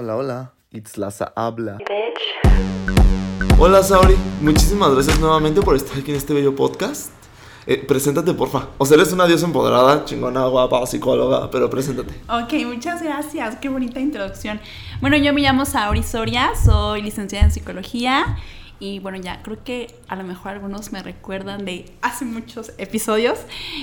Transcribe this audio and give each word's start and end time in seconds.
Hola, 0.00 0.14
hola. 0.14 0.52
Itzlaza 0.70 1.32
habla. 1.34 1.78
Hola, 3.58 3.82
Sauri. 3.82 4.14
Muchísimas 4.40 4.94
gracias 4.94 5.18
nuevamente 5.18 5.60
por 5.60 5.74
estar 5.74 5.98
aquí 5.98 6.12
en 6.12 6.16
este 6.16 6.34
bello 6.34 6.54
podcast. 6.54 7.10
Eh, 7.66 7.84
preséntate, 7.84 8.32
porfa. 8.32 8.68
O 8.78 8.86
sea, 8.86 8.94
eres 8.96 9.12
una 9.12 9.26
diosa 9.26 9.46
empoderada, 9.46 10.04
chingona, 10.04 10.46
guapa, 10.46 10.86
psicóloga, 10.86 11.50
pero 11.50 11.68
preséntate. 11.68 12.14
Ok, 12.28 12.64
muchas 12.64 13.02
gracias. 13.02 13.56
Qué 13.56 13.68
bonita 13.68 13.98
introducción. 13.98 14.60
Bueno, 15.00 15.16
yo 15.16 15.32
me 15.32 15.40
llamo 15.40 15.64
Sauri 15.64 16.04
Soria, 16.04 16.52
soy 16.54 17.02
licenciada 17.02 17.46
en 17.46 17.50
psicología 17.50 18.38
y 18.80 19.00
bueno, 19.00 19.18
ya 19.18 19.42
creo 19.42 19.58
que 19.64 19.94
a 20.06 20.14
lo 20.14 20.24
mejor 20.24 20.52
algunos 20.52 20.92
me 20.92 21.02
recuerdan 21.02 21.64
de 21.64 21.90
hace 22.00 22.24
muchos 22.24 22.72
episodios. 22.78 23.38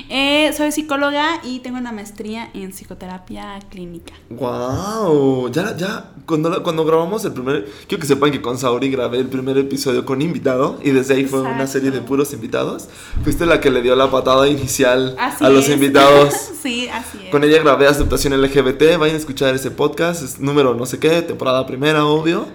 Eh, 0.10 0.54
soy 0.56 0.72
psicóloga 0.72 1.42
y 1.44 1.60
tengo 1.60 1.78
una 1.78 1.92
maestría 1.92 2.50
en 2.54 2.72
psicoterapia 2.72 3.60
clínica. 3.70 4.14
¡Wow! 4.30 5.52
Ya, 5.52 5.76
ya, 5.76 6.12
cuando, 6.26 6.64
cuando 6.64 6.86
grabamos 6.86 7.26
el 7.26 7.34
primer. 7.34 7.70
Quiero 7.88 8.02
que 8.02 8.08
sepan 8.08 8.32
que 8.32 8.42
con 8.42 8.58
Sauri 8.58 8.90
grabé 8.90 9.20
el 9.20 9.28
primer 9.28 9.58
episodio 9.58 10.06
con 10.06 10.22
invitado 10.22 10.80
y 10.82 10.92
desde 10.92 11.16
ahí 11.16 11.26
fue 11.26 11.42
una 11.42 11.68
serie 11.68 11.92
de 11.92 12.00
puros 12.02 12.32
invitados. 12.32 12.88
Fuiste 13.24 13.46
la 13.46 13.60
que 13.60 13.72
le 13.72 13.82
dio 13.82 13.96
la 13.96 14.10
patada 14.10 14.48
inicial 14.48 15.16
a 15.20 15.50
los 15.50 15.68
invitados. 15.68 16.34
sí, 16.62 16.88
así 16.88 17.20
es. 17.26 17.32
Con 17.32 17.44
ella 17.44 17.62
grabé 17.62 17.88
aceptación 17.88 18.40
LGBT. 18.42 18.98
Vayan 18.98 19.16
a 19.16 19.20
escuchar 19.20 19.54
ese 19.56 19.72
podcast, 19.72 20.24
es 20.24 20.40
número 20.40 20.74
no 20.74 20.86
sé 20.86 21.00
qué, 21.00 21.22
temporada 21.22 21.66
primera, 21.68 22.06
obvio. 22.06 22.46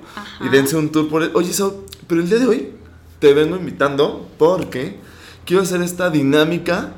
Y 0.41 0.49
dense 0.49 0.77
un 0.77 0.91
tour 0.91 1.09
por 1.09 1.23
él. 1.23 1.31
Oye, 1.35 1.53
so, 1.53 1.85
pero 2.07 2.23
el 2.23 2.30
día 2.31 2.39
de 2.39 2.47
hoy 2.47 2.73
te 3.19 3.35
vengo 3.35 3.57
invitando 3.57 4.29
porque 4.39 4.99
quiero 5.45 5.65
hacer 5.65 5.83
esta 5.83 6.11
dinámica, 6.11 6.93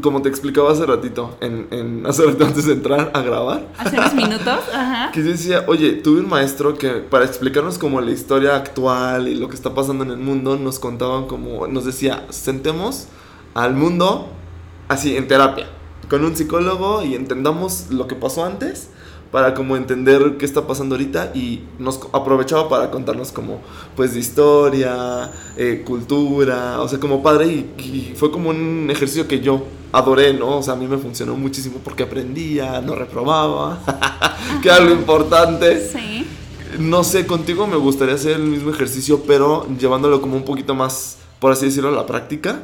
como 0.00 0.22
te 0.22 0.28
explicaba 0.28 0.70
hace 0.70 0.86
ratito, 0.86 1.36
en, 1.40 1.66
en 1.72 2.06
hace 2.06 2.24
ratito 2.24 2.46
antes 2.46 2.64
de 2.64 2.74
entrar 2.74 3.10
a 3.12 3.20
grabar. 3.22 3.66
Hace 3.76 3.98
unos 3.98 4.14
minutos, 4.14 4.60
ajá. 4.72 5.10
Que 5.12 5.20
decía, 5.22 5.64
oye, 5.66 5.94
tuve 5.94 6.20
un 6.20 6.28
maestro 6.28 6.78
que 6.78 6.90
para 6.90 7.24
explicarnos 7.24 7.76
como 7.76 8.00
la 8.00 8.12
historia 8.12 8.54
actual 8.54 9.26
y 9.26 9.34
lo 9.34 9.48
que 9.48 9.56
está 9.56 9.74
pasando 9.74 10.04
en 10.04 10.12
el 10.12 10.18
mundo, 10.18 10.56
nos 10.56 10.78
contaban 10.78 11.26
como, 11.26 11.66
nos 11.66 11.84
decía, 11.84 12.24
sentemos 12.30 13.08
al 13.54 13.74
mundo 13.74 14.28
así, 14.86 15.16
en 15.16 15.26
terapia, 15.26 15.66
con 16.08 16.24
un 16.24 16.36
psicólogo 16.36 17.02
y 17.02 17.16
entendamos 17.16 17.86
lo 17.90 18.06
que 18.06 18.14
pasó 18.14 18.44
antes 18.44 18.90
para 19.30 19.54
como 19.54 19.76
entender 19.76 20.36
qué 20.38 20.44
está 20.44 20.66
pasando 20.66 20.94
ahorita 20.94 21.32
y 21.34 21.62
nos 21.78 22.00
aprovechaba 22.12 22.68
para 22.68 22.90
contarnos 22.90 23.30
como 23.30 23.60
pues 23.94 24.14
de 24.14 24.20
historia, 24.20 25.30
eh, 25.56 25.82
cultura, 25.84 26.80
o 26.80 26.88
sea, 26.88 26.98
como 26.98 27.22
padre 27.22 27.46
y, 27.46 28.14
fue 28.16 28.30
como 28.30 28.50
un 28.50 28.88
ejercicio 28.90 29.28
que 29.28 29.40
yo 29.40 29.64
adoré, 29.92 30.32
¿no? 30.32 30.58
O 30.58 30.62
sea, 30.62 30.74
a 30.74 30.76
mí 30.76 30.86
me 30.86 30.98
funcionó 30.98 31.36
muchísimo 31.36 31.80
porque 31.84 32.02
aprendía, 32.02 32.80
no 32.80 32.94
reprobaba, 32.94 33.80
que 34.62 34.68
era 34.68 34.80
lo 34.80 34.92
importante. 34.92 35.88
Sí. 35.88 36.26
No 36.78 37.04
sé, 37.04 37.26
contigo 37.26 37.66
me 37.66 37.76
gustaría 37.76 38.14
hacer 38.14 38.32
el 38.32 38.42
mismo 38.42 38.70
ejercicio, 38.70 39.22
pero 39.26 39.66
llevándolo 39.78 40.20
como 40.20 40.36
un 40.36 40.44
poquito 40.44 40.74
más, 40.74 41.18
por 41.38 41.52
así 41.52 41.66
decirlo, 41.66 41.88
a 41.88 41.92
la 41.92 42.06
práctica, 42.06 42.60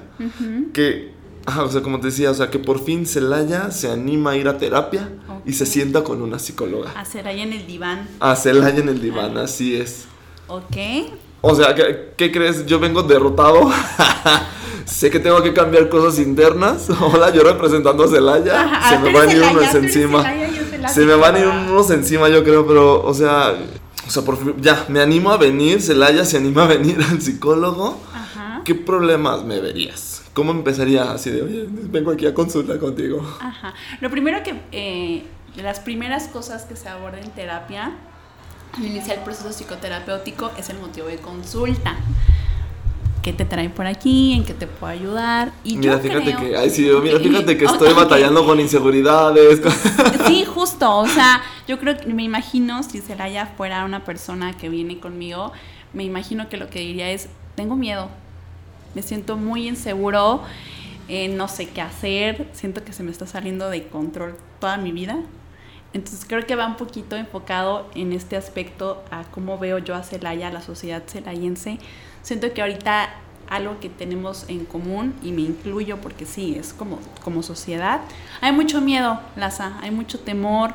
que 0.72 1.12
o 1.46 1.70
sea, 1.70 1.82
como 1.82 2.00
te 2.00 2.06
decía, 2.06 2.30
o 2.30 2.34
sea, 2.34 2.50
que 2.50 2.58
por 2.58 2.82
fin 2.82 3.06
Celaya 3.06 3.70
se 3.70 3.90
anima 3.90 4.32
a 4.32 4.36
ir 4.36 4.48
a 4.48 4.58
terapia 4.58 5.10
y 5.44 5.52
se 5.52 5.66
sienta 5.66 6.02
con 6.02 6.22
una 6.22 6.38
psicóloga. 6.38 6.92
A 6.96 7.04
Celaya 7.04 7.42
en 7.42 7.52
el 7.52 7.66
diván. 7.66 8.08
A 8.20 8.34
Celaya 8.36 8.78
en 8.78 8.88
el 8.88 9.00
diván, 9.00 9.36
así 9.36 9.76
es. 9.76 10.06
Ok. 10.46 10.76
O 11.40 11.54
sea, 11.54 11.74
¿qué, 11.74 12.32
crees? 12.32 12.64
Yo 12.66 12.80
vengo 12.80 13.02
derrotado. 13.02 13.70
sé 14.86 15.10
que 15.10 15.20
tengo 15.20 15.42
que 15.42 15.52
cambiar 15.52 15.88
cosas 15.90 16.18
internas. 16.18 16.88
Hola, 17.00 17.30
yo 17.30 17.42
representando 17.42 18.04
a 18.04 18.08
Celaya. 18.08 18.80
se 18.88 18.98
me 18.98 19.12
van 19.12 19.28
a 19.28 19.32
ir 19.32 19.42
unos 19.42 19.74
encima. 19.74 20.24
se 20.88 21.04
me 21.04 21.14
van 21.14 21.34
a 21.34 21.38
ir 21.40 21.46
unos 21.46 21.90
encima, 21.90 22.30
yo 22.30 22.42
creo, 22.42 22.66
pero, 22.66 23.04
o 23.04 23.12
sea, 23.12 23.54
o 24.06 24.10
sea, 24.10 24.22
por 24.22 24.38
fin, 24.38 24.54
ya, 24.60 24.86
me 24.88 25.00
animo 25.00 25.30
a 25.30 25.36
venir. 25.36 25.82
Celaya 25.82 26.24
se 26.24 26.38
anima 26.38 26.64
a 26.64 26.68
venir 26.68 26.98
al 27.10 27.20
psicólogo. 27.20 27.98
Ajá. 28.14 28.62
¿Qué 28.64 28.74
problemas 28.74 29.44
me 29.44 29.60
verías? 29.60 30.13
¿Cómo 30.34 30.50
empezaría 30.50 31.12
así 31.12 31.30
de, 31.30 31.42
oye, 31.42 31.66
vengo 31.68 32.10
aquí 32.10 32.26
a 32.26 32.34
consulta 32.34 32.76
contigo? 32.80 33.24
Ajá. 33.40 33.72
Lo 34.00 34.10
primero 34.10 34.42
que, 34.42 34.60
eh, 34.72 35.22
las 35.56 35.78
primeras 35.78 36.26
cosas 36.26 36.64
que 36.64 36.74
se 36.74 36.88
aborda 36.88 37.20
en 37.20 37.30
terapia, 37.30 37.92
al 38.72 38.84
iniciar 38.84 39.18
el 39.18 39.22
proceso 39.22 39.52
psicoterapéutico, 39.52 40.50
es 40.58 40.68
el 40.70 40.78
motivo 40.80 41.06
de 41.06 41.18
consulta. 41.18 41.94
¿Qué 43.22 43.32
te 43.32 43.44
trae 43.44 43.70
por 43.70 43.86
aquí? 43.86 44.32
¿En 44.32 44.44
qué 44.44 44.54
te 44.54 44.66
puedo 44.66 44.92
ayudar? 44.92 45.52
Y 45.62 45.76
mira, 45.76 45.98
fíjate 46.00 46.34
que, 46.34 46.56
ay, 46.56 46.68
sí, 46.68 46.90
mira, 47.00 47.20
fíjate 47.20 47.56
que 47.58 47.64
estoy 47.66 47.94
batallando 47.94 48.44
con 48.44 48.58
inseguridades. 48.58 49.62
Sí, 50.26 50.44
justo, 50.46 50.98
o 50.98 51.06
sea, 51.06 51.42
yo 51.68 51.78
creo 51.78 51.98
que 51.98 52.06
me 52.06 52.22
imagino 52.22 52.82
si 52.82 53.00
Seraya 53.00 53.46
fuera 53.46 53.84
una 53.84 54.04
persona 54.04 54.56
que 54.56 54.70
viene 54.70 54.98
conmigo, 54.98 55.52
me 55.92 56.02
imagino 56.02 56.48
que 56.48 56.56
lo 56.56 56.70
que 56.70 56.80
diría 56.80 57.10
es, 57.10 57.28
tengo 57.56 57.76
miedo, 57.76 58.08
me 58.94 59.02
siento 59.02 59.36
muy 59.36 59.68
inseguro, 59.68 60.42
eh, 61.08 61.28
no 61.28 61.48
sé 61.48 61.68
qué 61.68 61.80
hacer, 61.80 62.48
siento 62.52 62.84
que 62.84 62.92
se 62.92 63.02
me 63.02 63.10
está 63.10 63.26
saliendo 63.26 63.70
de 63.70 63.86
control 63.88 64.36
toda 64.60 64.76
mi 64.76 64.92
vida. 64.92 65.18
Entonces 65.92 66.24
creo 66.26 66.44
que 66.46 66.56
va 66.56 66.66
un 66.66 66.76
poquito 66.76 67.16
enfocado 67.16 67.88
en 67.94 68.12
este 68.12 68.36
aspecto 68.36 69.04
a 69.10 69.24
cómo 69.24 69.58
veo 69.58 69.78
yo 69.78 69.94
a 69.94 70.02
Celaya, 70.02 70.48
a 70.48 70.52
la 70.52 70.60
sociedad 70.60 71.04
celayense. 71.06 71.78
Siento 72.22 72.52
que 72.52 72.62
ahorita 72.62 73.10
algo 73.48 73.78
que 73.80 73.88
tenemos 73.88 74.46
en 74.48 74.64
común, 74.64 75.14
y 75.22 75.32
me 75.32 75.42
incluyo 75.42 75.98
porque 76.00 76.26
sí, 76.26 76.56
es 76.58 76.72
como, 76.72 76.98
como 77.22 77.42
sociedad, 77.42 78.00
hay 78.40 78.52
mucho 78.52 78.80
miedo, 78.80 79.20
Laza, 79.36 79.78
hay 79.82 79.90
mucho 79.90 80.18
temor, 80.20 80.72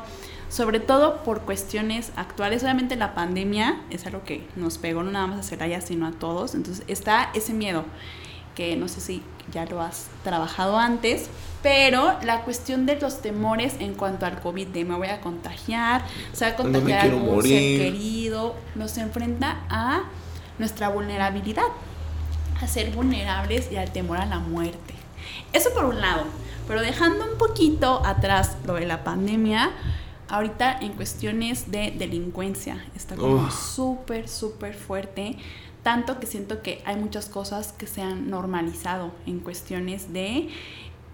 sobre 0.50 0.80
todo 0.80 1.22
por 1.22 1.42
cuestiones 1.42 2.12
actuales. 2.16 2.62
Obviamente 2.62 2.96
la 2.96 3.14
pandemia 3.14 3.80
es 3.88 4.04
algo 4.04 4.24
que 4.24 4.46
nos 4.56 4.76
pegó 4.76 5.02
no 5.02 5.12
nada 5.12 5.28
más 5.28 5.38
a 5.38 5.42
Celaya, 5.44 5.80
sino 5.80 6.06
a 6.06 6.12
todos. 6.12 6.54
Entonces 6.54 6.84
está 6.88 7.30
ese 7.34 7.54
miedo, 7.54 7.84
que 8.54 8.76
no 8.76 8.88
sé 8.88 9.00
si 9.00 9.22
ya 9.52 9.64
lo 9.64 9.80
has 9.80 10.08
trabajado 10.24 10.76
antes, 10.76 11.30
pero 11.62 12.16
la 12.22 12.42
cuestión 12.42 12.84
de 12.84 12.98
los 12.98 13.22
temores 13.22 13.76
en 13.78 13.94
cuanto 13.94 14.26
al 14.26 14.40
COVID, 14.40 14.68
de 14.68 14.84
me 14.84 14.96
voy 14.96 15.08
a 15.08 15.20
contagiar, 15.20 16.02
se 16.32 16.44
va 16.44 16.52
a 16.52 16.56
contagiar 16.56 17.00
a 17.00 17.02
algún 17.04 17.42
ser 17.42 17.50
querido, 17.50 18.56
nos 18.74 18.98
enfrenta 18.98 19.60
a 19.68 20.02
nuestra 20.58 20.88
vulnerabilidad, 20.88 21.64
a 22.60 22.66
ser 22.66 22.90
vulnerables 22.90 23.70
y 23.70 23.76
al 23.76 23.92
temor 23.92 24.18
a 24.18 24.26
la 24.26 24.40
muerte. 24.40 24.94
Eso 25.52 25.70
por 25.72 25.84
un 25.84 26.00
lado, 26.00 26.24
pero 26.66 26.80
dejando 26.80 27.24
un 27.24 27.38
poquito 27.38 28.02
atrás 28.04 28.56
lo 28.66 28.74
de 28.74 28.86
la 28.86 29.04
pandemia, 29.04 29.70
ahorita 30.30 30.78
en 30.80 30.92
cuestiones 30.92 31.70
de 31.70 31.90
delincuencia 31.90 32.84
está 32.94 33.16
como 33.16 33.50
súper, 33.50 34.28
súper 34.28 34.74
fuerte. 34.74 35.36
Tanto 35.82 36.20
que 36.20 36.26
siento 36.26 36.62
que 36.62 36.82
hay 36.84 36.96
muchas 36.96 37.28
cosas 37.28 37.72
que 37.72 37.86
se 37.86 38.02
han 38.02 38.30
normalizado 38.30 39.12
en 39.26 39.40
cuestiones 39.40 40.12
de 40.12 40.48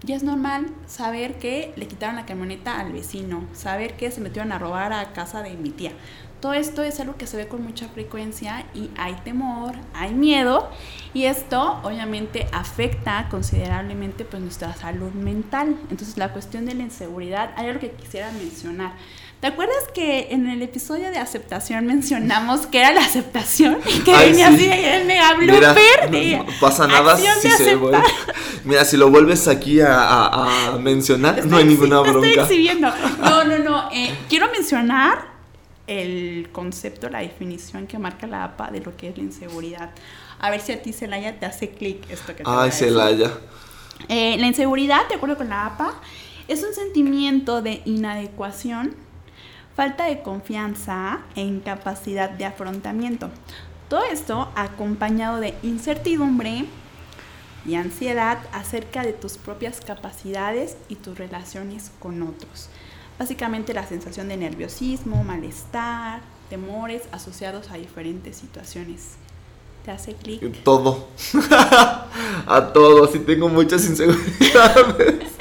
ya 0.03 0.15
es 0.15 0.23
normal 0.23 0.67
saber 0.85 1.39
que 1.39 1.73
le 1.75 1.87
quitaron 1.87 2.17
la 2.17 2.25
camioneta 2.25 2.79
al 2.79 2.91
vecino, 2.91 3.43
saber 3.53 3.97
que 3.97 4.11
se 4.11 4.21
metieron 4.21 4.51
a 4.51 4.59
robar 4.59 4.93
a 4.93 5.13
casa 5.13 5.41
de 5.41 5.55
mi 5.55 5.71
tía. 5.71 5.91
Todo 6.39 6.53
esto 6.53 6.83
es 6.83 6.99
algo 6.99 7.15
que 7.17 7.25
se 7.25 7.35
ve 7.35 7.47
con 7.47 7.63
mucha 7.63 7.87
frecuencia 7.87 8.65
y 8.75 8.91
hay 8.95 9.15
temor, 9.23 9.73
hay 9.93 10.13
miedo 10.13 10.69
y 11.13 11.23
esto 11.25 11.79
obviamente 11.83 12.47
afecta 12.51 13.27
considerablemente 13.31 14.23
pues 14.23 14.43
nuestra 14.43 14.75
salud 14.75 15.11
mental. 15.13 15.75
Entonces 15.89 16.15
la 16.15 16.31
cuestión 16.33 16.67
de 16.67 16.75
la 16.75 16.83
inseguridad, 16.83 17.51
hay 17.55 17.69
algo 17.69 17.79
que 17.79 17.89
quisiera 17.89 18.31
mencionar. 18.33 18.93
¿Te 19.39 19.47
acuerdas 19.47 19.77
que 19.93 20.27
en 20.31 20.47
el 20.47 20.61
episodio 20.61 21.09
de 21.09 21.17
aceptación 21.17 21.85
mencionamos 21.87 22.67
que 22.67 22.79
era 22.79 22.91
la 22.91 23.01
aceptación? 23.01 23.79
Y 23.87 23.99
que 23.99 24.15
venía 24.15 24.49
así 24.49 24.67
el 24.67 25.05
mega 25.05 25.33
blooper. 25.35 26.09
Mira, 26.11 26.39
no, 26.39 26.45
pasa 26.59 26.87
nada 26.87 27.17
si 27.17 27.49
se 27.49 27.75
vuelve. 27.75 27.97
Mira, 28.63 28.85
si 28.85 28.97
lo 28.97 29.09
vuelves 29.09 29.47
aquí 29.47 29.79
a, 29.79 29.93
a, 29.93 30.77
mencionar, 30.77 31.45
no 31.45 31.57
hay 31.57 31.65
ninguna 31.65 31.99
bronca. 32.01 32.27
Estoy 32.27 32.43
exhibiendo. 32.43 32.91
No, 33.19 33.43
no, 33.43 33.57
no. 33.59 33.89
Eh, 33.91 34.13
quiero 34.27 34.51
mencionar 34.51 35.36
el 35.87 36.49
concepto, 36.51 37.09
la 37.09 37.19
definición 37.19 37.87
que 37.87 37.97
marca 37.97 38.27
la 38.27 38.43
APA 38.43 38.69
de 38.71 38.81
lo 38.81 38.95
que 38.95 39.09
es 39.09 39.17
la 39.17 39.23
inseguridad. 39.23 39.91
A 40.39 40.51
ver 40.51 40.61
si 40.61 40.73
a 40.73 40.81
ti, 40.81 40.93
Celaya, 40.93 41.39
te 41.39 41.45
hace 41.45 41.71
clic 41.71 42.09
esto 42.09 42.35
que 42.35 42.43
te 42.43 42.49
Ay, 42.49 42.71
Celaya. 42.71 43.31
Eh, 44.09 44.37
la 44.37 44.47
inseguridad, 44.47 45.07
de 45.09 45.15
acuerdo 45.15 45.37
con 45.37 45.49
la 45.49 45.65
APA, 45.65 45.95
es 46.47 46.63
un 46.63 46.73
sentimiento 46.73 47.61
de 47.61 47.81
inadecuación, 47.85 48.95
falta 49.75 50.05
de 50.05 50.21
confianza 50.21 51.21
e 51.35 51.41
incapacidad 51.41 52.29
de 52.29 52.45
afrontamiento. 52.45 53.29
Todo 53.89 54.03
esto 54.03 54.51
acompañado 54.55 55.39
de 55.39 55.53
incertidumbre 55.63 56.65
y 57.65 57.75
ansiedad 57.75 58.39
acerca 58.53 59.03
de 59.03 59.13
tus 59.13 59.37
propias 59.37 59.81
capacidades 59.81 60.77
y 60.89 60.95
tus 60.95 61.17
relaciones 61.17 61.91
con 61.99 62.21
otros. 62.21 62.69
Básicamente 63.19 63.73
la 63.73 63.85
sensación 63.85 64.27
de 64.27 64.37
nerviosismo, 64.37 65.23
malestar, 65.23 66.21
temores 66.49 67.03
asociados 67.11 67.71
a 67.71 67.75
diferentes 67.75 68.37
situaciones. 68.37 69.15
¿Te 69.83 69.91
hace 69.91 70.13
clic? 70.13 70.63
Todo. 70.63 71.07
a 72.47 72.71
todo, 72.73 73.07
sí 73.07 73.19
tengo 73.19 73.49
muchas 73.49 73.85
inseguridades. 73.85 75.31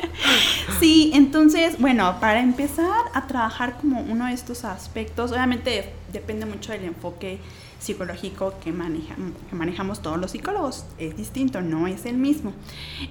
Sí, 0.80 1.10
entonces, 1.14 1.78
bueno, 1.78 2.18
para 2.20 2.40
empezar 2.40 3.06
a 3.14 3.26
trabajar 3.26 3.78
como 3.80 4.00
uno 4.02 4.26
de 4.26 4.34
estos 4.34 4.64
aspectos, 4.64 5.32
obviamente 5.32 5.92
depende 6.12 6.44
mucho 6.44 6.72
del 6.72 6.84
enfoque 6.84 7.38
psicológico 7.78 8.54
que, 8.62 8.72
que 8.72 9.56
manejamos 9.56 10.02
todos 10.02 10.18
los 10.18 10.32
psicólogos. 10.32 10.84
Es 10.98 11.16
distinto, 11.16 11.62
no 11.62 11.86
es 11.86 12.04
el 12.04 12.18
mismo. 12.18 12.52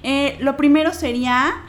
Eh, 0.04 0.38
lo 0.42 0.58
primero 0.58 0.94
sería, 0.94 1.64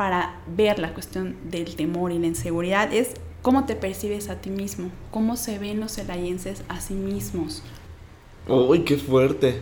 para 0.00 0.36
ver 0.56 0.78
la 0.78 0.94
cuestión 0.94 1.36
del 1.50 1.76
temor 1.76 2.10
y 2.10 2.18
la 2.18 2.26
inseguridad, 2.26 2.90
es 2.90 3.10
cómo 3.42 3.66
te 3.66 3.76
percibes 3.76 4.30
a 4.30 4.36
ti 4.36 4.48
mismo, 4.48 4.90
cómo 5.10 5.36
se 5.36 5.58
ven 5.58 5.78
los 5.78 5.92
celayenses 5.92 6.62
a 6.68 6.80
sí 6.80 6.94
mismos. 6.94 7.62
Uy, 8.48 8.78
qué 8.80 8.96
fuerte. 8.96 9.60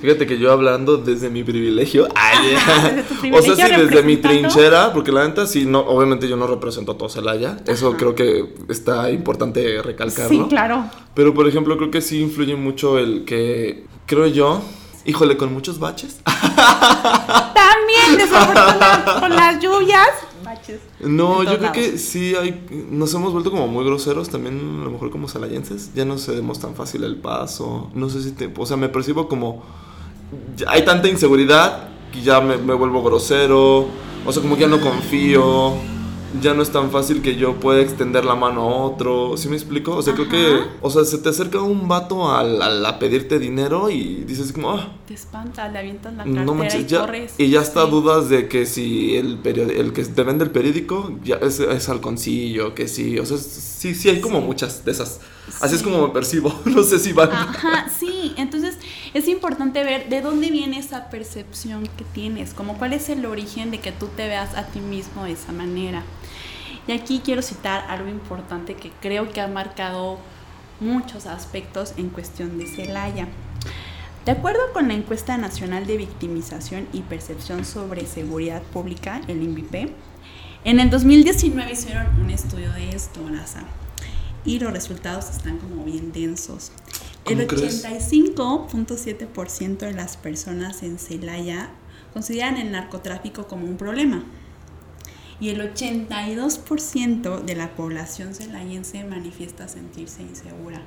Fíjate 0.00 0.26
que 0.26 0.40
yo 0.40 0.50
hablando 0.50 0.96
desde 0.96 1.30
mi 1.30 1.44
privilegio. 1.44 2.08
o 3.32 3.42
sea, 3.42 3.68
sí, 3.68 3.76
desde 3.76 4.02
mi 4.02 4.16
trinchera, 4.16 4.92
porque 4.92 5.12
la 5.12 5.24
neta 5.24 5.46
sí, 5.46 5.66
no, 5.66 5.82
obviamente 5.82 6.28
yo 6.28 6.36
no 6.36 6.48
represento 6.48 6.90
a 6.90 6.98
todo 6.98 7.08
Celaya. 7.08 7.58
Eso 7.68 7.96
creo 7.96 8.16
que 8.16 8.54
está 8.68 9.12
importante 9.12 9.82
recalcarlo. 9.82 10.28
Sí, 10.28 10.48
claro. 10.48 10.90
Pero 11.14 11.32
por 11.32 11.46
ejemplo, 11.46 11.76
creo 11.76 11.92
que 11.92 12.00
sí 12.00 12.22
influye 12.22 12.56
mucho 12.56 12.98
el 12.98 13.24
que, 13.24 13.84
creo 14.06 14.26
yo, 14.26 14.62
híjole, 15.06 15.36
con 15.36 15.52
muchos 15.52 15.78
baches. 15.78 16.18
También, 16.24 18.16
desafortunadamente, 18.18 19.10
con 19.20 19.36
las 19.36 19.60
lluvias. 19.60 20.08
No, 21.00 21.42
yo 21.42 21.58
creo 21.58 21.72
que 21.72 21.98
sí 21.98 22.34
hay, 22.34 22.66
nos 22.90 23.12
hemos 23.14 23.32
vuelto 23.32 23.50
como 23.50 23.66
muy 23.66 23.84
groseros 23.84 24.28
también, 24.28 24.78
a 24.80 24.84
lo 24.84 24.90
mejor 24.90 25.10
como 25.10 25.28
salayenses, 25.28 25.92
ya 25.94 26.04
no 26.04 26.18
cedemos 26.18 26.60
tan 26.60 26.74
fácil 26.74 27.04
el 27.04 27.16
paso, 27.16 27.90
no 27.94 28.08
sé 28.08 28.22
si 28.22 28.30
te, 28.30 28.52
o 28.56 28.64
sea, 28.64 28.76
me 28.76 28.88
percibo 28.88 29.28
como, 29.28 29.64
hay 30.68 30.84
tanta 30.84 31.08
inseguridad 31.08 31.88
que 32.12 32.22
ya 32.22 32.40
me, 32.40 32.56
me 32.56 32.74
vuelvo 32.74 33.02
grosero, 33.02 33.88
o 34.24 34.32
sea, 34.32 34.40
como 34.40 34.54
que 34.54 34.62
ya 34.62 34.68
no 34.68 34.80
confío 34.80 35.74
ya 36.40 36.54
no 36.54 36.62
es 36.62 36.70
tan 36.70 36.90
fácil 36.90 37.22
que 37.22 37.36
yo 37.36 37.54
pueda 37.56 37.80
extender 37.80 38.24
la 38.24 38.34
mano 38.34 38.62
a 38.62 38.84
otro. 38.84 39.36
¿Sí 39.36 39.48
me 39.48 39.56
explico? 39.56 39.96
O 39.96 40.02
sea, 40.02 40.14
creo 40.14 40.28
que. 40.28 40.60
O 40.80 40.90
sea, 40.90 41.04
se 41.04 41.18
te 41.18 41.28
acerca 41.28 41.60
un 41.60 41.88
vato 41.88 42.28
a, 42.28 42.40
a, 42.40 42.98
pedirte 42.98 43.38
dinero 43.38 43.90
y 43.90 44.24
dices 44.24 44.52
como. 44.52 44.72
Ah, 44.72 44.92
te 45.06 45.14
espanta, 45.14 45.68
le 45.68 45.78
avientas 45.78 46.14
la 46.14 46.24
cartera 46.24 46.78
y 46.78 46.86
ya, 46.86 47.00
corres. 47.00 47.34
Y 47.38 47.50
ya 47.50 47.60
está 47.60 47.84
dudas 47.86 48.28
de 48.28 48.48
que 48.48 48.66
si 48.66 49.16
el, 49.16 49.40
el 49.44 49.92
que 49.92 50.04
te 50.04 50.22
vende 50.22 50.44
el 50.44 50.50
periódico 50.50 51.12
ya 51.22 51.36
es, 51.36 51.60
es 51.60 51.88
halconcillo, 51.88 52.74
que 52.74 52.88
sí. 52.88 53.18
O 53.18 53.26
sea, 53.26 53.38
sí, 53.38 53.94
sí 53.94 54.08
hay 54.08 54.20
como 54.20 54.40
muchas 54.40 54.84
de 54.84 54.92
esas. 54.92 55.20
Así 55.60 55.76
es 55.76 55.82
como 55.82 56.06
me 56.06 56.12
percibo. 56.12 56.52
no 56.64 56.82
sé 56.82 56.98
si 56.98 57.12
van. 57.12 57.30
Ajá, 57.30 57.88
sí. 57.88 58.34
Entonces 58.36 58.76
es 59.16 59.28
importante 59.28 59.82
ver 59.82 60.08
de 60.08 60.20
dónde 60.20 60.50
viene 60.50 60.78
esa 60.78 61.08
percepción 61.08 61.86
que 61.96 62.04
tienes, 62.04 62.52
como 62.52 62.76
cuál 62.76 62.92
es 62.92 63.08
el 63.08 63.24
origen 63.24 63.70
de 63.70 63.80
que 63.80 63.92
tú 63.92 64.08
te 64.08 64.28
veas 64.28 64.54
a 64.54 64.64
ti 64.66 64.80
mismo 64.80 65.24
de 65.24 65.32
esa 65.32 65.52
manera. 65.52 66.02
Y 66.86 66.92
aquí 66.92 67.20
quiero 67.24 67.42
citar 67.42 67.86
algo 67.88 68.08
importante 68.08 68.74
que 68.74 68.90
creo 69.00 69.32
que 69.32 69.40
ha 69.40 69.48
marcado 69.48 70.18
muchos 70.80 71.26
aspectos 71.26 71.94
en 71.96 72.10
cuestión 72.10 72.58
de 72.58 72.66
Celaya. 72.66 73.26
De 74.24 74.32
acuerdo 74.32 74.60
con 74.72 74.88
la 74.88 74.94
encuesta 74.94 75.38
nacional 75.38 75.86
de 75.86 75.96
victimización 75.96 76.86
y 76.92 77.00
percepción 77.00 77.64
sobre 77.64 78.06
seguridad 78.06 78.62
pública, 78.62 79.20
el 79.28 79.42
INVIPE, 79.42 79.92
en 80.64 80.80
el 80.80 80.90
2019 80.90 81.72
hicieron 81.72 82.06
un 82.20 82.30
estudio 82.30 82.72
de 82.72 82.90
esto, 82.90 83.20
NASA, 83.30 83.62
y 84.44 84.58
los 84.58 84.72
resultados 84.72 85.30
están 85.30 85.58
como 85.58 85.84
bien 85.84 86.12
densos. 86.12 86.72
El 87.28 87.48
85.7% 87.48 89.78
de 89.78 89.92
las 89.92 90.16
personas 90.16 90.84
en 90.84 90.98
Celaya 90.98 91.70
consideran 92.12 92.56
el 92.56 92.70
narcotráfico 92.70 93.48
como 93.48 93.66
un 93.66 93.76
problema 93.76 94.22
y 95.40 95.50
el 95.50 95.60
82% 95.60 97.42
de 97.42 97.56
la 97.56 97.74
población 97.74 98.34
celayense 98.34 99.04
manifiesta 99.04 99.68
sentirse 99.68 100.22
insegura. 100.22 100.82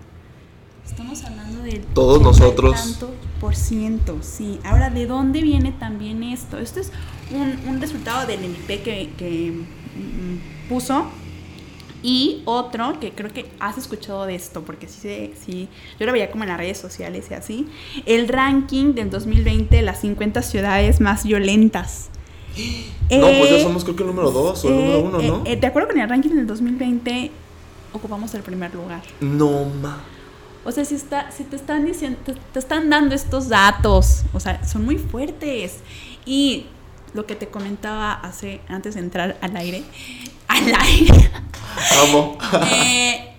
Estamos 0.85 1.23
hablando 1.23 1.61
de 1.61 1.79
todos 1.93 2.21
nosotros. 2.21 2.73
Tanto 2.73 3.13
por 3.39 3.55
ciento, 3.55 4.17
sí. 4.21 4.59
Ahora, 4.63 4.89
¿de 4.89 5.05
dónde 5.05 5.41
viene 5.41 5.71
también 5.71 6.23
esto? 6.23 6.57
Esto 6.57 6.79
es 6.79 6.91
un, 7.67 7.79
resultado 7.79 8.25
del 8.25 8.39
MIP 8.39 8.81
que, 8.81 9.13
que 9.15 9.51
mm, 9.51 10.69
puso 10.69 11.05
y 12.01 12.41
otro 12.45 12.99
que 12.99 13.11
creo 13.11 13.31
que 13.31 13.49
has 13.59 13.77
escuchado 13.77 14.25
de 14.25 14.35
esto, 14.35 14.61
porque 14.61 14.87
sí, 14.87 15.33
sí, 15.39 15.67
yo 15.99 16.05
lo 16.05 16.11
veía 16.11 16.31
como 16.31 16.43
en 16.43 16.49
las 16.49 16.57
redes 16.57 16.77
sociales 16.77 17.27
y 17.29 17.33
así, 17.33 17.67
el 18.05 18.27
ranking 18.27 18.93
del 18.93 19.09
2020 19.09 19.81
las 19.81 20.01
50 20.01 20.41
ciudades 20.41 21.01
más 21.01 21.23
violentas. 21.23 22.09
No, 23.09 23.21
pues 23.21 23.49
ya 23.49 23.57
eh, 23.57 23.63
somos 23.63 23.83
creo 23.83 23.95
que 23.95 24.03
el 24.03 24.09
número 24.09 24.29
2 24.29 24.65
o 24.65 24.67
el 24.67 24.75
número 24.75 24.99
1, 24.99 25.21
¿no? 25.23 25.41
Eh, 25.43 25.55
de 25.55 25.65
acuerdo 25.65 25.87
con 25.87 25.99
el 25.99 26.07
ranking 26.07 26.29
del 26.29 26.45
2020, 26.45 27.31
ocupamos 27.91 28.31
el 28.35 28.43
primer 28.43 28.71
lugar. 28.75 29.01
No, 29.19 29.65
ma. 29.65 29.97
O 30.65 30.71
sea, 30.71 30.85
si, 30.85 30.95
está, 30.95 31.31
si 31.31 31.43
te 31.43 31.55
están 31.55 31.85
diciendo, 31.85 32.19
te, 32.53 32.59
están 32.59 32.89
dando 32.89 33.15
estos 33.15 33.49
datos, 33.49 34.23
o 34.33 34.39
sea, 34.39 34.63
son 34.63 34.85
muy 34.85 34.97
fuertes. 34.97 35.77
Y 36.25 36.65
lo 37.13 37.25
que 37.25 37.35
te 37.35 37.47
comentaba 37.47 38.13
hace, 38.13 38.61
antes 38.67 38.95
de 38.95 38.99
entrar 38.99 39.37
al 39.41 39.55
aire, 39.57 39.83
al 40.49 40.73
aire. 40.79 41.31
Vamos. 41.95 42.37
Eh, 42.73 43.33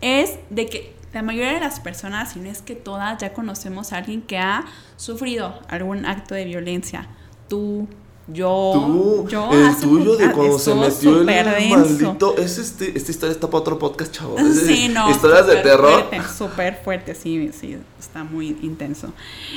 es 0.00 0.38
de 0.50 0.66
que 0.66 0.98
la 1.12 1.22
mayoría 1.22 1.54
de 1.54 1.60
las 1.60 1.80
personas, 1.80 2.32
si 2.32 2.40
no 2.40 2.50
es 2.50 2.62
que 2.62 2.74
todas, 2.74 3.18
ya 3.20 3.32
conocemos 3.32 3.92
a 3.92 3.98
alguien 3.98 4.22
que 4.22 4.38
ha 4.38 4.64
sufrido 4.96 5.58
algún 5.68 6.04
acto 6.04 6.34
de 6.34 6.44
violencia. 6.44 7.08
Tú, 7.48 7.88
yo, 8.26 9.26
yo 9.28 9.50
el 9.50 9.76
tuyo 9.76 10.16
de 10.16 10.30
cuando 10.32 10.58
se 10.58 10.74
metió 10.74 11.20
el 11.20 11.70
maldito. 11.70 12.36
Es 12.36 12.58
este, 12.58 12.96
esta 12.96 13.10
historia 13.10 13.32
está 13.32 13.46
para 13.46 13.60
otro 13.60 13.78
podcast, 13.78 14.12
chavos. 14.12 14.40
Sí, 14.66 14.88
no. 14.94 15.10
Historias 15.10 15.46
de 15.46 15.56
terror. 15.56 16.04
Súper 16.36 16.78
fuerte, 16.84 17.14
sí, 17.14 17.50
sí, 17.58 17.78
está 17.98 18.24
muy 18.24 18.48
intenso. 18.62 19.12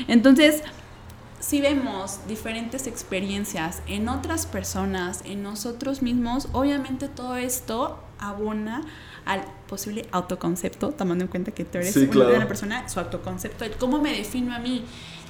Entonces, 0.08 0.64
si 1.42 1.60
vemos 1.60 2.20
diferentes 2.28 2.86
experiencias 2.86 3.82
en 3.88 4.08
otras 4.10 4.46
personas, 4.46 5.22
en 5.26 5.42
nosotros 5.42 6.04
mismos, 6.04 6.48
obviamente 6.54 7.10
todo 7.10 7.36
esto 7.36 8.00
abona 8.20 8.84
al 9.26 9.44
posible 9.68 10.06
autoconcepto, 10.12 10.92
tomando 10.92 11.24
en 11.24 11.28
cuenta 11.30 11.52
que 11.52 11.66
tú 11.66 11.80
eres 11.80 11.96
una, 11.98 12.48
persona, 12.48 12.88
su 12.88 13.00
autoconcepto, 13.00 13.66
cómo 13.80 14.00
me 14.00 14.14
defino 14.14 14.54
a 14.54 14.60
mí 14.60 14.86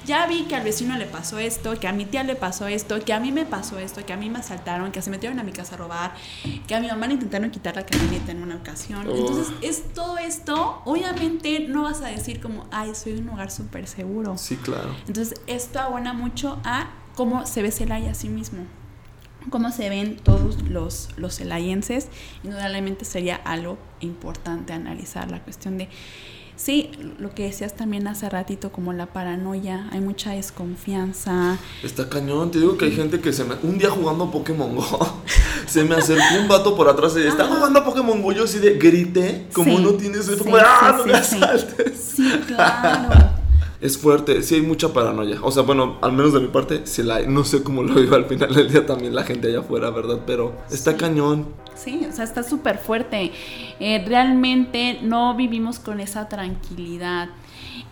ya 0.06 0.26
vi 0.26 0.44
que 0.44 0.56
al 0.56 0.64
vecino 0.64 0.96
le 0.96 1.06
pasó 1.06 1.38
esto, 1.38 1.78
que 1.78 1.88
a 1.88 1.92
mi 1.92 2.04
tía 2.04 2.24
le 2.24 2.34
pasó 2.34 2.66
esto, 2.66 2.98
que 3.00 3.12
a 3.12 3.20
mí 3.20 3.32
me 3.32 3.44
pasó 3.44 3.78
esto, 3.78 4.04
que 4.04 4.12
a 4.12 4.16
mí 4.16 4.30
me 4.30 4.38
asaltaron, 4.38 4.92
que 4.92 5.02
se 5.02 5.10
metieron 5.10 5.38
a 5.38 5.42
mi 5.42 5.52
casa 5.52 5.74
a 5.74 5.78
robar, 5.78 6.14
que 6.66 6.74
a 6.74 6.80
mi 6.80 6.88
mamá 6.88 7.06
le 7.06 7.14
intentaron 7.14 7.50
quitar 7.50 7.76
la 7.76 7.86
camioneta 7.86 8.32
en 8.32 8.42
una 8.42 8.56
ocasión. 8.56 9.08
Entonces, 9.08 9.52
es 9.62 9.92
todo 9.94 10.18
esto, 10.18 10.82
obviamente 10.84 11.60
no 11.68 11.82
vas 11.84 12.00
a 12.02 12.08
decir 12.08 12.40
como, 12.40 12.66
ay, 12.70 12.94
soy 12.94 13.14
un 13.14 13.26
lugar 13.26 13.50
súper 13.50 13.86
seguro. 13.86 14.36
Sí, 14.38 14.56
claro. 14.56 14.94
Entonces, 15.06 15.40
esto 15.46 15.80
abona 15.80 16.12
mucho 16.12 16.60
a 16.64 16.90
cómo 17.14 17.46
se 17.46 17.62
ve 17.62 17.70
Celaya 17.70 18.12
a 18.12 18.14
sí 18.14 18.28
mismo 18.28 18.64
cómo 19.50 19.70
se 19.70 19.88
ven 19.88 20.16
todos 20.16 20.62
los, 20.62 21.08
los 21.16 21.36
celayenses, 21.36 22.08
indudablemente 22.44 23.04
sería 23.04 23.36
algo 23.36 23.78
importante 24.00 24.72
analizar 24.72 25.30
la 25.30 25.40
cuestión 25.42 25.78
de 25.78 25.88
Sí, 26.56 26.90
lo 27.18 27.34
que 27.34 27.44
decías 27.44 27.74
también 27.74 28.06
hace 28.06 28.28
ratito, 28.28 28.70
como 28.70 28.92
la 28.92 29.06
paranoia, 29.06 29.88
hay 29.90 30.00
mucha 30.00 30.32
desconfianza. 30.32 31.58
Está 31.82 32.08
cañón, 32.08 32.50
te 32.50 32.58
digo 32.58 32.76
que 32.76 32.84
hay 32.84 32.92
gente 32.92 33.20
que 33.20 33.32
se 33.32 33.44
me... 33.44 33.54
Un 33.62 33.78
día 33.78 33.90
jugando 33.90 34.30
Pokémon 34.30 34.74
Go, 34.76 35.22
se 35.66 35.84
me 35.84 35.96
acercó 35.96 36.22
un 36.40 36.48
vato 36.48 36.76
por 36.76 36.88
atrás 36.88 37.14
y 37.16 37.26
está 37.26 37.46
jugando 37.46 37.82
Pokémon 37.84 38.22
Go, 38.22 38.32
yo 38.32 38.44
así 38.44 38.58
de 38.58 38.74
grité, 38.74 39.46
como 39.52 39.78
no 39.78 39.94
tienes... 39.94 40.26
Sí, 40.26 40.36
como, 40.36 40.56
¡ah, 40.56 40.94
no 40.98 41.06
me 41.06 41.14
asaltes! 41.14 42.12
Sí, 42.16 42.30
claro. 42.46 43.31
Es 43.82 43.98
fuerte, 43.98 44.42
sí 44.42 44.54
hay 44.54 44.62
mucha 44.62 44.92
paranoia. 44.92 45.38
O 45.42 45.50
sea, 45.50 45.64
bueno, 45.64 45.98
al 46.02 46.12
menos 46.12 46.32
de 46.32 46.38
mi 46.38 46.46
parte, 46.46 46.86
sí 46.86 47.02
la 47.02 47.16
hay. 47.16 47.26
No 47.26 47.42
sé 47.42 47.64
cómo 47.64 47.82
lo 47.82 47.94
vive 47.94 48.14
al 48.14 48.26
final 48.26 48.54
del 48.54 48.70
día 48.70 48.86
también 48.86 49.12
la 49.12 49.24
gente 49.24 49.48
allá 49.48 49.58
afuera, 49.58 49.90
¿verdad? 49.90 50.20
Pero 50.24 50.56
está 50.70 50.96
cañón. 50.96 51.48
Sí, 51.74 52.06
o 52.08 52.12
sea, 52.12 52.24
está 52.24 52.44
súper 52.44 52.78
fuerte. 52.78 53.32
Eh, 53.80 54.04
realmente 54.06 55.00
no 55.02 55.34
vivimos 55.34 55.80
con 55.80 55.98
esa 55.98 56.28
tranquilidad. 56.28 57.30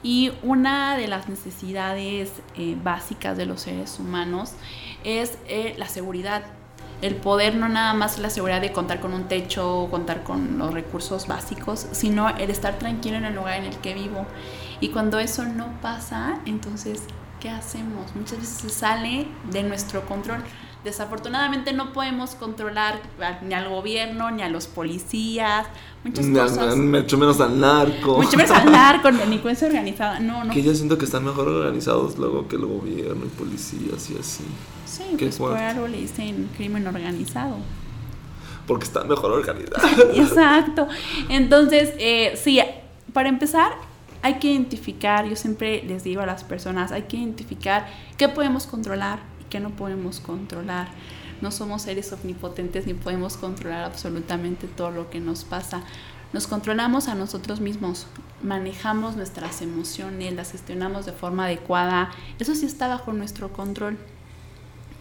Y 0.05 0.31
una 0.45 0.97
de 0.97 1.09
las 1.09 1.29
necesidades 1.29 2.31
eh, 2.57 2.77
básicas 2.83 3.37
de 3.37 3.47
los 3.47 3.63
seres 3.63 3.99
humanos 3.99 4.53
es 5.03 5.39
eh, 5.49 5.75
la 5.77 5.89
seguridad. 5.89 6.45
El 7.03 7.17
poder 7.17 7.57
no 7.57 7.69
nada 7.69 7.95
más 7.95 8.19
la 8.19 8.31
seguridad 8.31 8.61
de 8.61 8.71
contar 8.71 9.01
con 9.01 9.13
un 9.13 9.25
techo, 9.25 9.89
contar 9.91 10.23
con 10.23 10.57
los 10.57 10.73
recursos 10.73 11.27
básicos, 11.27 11.89
sino 11.91 12.29
el 12.29 12.51
estar 12.51 12.79
tranquilo 12.79 13.17
en 13.17 13.25
el 13.25 13.35
lugar 13.35 13.59
en 13.59 13.65
el 13.65 13.77
que 13.79 13.95
vivo. 13.95 14.27
Y 14.81 14.89
cuando 14.89 15.19
eso 15.19 15.45
no 15.45 15.67
pasa, 15.83 16.41
entonces, 16.47 17.03
¿qué 17.41 17.51
hacemos? 17.51 18.15
Muchas 18.15 18.39
veces 18.39 18.57
se 18.57 18.71
sale 18.71 19.27
de 19.51 19.63
nuestro 19.63 20.07
control. 20.07 20.43
Desafortunadamente 20.85 21.75
no 21.75 21.93
podemos 21.93 22.35
controlar 22.35 23.01
ni 23.43 23.53
al 23.53 23.69
gobierno, 23.69 24.31
ni 24.31 24.43
a 24.43 24.49
los 24.49 24.67
policías, 24.67 25.67
muchas 26.03 26.27
cosas. 26.27 26.77
mucho 26.79 27.19
menos 27.19 27.39
al 27.41 27.61
narco. 27.61 28.17
Mucho 28.17 28.39
menos 28.39 28.51
al 28.51 28.73
narco, 28.73 29.11
ni 29.11 29.19
delincuencia 29.25 29.67
organizada. 29.67 30.19
No, 30.21 30.43
no. 30.45 30.55
Que 30.55 30.63
yo 30.63 30.75
siento 30.75 30.97
que 30.97 31.05
están 31.05 31.25
mejor 31.25 31.49
organizados 31.49 32.17
luego 32.17 32.49
que 32.49 32.57
el 32.57 32.65
gobierno 32.65 33.27
y 33.27 33.29
policías 33.29 34.09
y 34.11 34.17
así. 34.19 34.45
Sí, 34.87 35.03
Qué 35.19 35.27
pues 35.27 35.37
por 35.37 35.51
fuerte. 35.51 35.67
algo 35.67 35.87
le 35.87 35.99
dicen 35.99 36.49
crimen 36.57 36.87
organizado. 36.87 37.57
Porque 38.67 38.85
están 38.87 39.07
mejor 39.07 39.33
organizados. 39.33 39.93
Exacto. 40.15 40.89
Entonces, 41.29 41.93
eh, 41.99 42.41
sí, 42.43 42.59
para 43.13 43.29
empezar, 43.29 43.73
hay 44.23 44.35
que 44.35 44.49
identificar, 44.53 45.27
yo 45.27 45.37
siempre 45.37 45.83
les 45.83 46.05
digo 46.05 46.23
a 46.23 46.27
las 46.27 46.45
personas, 46.45 46.93
hay 46.93 47.03
que 47.03 47.17
identificar 47.17 47.87
qué 48.17 48.29
podemos 48.29 48.67
controlar 48.67 49.21
y 49.41 49.45
qué 49.45 49.61
no 49.61 49.71
podemos 49.71 50.21
controlar. 50.21 50.89
No 51.41 51.51
somos 51.51 51.83
seres 51.83 52.13
omnipotentes 52.13 52.87
ni 52.87 52.95
podemos 52.95 53.37
controlar 53.37 53.85
absolutamente 53.85 54.67
todo 54.67 54.91
lo 54.91 55.09
que 55.09 55.21
nos 55.21 55.45
pasa. 55.45 55.83
Nos 56.33 56.47
controlamos 56.47 57.09
a 57.09 57.15
nosotros 57.15 57.61
mismos, 57.61 58.07
manejamos 58.43 59.17
nuestras 59.17 59.63
emociones, 59.63 60.35
las 60.35 60.53
gestionamos 60.53 61.07
de 61.07 61.13
forma 61.13 61.47
adecuada. 61.47 62.11
Eso 62.39 62.55
sí 62.55 62.67
está 62.67 62.89
bajo 62.89 63.13
nuestro 63.13 63.53
control. 63.53 63.99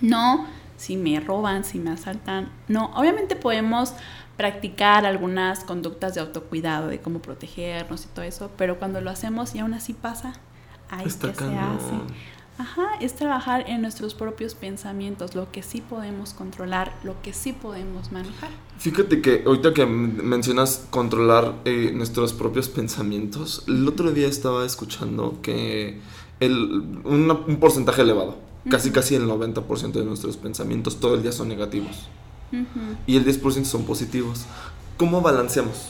No 0.01 0.47
si 0.79 0.95
me 0.95 1.19
roban, 1.19 1.65
si 1.65 1.77
me 1.77 1.91
asaltan. 1.91 2.49
No, 2.69 2.85
obviamente 2.95 3.35
podemos 3.35 3.93
practicar 4.39 5.05
algunas 5.05 5.65
conductas 5.65 6.15
de 6.15 6.22
autocuidado, 6.22 6.88
de 6.88 7.01
cómo 7.01 7.22
protegernos 7.22 8.05
y 8.05 8.08
todo 8.08 8.24
eso, 8.24 8.50
pero 8.58 8.79
cuando 8.79 9.01
lo 9.01 9.10
hacemos 9.10 9.53
y 9.53 9.60
aún 9.60 9.74
así 9.74 9.91
pasa, 9.91 10.39
ahí 10.89 11.03
que 11.03 11.12
se 11.12 11.25
hace. 11.27 11.96
Ajá, 12.58 12.88
es 13.01 13.17
trabajar 13.17 13.65
en 13.67 13.81
nuestros 13.81 14.13
propios 14.13 14.55
pensamientos, 14.55 15.36
lo 15.36 15.51
que 15.51 15.62
sí 15.62 15.81
podemos 15.81 16.34
controlar, 16.34 16.93
lo 17.03 17.22
que 17.22 17.34
sí 17.34 17.51
podemos 17.51 18.13
manejar. 18.13 18.50
Fíjate 18.77 19.22
que 19.22 19.43
ahorita 19.46 19.74
que 19.74 19.86
mencionas 19.86 20.88
controlar 20.89 21.55
eh, 21.65 21.91
nuestros 21.93 22.31
propios 22.31 22.69
pensamientos, 22.69 23.65
el 23.67 23.86
otro 23.89 24.13
día 24.13 24.29
estaba 24.29 24.65
escuchando 24.65 25.39
que 25.41 26.00
el, 26.39 27.01
un 27.03 27.58
porcentaje 27.60 28.03
elevado, 28.03 28.38
casi 28.69 28.91
casi 28.91 29.15
el 29.15 29.27
90% 29.27 29.91
de 29.91 30.05
nuestros 30.05 30.38
pensamientos 30.38 31.01
todo 31.01 31.15
el 31.15 31.24
día 31.24 31.34
son 31.34 31.50
negativos 31.50 32.08
Ujú. 32.51 32.96
y 33.08 33.15
el 33.18 33.25
10% 33.25 33.65
son 33.65 33.84
positivos. 33.86 34.46
¿Cómo 34.98 35.22
balanceamos? 35.22 35.88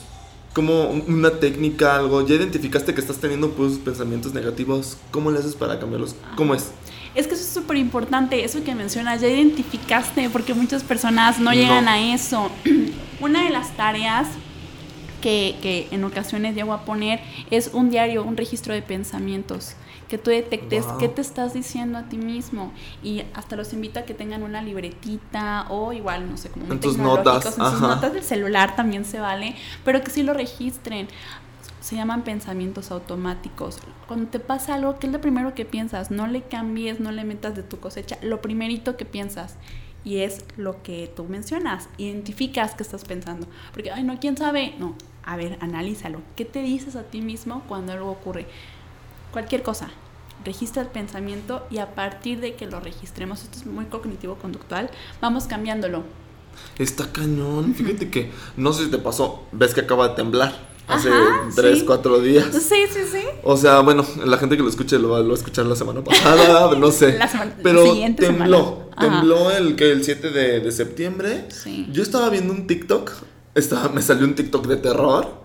¿Cómo 0.54 0.90
un- 0.90 1.04
una 1.08 1.30
técnica, 1.38 1.96
algo? 1.96 2.26
¿Ya 2.26 2.34
identificaste 2.34 2.92
que 2.94 3.00
estás 3.00 3.18
teniendo 3.18 3.50
pues, 3.52 3.78
pensamientos 3.78 4.34
negativos? 4.34 4.96
¿Cómo 5.10 5.30
le 5.30 5.38
haces 5.38 5.54
para 5.54 5.78
cambiarlos? 5.78 6.14
¿Cómo 6.36 6.54
es? 6.54 6.70
Es 7.14 7.26
que 7.26 7.34
eso 7.34 7.42
es 7.44 7.50
súper 7.50 7.76
importante, 7.76 8.44
eso 8.44 8.62
que 8.62 8.74
mencionas, 8.74 9.20
ya 9.20 9.28
identificaste, 9.28 10.28
porque 10.30 10.54
muchas 10.54 10.82
personas 10.84 11.38
no 11.38 11.46
No. 11.46 11.52
llegan 11.52 11.88
a 11.88 12.12
eso. 12.14 12.50
Una 13.20 13.44
de 13.44 13.50
las 13.50 13.76
tareas 13.76 14.28
que, 15.20 15.56
que 15.62 15.88
en 15.90 16.04
ocasiones 16.04 16.54
llego 16.54 16.72
a 16.72 16.84
poner 16.84 17.20
es 17.50 17.70
un 17.72 17.90
diario, 17.90 18.24
un 18.24 18.36
registro 18.36 18.74
de 18.74 18.82
pensamientos, 18.82 19.74
que 20.08 20.18
tú 20.18 20.30
detectes 20.30 20.86
Wow. 20.86 20.98
qué 20.98 21.08
te 21.08 21.20
estás 21.20 21.54
diciendo 21.54 21.96
a 21.98 22.08
ti 22.08 22.16
mismo. 22.16 22.72
Y 23.02 23.22
hasta 23.34 23.54
los 23.56 23.72
invito 23.72 24.00
a 24.00 24.02
que 24.02 24.12
tengan 24.14 24.42
una 24.42 24.60
libretita 24.60 25.66
o 25.68 25.92
igual, 25.92 26.28
no 26.28 26.36
sé, 26.36 26.48
como 26.50 26.64
En 26.72 26.80
tus 26.80 26.96
tecnológicos, 26.96 27.44
notas, 27.44 27.58
en 27.58 27.70
sus 27.70 27.80
notas 27.80 28.12
del 28.12 28.24
celular 28.24 28.74
también 28.74 29.04
se 29.04 29.20
vale, 29.20 29.54
pero 29.84 30.02
que 30.02 30.10
sí 30.10 30.22
lo 30.24 30.34
registren. 30.34 31.06
Se 31.80 31.96
llaman 31.96 32.24
pensamientos 32.24 32.90
automáticos. 32.90 33.78
Cuando 34.06 34.28
te 34.28 34.38
pasa 34.38 34.74
algo, 34.74 34.98
¿qué 34.98 35.06
es 35.06 35.12
lo 35.12 35.20
primero 35.20 35.54
que 35.54 35.64
piensas? 35.64 36.10
No 36.10 36.26
le 36.26 36.42
cambies, 36.42 37.00
no 37.00 37.10
le 37.10 37.24
metas 37.24 37.54
de 37.56 37.62
tu 37.62 37.78
cosecha. 37.80 38.18
Lo 38.20 38.42
primerito 38.42 38.96
que 38.96 39.04
piensas. 39.06 39.54
Y 40.04 40.18
es 40.18 40.44
lo 40.56 40.82
que 40.82 41.10
tú 41.14 41.24
mencionas. 41.24 41.88
Identificas 41.98 42.74
qué 42.74 42.82
estás 42.82 43.04
pensando. 43.04 43.46
Porque, 43.72 43.90
ay, 43.90 44.02
no, 44.02 44.18
¿quién 44.18 44.36
sabe? 44.36 44.74
No. 44.78 44.94
A 45.24 45.36
ver, 45.36 45.58
analízalo. 45.60 46.20
¿Qué 46.36 46.44
te 46.44 46.62
dices 46.62 46.96
a 46.96 47.02
ti 47.04 47.20
mismo 47.20 47.62
cuando 47.68 47.92
algo 47.92 48.10
ocurre? 48.10 48.46
Cualquier 49.32 49.62
cosa. 49.62 49.88
Registra 50.44 50.82
el 50.82 50.88
pensamiento 50.88 51.66
y 51.70 51.78
a 51.78 51.94
partir 51.94 52.40
de 52.40 52.54
que 52.54 52.66
lo 52.66 52.80
registremos, 52.80 53.42
esto 53.42 53.58
es 53.58 53.66
muy 53.66 53.84
cognitivo-conductual, 53.86 54.90
vamos 55.20 55.44
cambiándolo. 55.44 56.02
Está 56.78 57.12
cañón. 57.12 57.74
Fíjate 57.74 58.10
que, 58.10 58.30
no 58.56 58.72
sé 58.72 58.84
si 58.86 58.90
te 58.90 58.98
pasó, 58.98 59.44
ves 59.52 59.74
que 59.74 59.82
acaba 59.82 60.08
de 60.08 60.14
temblar 60.14 60.70
hace 60.88 61.10
Ajá, 61.10 61.48
3, 61.54 61.78
sí. 61.80 61.84
4 61.84 62.20
días. 62.20 62.46
Sí, 62.52 62.74
sí, 62.90 63.00
sí. 63.12 63.22
O 63.44 63.56
sea, 63.56 63.80
bueno, 63.80 64.04
la 64.24 64.38
gente 64.38 64.56
que 64.56 64.62
lo 64.62 64.68
escuche 64.68 64.98
lo 64.98 65.10
va, 65.10 65.20
lo 65.20 65.26
va 65.28 65.34
a 65.34 65.36
escuchar 65.36 65.66
la 65.66 65.76
semana 65.76 66.02
pasada, 66.02 66.74
no 66.78 66.90
sé. 66.90 67.16
La 67.18 67.28
semana- 67.28 67.54
Pero 67.62 67.84
la 67.94 68.16
tembló, 68.16 68.88
semana. 68.98 69.20
Tembló 69.20 69.50
el 69.52 69.76
que 69.76 69.92
el 69.92 70.02
7 70.02 70.30
de, 70.30 70.60
de 70.60 70.72
septiembre. 70.72 71.44
Sí. 71.50 71.86
Yo 71.92 72.02
estaba 72.02 72.28
viendo 72.30 72.52
un 72.52 72.66
TikTok, 72.66 73.12
estaba, 73.54 73.88
me 73.88 74.02
salió 74.02 74.24
un 74.26 74.34
TikTok 74.34 74.66
de 74.66 74.76
terror 74.76 75.42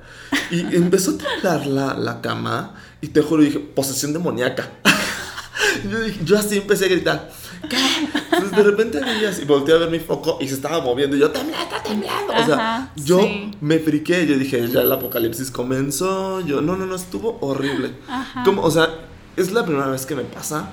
y 0.51 0.59
empezó 0.75 1.11
a 1.11 1.17
temblar 1.17 1.65
la, 1.67 1.93
la 1.95 2.21
cama 2.21 2.75
y 3.01 3.07
te 3.09 3.21
juro, 3.21 3.43
dije, 3.43 3.59
posesión 3.59 4.13
demoníaca. 4.13 4.69
yo, 5.89 5.99
dije- 6.01 6.21
yo 6.23 6.37
así 6.37 6.57
empecé 6.57 6.85
a 6.85 6.89
gritar. 6.89 7.31
¿Qué? 7.69 7.77
Entonces 8.31 8.51
de 8.51 8.63
repente 8.63 8.99
vi 9.01 9.25
así, 9.25 9.43
volteé 9.45 9.73
a 9.73 9.79
ver 9.79 9.89
mi 9.89 9.99
foco 9.99 10.37
y 10.39 10.47
se 10.47 10.53
estaba 10.55 10.81
moviendo 10.81 11.15
y 11.15 11.19
yo, 11.19 11.31
temblando, 11.31 11.63
está 11.63 11.81
temblando. 11.81 12.33
O 12.33 12.45
sea, 12.45 12.91
yo 12.95 13.21
sí. 13.21 13.51
me 13.59 13.79
friqué, 13.79 14.27
yo 14.27 14.37
dije, 14.37 14.67
ya 14.67 14.81
el 14.81 14.91
apocalipsis 14.91 15.49
comenzó, 15.49 16.41
yo, 16.41 16.61
no, 16.61 16.75
no, 16.77 16.85
no, 16.85 16.95
estuvo 16.95 17.39
horrible. 17.41 17.93
Ajá. 18.07 18.43
Como, 18.43 18.61
o 18.61 18.69
sea, 18.69 18.87
es 19.35 19.51
la 19.51 19.65
primera 19.65 19.87
vez 19.87 20.05
que 20.05 20.15
me 20.15 20.23
pasa. 20.23 20.69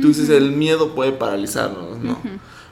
Tú 0.00 0.08
dices, 0.08 0.28
el 0.28 0.52
miedo 0.52 0.94
puede 0.94 1.12
paralizarnos, 1.12 1.98
¿no? 1.98 2.12
Ujú. 2.12 2.28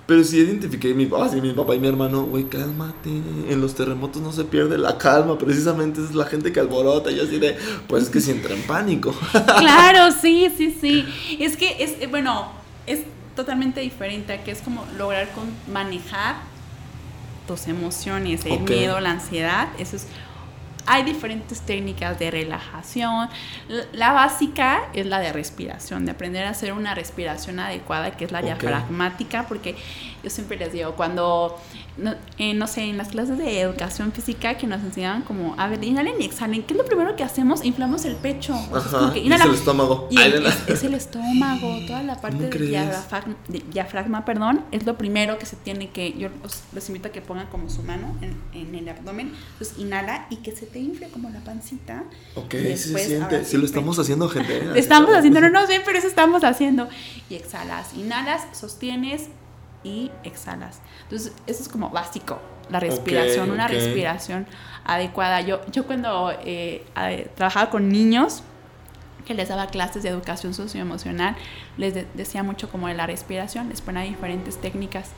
Pero 0.06 0.23
sí 0.23 0.38
identifiqué 0.38 0.92
mi, 0.92 1.08
así, 1.18 1.40
mi 1.40 1.52
papá 1.52 1.75
y 1.75 1.78
mi 1.78 1.88
hermano, 1.88 2.25
güey, 2.25 2.44
cálmate. 2.44 3.08
En 3.49 3.61
los 3.61 3.75
terremotos 3.75 4.20
no 4.20 4.32
se 4.32 4.44
pierde 4.44 4.76
la 4.76 4.99
calma, 4.99 5.38
precisamente 5.38 6.02
es 6.02 6.14
la 6.14 6.26
gente 6.26 6.52
que 6.52 6.61
alborota. 6.61 7.11
Y 7.11 7.20
así 7.20 7.38
de, 7.38 7.56
pues 7.88 8.04
es 8.04 8.11
que 8.11 8.20
si 8.20 8.30
entra 8.30 8.54
en 8.54 8.62
pánico. 8.62 9.14
Claro, 9.58 10.14
sí, 10.20 10.49
sí, 10.56 10.76
sí. 10.78 11.06
Es 11.38 11.56
que 11.56 11.82
es, 11.82 11.92
eh, 12.00 12.06
bueno, 12.06 12.50
es 12.87 13.00
totalmente 13.34 13.80
diferente, 13.80 14.40
que 14.44 14.50
es 14.50 14.61
como 14.61 14.84
lograr 14.99 15.30
con 15.32 15.44
manejar 15.73 16.37
tus 17.46 17.66
emociones, 17.66 18.44
el 18.46 18.61
miedo, 18.61 19.00
la 19.00 19.12
ansiedad, 19.12 19.68
eso 19.78 19.96
es 19.96 20.06
hay 20.87 21.03
diferentes 21.03 21.61
técnicas 21.61 22.19
de 22.19 22.31
relajación. 22.31 23.29
La 23.93 24.12
básica 24.12 24.83
es 24.93 25.07
la 25.07 25.19
de 25.21 25.33
respiración, 25.33 26.05
de 26.05 26.12
aprender 26.12 26.45
a 26.47 26.50
hacer 26.50 26.73
una 26.73 26.95
respiración 26.95 27.59
adecuada, 27.59 28.11
que 28.17 28.25
es 28.25 28.33
la 28.33 28.41
Ok. 28.41 28.45
diafragmática, 28.47 29.47
porque 29.49 29.76
yo 30.23 30.31
siempre 30.31 30.57
les 30.57 30.73
digo, 30.73 30.93
cuando, 30.95 31.61
no, 31.96 32.14
eh, 32.38 32.54
no 32.54 32.66
sé, 32.66 32.82
en 32.82 32.96
las 32.96 33.08
clases 33.08 33.38
de 33.38 33.60
educación 33.60 34.10
física 34.12 34.56
que 34.58 34.66
nos 34.66 34.82
enseñaban 34.82 35.22
como, 35.22 35.54
a 35.58 35.68
ver, 35.68 35.82
inhalen 35.84 36.20
y 36.20 36.24
exhalen, 36.24 36.62
¿qué 36.64 36.74
es 36.74 36.78
lo 36.78 36.84
primero 36.84 37.14
que 37.16 37.22
hacemos? 37.22 37.64
Inflamos 37.64 38.04
el 38.04 38.16
pecho. 38.16 38.54
Es 38.54 38.86
Ajá, 38.86 39.12
es 39.14 39.22
inhala- 39.22 39.44
el 39.44 39.54
estómago. 39.54 40.08
y 40.10 40.20
el- 40.20 40.44
es, 40.46 40.68
es 40.68 40.82
el 40.84 40.94
estómago, 40.94 41.78
toda 41.86 42.02
la 42.02 42.20
parte 42.20 42.36
¿Cómo 42.38 42.48
del 42.50 42.68
diafragma, 42.68 43.36
diafragma, 43.72 44.24
perdón, 44.24 44.62
es 44.72 44.84
lo 44.86 44.98
primero 44.98 45.38
que 45.38 45.46
se 45.46 45.56
tiene 45.56 45.90
que, 45.90 46.12
yo 46.18 46.28
los 46.72 46.88
invito 46.88 47.08
a 47.08 47.12
que 47.12 47.20
pongan 47.20 47.46
como 47.46 47.70
su 47.70 47.82
mano 47.82 48.16
en, 48.22 48.36
en 48.60 48.74
el 48.74 48.88
abdomen, 48.88 49.32
entonces 49.52 49.78
inhala 49.78 50.26
y 50.30 50.36
que 50.36 50.50
se 50.54 50.66
te 50.66 50.80
infle 50.80 51.08
como 51.08 51.30
la 51.30 51.40
pancita. 51.40 52.04
Ok, 52.34 52.50
sí 52.52 52.58
se 52.58 52.68
después, 52.68 53.06
siente. 53.06 53.44
Sí 53.44 53.54
lo 53.56 53.60
sí, 53.60 53.66
estamos 53.66 53.98
haciendo, 53.98 54.28
gente. 54.28 54.64
Lo 54.64 54.74
estamos 54.74 55.14
haciendo, 55.14 55.40
no 55.40 55.50
nos 55.50 55.68
ven, 55.68 55.82
pero 55.84 55.98
eso 55.98 56.08
estamos 56.08 56.42
haciendo. 56.44 56.88
Y 57.30 57.36
exhalas, 57.36 57.94
inhalas, 57.94 58.42
sostienes 58.52 59.28
y 59.85 60.11
exhalas. 60.25 60.81
Entonces, 61.05 61.33
eso 61.47 61.62
es 61.62 61.69
como 61.69 61.91
básico, 61.91 62.41
la 62.71 62.81
respiración, 62.81 63.50
una 63.50 63.69
respiración 63.69 64.47
adecuada. 64.85 65.41
Yo, 65.43 65.61
yo 65.71 65.87
cuando 65.87 66.33
eh, 66.43 66.85
trabajaba 67.37 67.71
con 67.71 67.88
niños, 67.88 68.43
que 69.25 69.35
les 69.35 69.49
daba 69.49 69.66
clases 69.69 70.02
de 70.02 70.09
educación 70.11 70.54
socioemocional, 70.54 71.37
les 71.78 71.95
de- 71.95 72.07
decía 72.14 72.43
mucho 72.43 72.69
como 72.69 72.88
de 72.88 72.95
la 72.95 73.07
respiración, 73.07 73.69
les 73.69 73.81
ponía 73.81 74.02
diferentes 74.02 74.61
técnicas. 74.61 75.11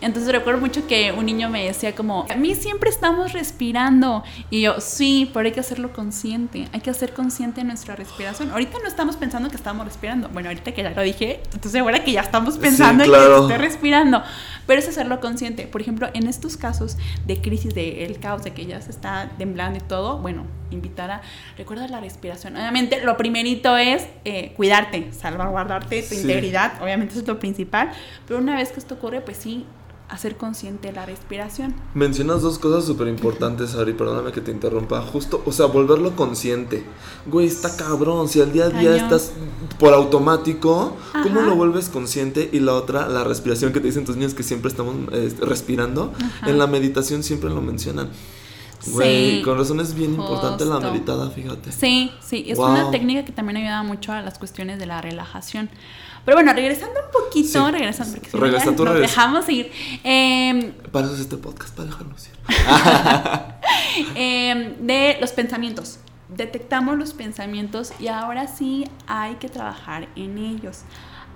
Entonces 0.00 0.32
recuerdo 0.32 0.60
mucho 0.60 0.86
que 0.86 1.12
un 1.12 1.26
niño 1.26 1.48
me 1.48 1.64
decía 1.64 1.94
como, 1.94 2.26
a 2.30 2.34
mí 2.36 2.54
siempre 2.54 2.90
estamos 2.90 3.32
respirando. 3.32 4.24
Y 4.50 4.62
yo, 4.62 4.80
sí, 4.80 5.30
pero 5.32 5.46
hay 5.46 5.52
que 5.52 5.60
hacerlo 5.60 5.92
consciente, 5.92 6.66
hay 6.72 6.80
que 6.80 6.90
hacer 6.90 7.12
consciente 7.12 7.62
nuestra 7.62 7.94
respiración. 7.94 8.50
Ahorita 8.50 8.78
no 8.82 8.88
estamos 8.88 9.16
pensando 9.16 9.48
que 9.48 9.56
estamos 9.56 9.84
respirando. 9.84 10.28
Bueno, 10.30 10.48
ahorita 10.48 10.72
que 10.72 10.82
ya 10.82 10.90
lo 10.90 11.02
dije, 11.02 11.40
estoy 11.52 11.70
segura 11.70 12.02
que 12.02 12.12
ya 12.12 12.20
estamos 12.22 12.58
pensando 12.58 13.04
Sí, 13.04 13.10
en 13.10 13.16
claro. 13.16 13.46
que 13.46 13.52
estoy 13.54 13.66
respirando. 13.68 14.22
Pero 14.66 14.80
es 14.80 14.88
hacerlo 14.88 15.20
consciente. 15.20 15.66
Por 15.66 15.80
ejemplo, 15.80 16.08
en 16.14 16.26
estos 16.26 16.56
casos 16.56 16.96
de 17.26 17.40
crisis, 17.40 17.74
del 17.74 18.18
caos, 18.18 18.42
de 18.42 18.52
que 18.52 18.66
ya 18.66 18.80
se 18.80 18.90
está 18.90 19.30
temblando 19.38 19.78
y 19.78 19.82
todo, 19.82 20.18
bueno, 20.18 20.46
invitar 20.74 21.10
a 21.10 21.22
recuerda 21.56 21.86
la 21.88 22.00
respiración. 22.00 22.56
Obviamente, 22.56 23.02
lo 23.04 23.16
primerito 23.16 23.76
es 23.76 24.06
eh, 24.24 24.52
cuidarte, 24.56 25.12
salvaguardarte 25.12 26.02
tu 26.02 26.14
Sí. 26.14 26.20
integridad. 26.22 26.82
Obviamente, 26.82 27.12
eso 27.12 27.22
es 27.22 27.28
lo 27.28 27.38
principal. 27.38 27.92
Pero 28.26 28.40
una 28.40 28.56
vez 28.56 28.70
que 28.72 28.80
esto 28.80 28.94
ocurre, 28.94 29.20
pues 29.20 29.36
sí, 29.36 29.64
hacer 30.08 30.36
consciente 30.36 30.92
la 30.92 31.06
respiración. 31.06 31.74
Mencionas 31.94 32.42
dos 32.42 32.58
cosas 32.58 32.84
súper 32.84 33.08
importantes, 33.08 33.74
Ari, 33.74 33.94
perdóname 33.94 34.30
que 34.30 34.42
te 34.42 34.50
interrumpa. 34.50 35.00
Justo, 35.00 35.42
o 35.46 35.52
sea, 35.52 35.64
volverlo 35.66 36.14
consciente. 36.16 36.84
Güey, 37.24 37.46
está 37.46 37.74
cabrón. 37.78 38.28
Si 38.28 38.38
al 38.42 38.52
día 38.52 38.64
a 38.66 38.68
día 38.68 38.90
Cañón. 38.90 39.04
estás 39.04 39.32
por 39.78 39.94
automático, 39.94 40.94
¿cómo 41.22 41.40
lo 41.40 41.54
vuelves 41.56 41.88
consciente? 41.88 42.50
Y 42.52 42.60
la 42.60 42.74
otra, 42.74 43.08
la 43.08 43.24
respiración 43.24 43.72
que 43.72 43.80
te 43.80 43.86
dicen 43.86 44.04
tus 44.04 44.16
niños 44.16 44.34
que 44.34 44.42
siempre 44.42 44.68
estamos 44.68 44.94
eh, 45.12 45.32
respirando. 45.40 46.12
Ajá. 46.22 46.50
En 46.50 46.58
la 46.58 46.66
meditación 46.66 47.22
siempre 47.22 47.48
lo 47.48 47.62
mencionan. 47.62 48.10
Güey, 48.86 49.36
Sí, 49.38 49.42
con 49.42 49.58
razón 49.58 49.80
es 49.80 49.94
bien 49.94 50.12
importante 50.14 50.64
la 50.64 50.74
justo. 50.76 50.92
meditada, 50.92 51.30
fíjate. 51.30 51.70
Sí, 51.72 52.10
sí, 52.20 52.44
es 52.48 52.58
Wow. 52.58 52.70
una 52.70 52.90
técnica 52.90 53.24
que 53.24 53.32
también 53.32 53.58
ayuda 53.58 53.82
mucho 53.82 54.12
a 54.12 54.20
las 54.22 54.38
cuestiones 54.38 54.78
de 54.78 54.86
la 54.86 55.00
relajación. 55.00 55.70
Pero 56.24 56.36
bueno, 56.36 56.52
regresando 56.52 56.94
un 57.00 57.10
poquito, 57.24 57.66
Sí. 57.66 57.72
regresando, 57.72 58.12
porque 58.14 58.30
si 58.30 58.36
no 58.36 58.42
Regresa 58.44 58.66
nos 58.72 58.78
regresa. 58.80 59.00
dejamos 59.00 59.48
ir. 59.48 59.70
Eh, 60.04 60.72
Para 60.92 61.06
eso 61.06 61.14
es 61.16 61.20
este 61.22 61.36
podcast, 61.36 61.74
para 61.74 61.88
dejarnos 61.88 62.26
ir. 62.26 62.32
eh, 64.14 64.76
de 64.80 65.16
los 65.20 65.32
pensamientos. 65.32 65.98
Detectamos 66.28 66.96
los 66.98 67.12
pensamientos 67.12 67.92
y 68.00 68.08
ahora 68.08 68.46
sí 68.48 68.84
hay 69.06 69.34
que 69.34 69.48
trabajar 69.48 70.08
en 70.16 70.38
ellos. 70.38 70.80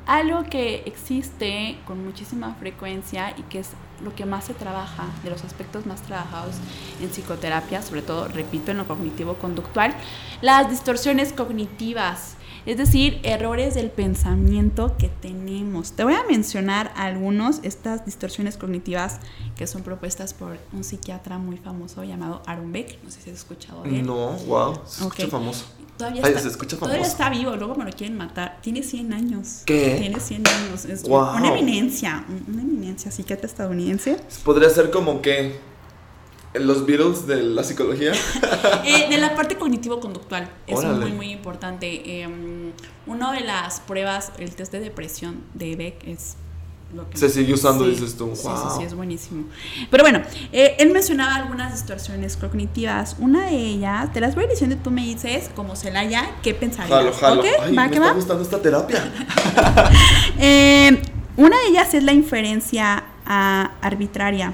Algo 0.06 0.44
que 0.44 0.82
existe 0.86 1.78
con 1.86 2.04
muchísima 2.04 2.54
frecuencia 2.54 3.34
y 3.36 3.42
que 3.42 3.58
es 3.60 3.70
lo 4.02 4.14
que 4.14 4.26
más 4.26 4.44
se 4.44 4.54
trabaja, 4.54 5.04
de 5.24 5.30
los 5.30 5.44
aspectos 5.44 5.86
más 5.86 6.02
trabajados 6.02 6.56
en 7.00 7.08
psicoterapia, 7.08 7.82
sobre 7.82 8.02
todo, 8.02 8.28
repito, 8.28 8.70
en 8.70 8.78
lo 8.78 8.86
cognitivo-conductual, 8.86 9.94
las 10.42 10.70
distorsiones 10.70 11.32
cognitivas, 11.32 12.35
es 12.66 12.76
decir, 12.76 13.20
errores 13.23 13.75
del 13.75 13.90
pensamiento 13.90 14.96
que 14.99 15.08
tenemos. 15.08 15.92
Te 15.92 16.04
voy 16.04 16.14
a 16.14 16.25
mencionar 16.28 16.92
algunos, 16.96 17.61
estas 17.62 18.04
distorsiones 18.04 18.56
cognitivas 18.56 19.20
que 19.56 19.66
son 19.66 19.82
propuestas 19.82 20.35
por 20.35 20.58
un 20.73 20.85
psiquiatra 20.85 21.38
muy 21.38 21.56
famoso 21.56 22.04
llamado 22.04 22.42
Aaron 22.46 22.73
Beck, 22.73 22.99
no 23.04 23.11
sé 23.11 23.20
si 23.23 23.30
has 23.30 23.37
escuchado 23.38 23.82
de 23.82 24.00
él. 24.00 24.06
No, 24.06 24.32
wow, 24.46 24.80
se 24.87 25.04
escucha 25.04 25.28
famoso. 25.28 25.64
Todavía, 25.96 26.20
Ay, 26.25 26.30
está, 26.32 26.42
se 26.42 26.49
escucha 26.49 26.76
todavía 26.76 26.99
famoso. 27.04 27.12
está 27.12 27.30
vivo, 27.30 27.56
luego 27.56 27.75
me 27.75 27.85
lo 27.85 27.90
quieren 27.90 28.18
matar. 28.18 28.58
Tiene 28.61 28.82
100 28.82 29.14
años. 29.14 29.62
¿Qué? 29.64 29.96
Tiene 29.99 30.20
100 30.20 30.42
años. 30.46 30.85
Es 30.85 31.04
Wow. 31.04 31.37
una 31.37 31.49
eminencia, 31.56 32.23
un- 32.28 32.52
una 32.52 32.62
eminencia 32.62 33.11
psiquiatra 33.11 33.46
estadounidense. 33.46 34.18
Podría 34.44 34.68
ser 34.68 34.90
como 34.90 35.23
que 35.23 35.58
los 36.60 36.86
Beatles 36.86 37.26
de 37.26 37.42
la 37.42 37.62
psicología. 37.64 38.12
Eh, 38.84 39.08
de 39.10 39.18
la 39.18 39.34
parte 39.34 39.56
cognitivo-conductual, 39.56 40.48
es 40.66 40.76
Órale. 40.78 40.98
muy, 41.06 41.12
muy 41.12 41.30
importante. 41.32 42.20
Eh, 42.22 42.28
una 43.06 43.32
de 43.32 43.40
las 43.40 43.80
pruebas, 43.80 44.30
el 44.38 44.54
test 44.54 44.70
de 44.72 44.78
depresión 44.80 45.40
de 45.54 45.75
Beck 45.75 46.06
es 46.06 46.36
lo 46.94 47.08
que... 47.10 47.16
Se 47.18 47.28
sigue 47.28 47.52
usando, 47.52 47.84
dices 47.86 48.16
tú. 48.16 48.30
Sí, 48.34 48.42
sí, 48.42 48.48
Wow. 48.48 48.76
sí, 48.78 48.84
es 48.84 48.94
buenísimo. 48.94 49.44
Pero 49.90 50.04
bueno, 50.04 50.22
eh, 50.52 50.76
él 50.78 50.92
mencionaba 50.92 51.34
algunas 51.34 51.72
distorsiones 51.72 52.36
cognitivas. 52.36 53.16
Una 53.18 53.46
de 53.46 53.56
ellas, 53.56 54.12
te 54.12 54.20
las 54.20 54.36
voy 54.36 54.46
diciendo 54.46 54.76
tú 54.82 54.92
me 54.92 55.02
dices, 55.04 55.50
como 55.56 55.75
Celaya, 55.75 56.36
¿qué 56.44 56.54
pensarías? 56.54 56.96
Jalo, 56.96 57.12
jalo. 57.12 57.40
¿Ok? 57.40 57.46
Ay, 57.60 57.75
¿Va 57.75 57.86
me 57.88 57.94
está 57.94 58.06
va? 58.06 58.12
gustando 58.12 58.42
esta 58.44 58.62
terapia. 58.62 59.02
Eh, 60.38 61.00
una 61.36 61.56
de 61.58 61.66
ellas 61.68 61.92
es 61.94 62.02
la 62.04 62.12
inferencia 62.12 63.04
ah, 63.26 63.72
arbitraria. 63.80 64.52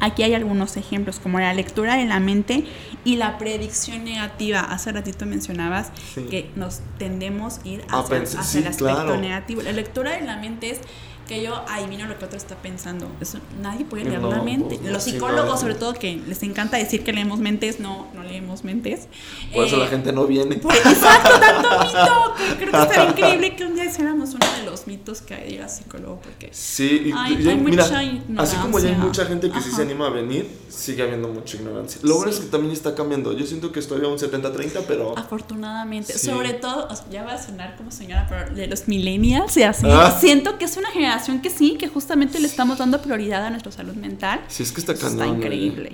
Aquí 0.00 0.22
hay 0.22 0.34
algunos 0.34 0.76
ejemplos, 0.76 1.18
como 1.18 1.40
la 1.40 1.52
lectura 1.54 1.96
de 1.96 2.04
la 2.06 2.20
mente 2.20 2.64
y 3.04 3.16
la 3.16 3.36
predicción 3.38 4.04
negativa. 4.04 4.60
Hace 4.60 4.92
ratito 4.92 5.26
mencionabas 5.26 5.90
Sí. 6.14 6.22
que 6.30 6.50
nos 6.56 6.80
tendemos 6.98 7.58
a 7.64 7.68
ir 7.68 7.84
hacia, 7.88 8.18
pensar- 8.18 8.40
hacia 8.40 8.44
sí, 8.44 8.58
el 8.58 8.66
aspecto 8.68 8.94
claro. 8.94 9.16
negativo. 9.18 9.62
La 9.62 9.72
lectura 9.72 10.12
de 10.12 10.22
la 10.22 10.36
mente 10.36 10.70
es 10.70 10.80
que 11.28 11.42
yo 11.42 11.54
adivino 11.68 12.06
lo 12.06 12.18
que 12.18 12.24
otro 12.24 12.36
está 12.38 12.56
pensando. 12.56 13.06
Eso 13.20 13.38
nadie 13.62 13.84
puede 13.84 14.04
leer 14.04 14.20
No, 14.20 14.30
la 14.30 14.42
mente. 14.42 14.76
pues, 14.80 14.90
Los 14.92 15.02
sí, 15.04 15.10
no, 15.12 15.14
psicólogos, 15.18 15.50
no. 15.50 15.58
sobre 15.58 15.74
todo, 15.74 15.92
que 15.94 16.16
les 16.26 16.42
encanta 16.42 16.76
decir 16.78 17.04
que 17.04 17.12
leemos 17.12 17.38
mentes, 17.38 17.78
no, 17.80 18.08
no 18.14 18.22
leemos 18.24 18.64
mentes. 18.64 19.06
Por 19.54 19.66
eso 19.66 19.76
Eh, 19.76 19.80
la 19.80 19.86
gente 19.86 20.12
no 20.12 20.26
viene. 20.26 20.56
por- 20.56 20.74
exacto, 20.74 21.38
tanto 21.38 21.68
mito. 21.84 22.34
que 22.38 22.56
Creo 22.56 22.72
que 22.72 22.78
estaría 22.78 23.10
increíble 23.10 23.56
que 23.56 23.64
un 23.64 23.74
día 23.74 23.84
hiciéramos 23.84 24.30
uno 24.30 24.46
de 24.58 24.64
los 24.70 24.86
mitos 24.86 25.20
que 25.20 25.34
hay 25.34 25.56
de 25.58 25.68
psicólogo, 25.68 26.20
porque 26.22 26.48
Sí, 26.52 27.02
y, 27.06 27.12
Ay, 27.14 27.34
y- 27.40 27.48
hay 27.48 27.56
mira, 27.56 27.82
mucha 27.84 27.98
así 28.42 28.56
como 28.56 28.78
ya 28.78 28.86
hay 28.86 28.92
ignorancia. 28.92 28.98
mucha 28.98 29.26
gente 29.26 29.50
que 29.50 29.60
sí 29.60 29.68
Ajá. 29.68 29.76
se 29.76 29.82
anima 29.82 30.06
a 30.06 30.10
venir, 30.10 30.48
sigue 30.70 31.02
habiendo 31.02 31.28
mucha 31.28 31.56
ignorancia. 31.58 32.00
Lo 32.04 32.16
bueno 32.16 32.32
Sí. 32.32 32.38
es 32.38 32.44
que 32.46 32.50
también 32.50 32.72
está 32.72 32.94
cambiando. 32.94 33.32
Yo 33.32 33.44
siento 33.46 33.70
que 33.70 33.80
estoy 33.80 34.02
a 34.04 34.08
un 34.08 34.18
70-30, 34.18 34.80
pero 34.88 35.16
afortunadamente, 35.18 36.14
Sí. 36.14 36.26
sobre 36.26 36.54
todo, 36.54 36.88
ya 37.10 37.22
va 37.24 37.34
a 37.34 37.42
sonar 37.42 37.76
como 37.76 37.90
señora, 37.90 38.26
pero 38.28 38.54
de 38.54 38.66
los 38.66 38.88
millennials 38.88 39.56
y 39.58 39.62
así, 39.62 39.86
Ah. 39.90 40.16
siento 40.18 40.56
que 40.58 40.64
es 40.64 40.76
una 40.76 40.88
generación 40.90 41.17
que 41.42 41.50
sí, 41.50 41.76
que 41.78 41.88
justamente 41.88 42.40
le 42.40 42.46
estamos 42.46 42.78
dando 42.78 43.00
prioridad 43.02 43.44
a 43.44 43.50
nuestra 43.50 43.72
salud 43.72 43.94
mental. 43.94 44.40
sí 44.48 44.62
es 44.62 44.72
que 44.72 44.80
está 44.80 44.94
cañón. 44.94 45.12
Está 45.12 45.26
increíble. 45.26 45.92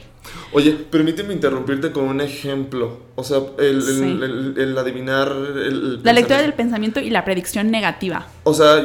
Oye, 0.52 0.72
permíteme 0.72 1.34
interrumpirte 1.34 1.90
con 1.92 2.04
un 2.04 2.20
ejemplo. 2.20 3.00
O 3.16 3.24
sea, 3.24 3.38
el, 3.58 3.66
el- 3.76 3.82
Sí. 3.82 4.02
el- 4.02 4.54
el 4.58 4.78
adivinar 4.78 5.28
el, 5.32 6.02
La 6.02 6.12
lectura 6.12 6.40
del 6.40 6.52
pensamiento. 6.52 6.94
pensamiento 6.94 7.00
y 7.00 7.10
la 7.10 7.24
predicción 7.24 7.70
negativa. 7.70 8.26
O 8.44 8.54
sea, 8.54 8.84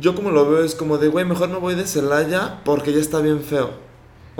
yo 0.00 0.14
como 0.14 0.30
lo 0.30 0.48
veo 0.50 0.64
es 0.64 0.74
como 0.74 0.98
de, 0.98 1.08
güey, 1.08 1.24
mejor 1.24 1.48
no 1.50 1.60
voy 1.60 1.74
de 1.74 1.86
Celaya 1.86 2.60
porque 2.64 2.92
ya 2.92 3.00
está 3.00 3.20
bien 3.20 3.40
feo. 3.42 3.87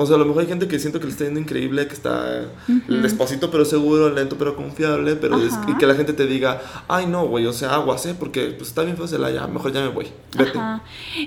O 0.00 0.06
sea, 0.06 0.14
a 0.14 0.18
lo 0.20 0.24
mejor 0.26 0.42
hay 0.42 0.48
gente 0.48 0.68
que 0.68 0.78
siento 0.78 1.00
que 1.00 1.06
le 1.06 1.10
está 1.12 1.24
yendo 1.24 1.40
increíble, 1.40 1.88
que 1.88 1.94
está 1.94 2.44
despacito 2.86 3.50
pero 3.50 3.64
seguro, 3.64 4.08
lento 4.10 4.36
pero 4.38 4.54
confiable, 4.54 5.16
pero 5.16 5.40
es- 5.42 5.58
y 5.66 5.74
que 5.74 5.86
la 5.86 5.94
gente 5.96 6.12
te 6.12 6.26
diga, 6.26 6.62
ay 6.86 7.06
no, 7.06 7.26
güey, 7.26 7.46
o 7.46 7.52
sea, 7.52 7.74
aguas, 7.74 8.06
¿eh? 8.06 8.14
Porque 8.16 8.46
pues 8.56 8.68
está 8.68 8.82
bien 8.84 8.96
feo 8.96 9.08
Celaya, 9.08 9.46
mejor 9.48 9.72
ya 9.72 9.80
me 9.80 9.88
voy. 9.88 10.06
Vete. 10.36 10.56
Ajá. 10.56 10.82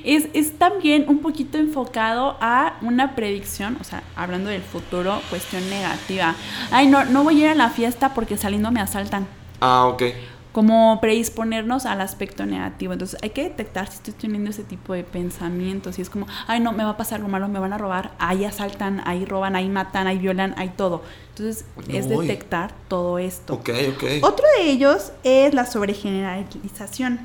Es, 0.05 0.27
es 0.33 0.57
también 0.57 1.05
un 1.09 1.19
poquito 1.19 1.57
enfocado 1.57 2.37
a 2.39 2.77
una 2.81 3.13
predicción, 3.13 3.77
o 3.81 3.83
sea, 3.83 4.03
hablando 4.15 4.49
del 4.49 4.61
futuro, 4.61 5.21
cuestión 5.29 5.69
negativa. 5.69 6.35
Ay, 6.71 6.87
no, 6.87 7.03
no 7.03 7.23
voy 7.23 7.39
a 7.41 7.45
ir 7.45 7.47
a 7.49 7.55
la 7.55 7.69
fiesta 7.71 8.13
porque 8.13 8.37
saliendo 8.37 8.71
me 8.71 8.79
asaltan. 8.79 9.27
Ah, 9.59 9.85
ok. 9.87 10.03
Como 10.51 10.99
predisponernos 10.99 11.85
al 11.85 12.01
aspecto 12.01 12.45
negativo. 12.45 12.93
Entonces 12.93 13.19
hay 13.21 13.29
que 13.29 13.43
detectar 13.43 13.87
si 13.87 13.95
estoy 13.95 14.13
teniendo 14.13 14.49
ese 14.49 14.63
tipo 14.63 14.93
de 14.93 15.03
pensamientos. 15.03 15.97
Y 15.97 16.01
es 16.01 16.09
como, 16.09 16.27
ay 16.47 16.59
no, 16.59 16.73
me 16.73 16.83
va 16.83 16.91
a 16.91 16.97
pasar 16.97 17.17
algo 17.17 17.29
malo, 17.29 17.47
me 17.47 17.59
van 17.59 17.73
a 17.73 17.77
robar, 17.77 18.11
ahí 18.19 18.43
asaltan, 18.45 19.01
ahí 19.05 19.25
roban, 19.25 19.55
ahí 19.55 19.69
matan, 19.69 20.07
ahí 20.07 20.17
violan, 20.17 20.53
ahí 20.57 20.71
todo. 20.75 21.03
Entonces 21.29 21.65
es 21.87 22.09
detectar 22.09 22.73
todo 22.87 23.17
esto. 23.17 23.53
Ok, 23.53 23.69
ok. 23.95 24.03
Otro 24.23 24.45
de 24.57 24.69
ellos 24.69 25.13
es 25.23 25.53
la 25.53 25.65
sobregeneralización. 25.65 27.19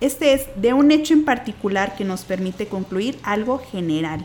Este 0.00 0.34
es 0.34 0.48
de 0.56 0.72
un 0.72 0.90
hecho 0.90 1.14
en 1.14 1.24
particular 1.24 1.94
que 1.96 2.04
nos 2.04 2.24
permite 2.24 2.66
concluir 2.66 3.18
algo 3.22 3.58
general. 3.58 4.24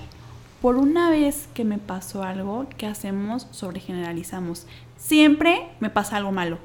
Por 0.61 0.75
una 0.75 1.09
vez 1.09 1.47
que 1.53 1.63
me 1.63 1.77
pasó 1.77 2.23
algo, 2.23 2.65
¿qué 2.75 2.85
hacemos? 2.85 3.47
Sobregeneralizamos. 3.51 4.65
Siempre 4.97 5.69
me 5.79 5.89
pasa 5.89 6.17
algo 6.17 6.33
malo. 6.33 6.57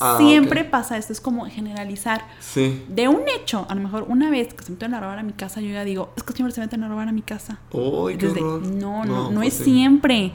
Ah, 0.00 0.16
Siempre 0.18 0.64
pasa 0.64 0.96
esto, 0.96 1.12
es 1.12 1.20
como 1.20 1.46
generalizar. 1.46 2.24
Sí. 2.40 2.84
De 2.88 3.08
un 3.08 3.22
hecho, 3.28 3.66
a 3.68 3.74
lo 3.74 3.80
mejor 3.80 4.04
una 4.08 4.30
vez 4.30 4.54
que 4.54 4.64
se 4.64 4.70
meten 4.72 4.94
a 4.94 5.00
robar 5.00 5.18
a 5.18 5.22
mi 5.22 5.32
casa, 5.32 5.60
yo 5.60 5.70
ya 5.72 5.84
digo, 5.84 6.10
es 6.16 6.22
que 6.22 6.32
siempre 6.32 6.54
se 6.54 6.60
meten 6.60 6.84
a 6.84 6.88
robar 6.88 7.08
a 7.08 7.12
mi 7.12 7.22
casa. 7.22 7.58
Uy, 7.72 8.16
qué 8.16 8.26
Entonces, 8.26 8.34
de, 8.34 8.42
horror. 8.42 8.66
no, 8.66 9.04
no, 9.04 9.30
no, 9.30 9.40
pues 9.40 9.48
es 9.48 9.54
sí. 9.54 9.64
siempre. 9.64 10.32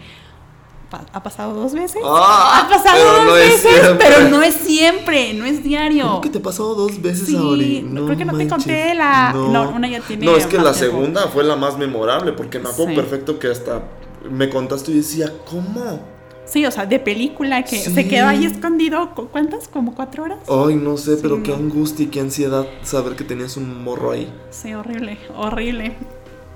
Pa- 0.89 1.05
¿Ha 1.11 1.23
pasado 1.23 1.55
dos 1.55 1.73
veces? 1.73 2.01
Ah, 2.05 2.61
ha 2.65 2.69
pasado 2.69 3.03
dos 3.13 3.25
no 3.25 3.35
es 3.37 3.63
veces, 3.63 3.95
pero 3.97 4.29
no 4.29 4.43
es 4.43 4.53
siempre, 4.53 5.33
no 5.33 5.45
es 5.45 5.63
diario. 5.63 6.03
¿Cómo 6.05 6.21
que 6.21 6.29
te 6.29 6.39
pasó 6.39 6.75
dos 6.75 7.01
veces 7.01 7.25
Sí, 7.27 7.35
Auri? 7.35 7.87
creo 7.89 8.15
que 8.17 8.25
no 8.25 8.37
te 8.37 8.47
conté 8.47 8.93
la- 8.93 9.33
no, 9.33 9.69
una 9.71 9.87
ya 9.87 10.01
tiene 10.01 10.25
No, 10.25 10.35
es 10.35 10.45
que 10.45 10.59
la 10.59 10.73
segunda 10.75 11.29
fue 11.29 11.43
la 11.43 11.55
más 11.55 11.77
memorable 11.79 12.33
porque 12.33 12.59
me 12.59 12.69
acuerdo 12.69 12.91
Sí. 12.91 12.95
perfecto 12.95 13.39
que 13.39 13.47
hasta 13.47 13.81
me 14.29 14.49
contaste 14.49 14.91
y 14.91 14.95
decía, 14.97 15.33
¿cómo? 15.49 16.12
Sí, 16.45 16.65
o 16.65 16.71
sea, 16.71 16.85
de 16.85 16.99
película 16.99 17.63
que 17.63 17.77
Sí. 17.77 17.93
se 17.93 18.07
quedó 18.07 18.27
ahí 18.27 18.45
escondido, 18.45 19.13
¿cu- 19.15 19.27
¿cuántas? 19.29 19.67
¿Como 19.67 19.95
cuatro 19.95 20.23
horas? 20.23 20.39
Ay, 20.49 20.75
no 20.75 20.97
sé, 20.97 21.15
Sí, 21.15 21.19
pero 21.21 21.41
qué 21.41 21.53
angustia 21.53 22.05
y 22.05 22.09
qué 22.09 22.19
ansiedad 22.19 22.65
saber 22.83 23.15
que 23.15 23.23
tenías 23.23 23.55
un 23.57 23.83
morro 23.83 24.11
ahí. 24.11 24.31
Sí, 24.49 24.73
horrible, 24.73 25.17
horrible. 25.35 25.93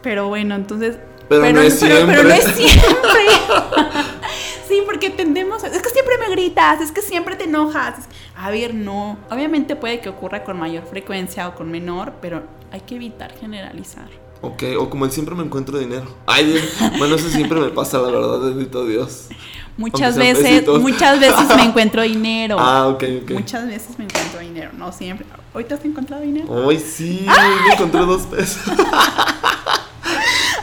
Pero 0.04 0.28
bueno, 0.28 0.56
entonces... 0.56 0.98
Pero 1.30 1.52
no 1.52 1.62
es 1.62 1.76
pero 1.82 2.06
no 2.06 2.14
siempre. 2.14 2.38
es 2.38 2.46
siempre. 2.56 2.88
sí, 4.68 4.82
porque 4.86 5.10
tendemos... 5.10 5.64
Es 5.64 5.82
que 5.82 5.90
siempre 5.90 6.18
me 6.20 6.30
gritas, 6.30 6.82
es 6.82 6.92
que 6.92 7.02
siempre 7.02 7.36
te 7.36 7.46
enojas. 7.46 7.96
A 8.36 8.50
ver, 8.52 8.74
no. 8.74 9.18
Obviamente 9.30 9.76
puede 9.76 10.00
que 10.00 10.10
ocurra 10.10 10.44
con 10.44 10.58
mayor 10.58 10.86
frecuencia 10.86 11.48
o 11.48 11.56
con 11.56 11.72
menor, 11.72 12.14
pero 12.22 12.44
hay 12.72 12.82
que 12.82 12.96
evitar 12.96 13.34
generalizar. 13.38 14.08
Ok, 14.42 14.64
o 14.80 14.90
como 14.90 15.06
el 15.06 15.12
siempre 15.12 15.36
me 15.36 15.44
encuentro 15.44 15.78
dinero. 15.80 16.06
Ay, 16.26 16.62
bueno, 16.98 17.16
eso 17.16 17.30
siempre 17.30 17.60
me 17.60 17.70
pasa, 17.70 18.00
la 18.00 18.10
verdad, 18.10 18.40
bendito 18.40 18.86
Dios. 18.86 19.28
Muchas 19.78 20.18
veces, 20.18 20.44
pesitos. 20.44 20.82
muchas 20.82 21.20
veces 21.20 21.56
me 21.56 21.64
encuentro 21.66 22.02
dinero. 22.02 22.58
Ah, 22.60 22.88
ok, 22.88 23.04
ok. 23.24 23.32
Muchas 23.32 23.68
veces 23.68 23.98
me 23.98 24.06
encuentro 24.06 24.40
dinero, 24.40 24.72
no 24.78 24.92
siempre. 24.92 25.26
¿Hoy 25.54 25.64
te 25.64 25.74
has 25.74 25.86
encontrado 25.86 26.24
dinero? 26.24 26.70
Ay, 26.70 26.80
sí, 26.80 27.26
me 27.68 27.74
encontré 27.74 28.02
dos 28.02 28.24
pesos. 28.24 28.62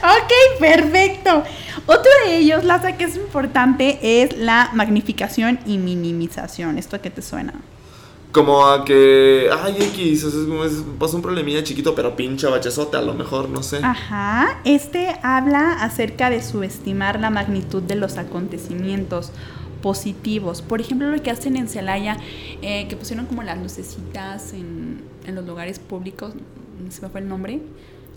Ok, 0.04 0.60
perfecto. 0.60 1.42
Otro 1.86 2.10
de 2.26 2.36
ellos, 2.36 2.62
Laza, 2.62 2.96
que 2.98 3.04
es 3.04 3.16
importante, 3.16 4.22
es 4.22 4.36
la 4.36 4.70
magnificación 4.74 5.58
y 5.64 5.78
minimización. 5.78 6.76
¿Esto 6.76 6.96
a 6.96 6.98
qué 6.98 7.08
te 7.08 7.22
suena? 7.22 7.54
Como 8.34 8.66
a 8.66 8.84
que, 8.84 9.48
ay, 9.62 9.76
X, 9.78 10.24
es 10.24 10.34
es- 10.34 10.82
pasó 10.98 11.14
un 11.16 11.22
problemilla 11.22 11.62
chiquito, 11.62 11.94
pero 11.94 12.16
pinche 12.16 12.48
bachezote, 12.48 12.96
a 12.96 13.00
lo 13.02 13.14
mejor, 13.14 13.48
no 13.48 13.62
sé. 13.62 13.78
Ajá, 13.82 14.58
este 14.64 15.16
habla 15.22 15.74
acerca 15.84 16.30
de 16.30 16.42
subestimar 16.42 17.20
la 17.20 17.30
magnitud 17.30 17.80
de 17.82 17.94
los 17.94 18.18
acontecimientos 18.18 19.30
positivos. 19.82 20.62
Por 20.62 20.80
ejemplo, 20.80 21.08
lo 21.10 21.22
que 21.22 21.30
hacen 21.30 21.56
en 21.56 21.68
Celaya, 21.68 22.16
eh, 22.62 22.86
que 22.88 22.96
pusieron 22.96 23.26
como 23.26 23.42
las 23.44 23.58
lucecitas 23.62 24.52
en, 24.52 25.02
en 25.26 25.34
los 25.36 25.44
lugares 25.46 25.78
públicos, 25.78 26.32
se 26.88 27.02
me 27.02 27.08
fue 27.10 27.20
el 27.20 27.28
nombre. 27.28 27.60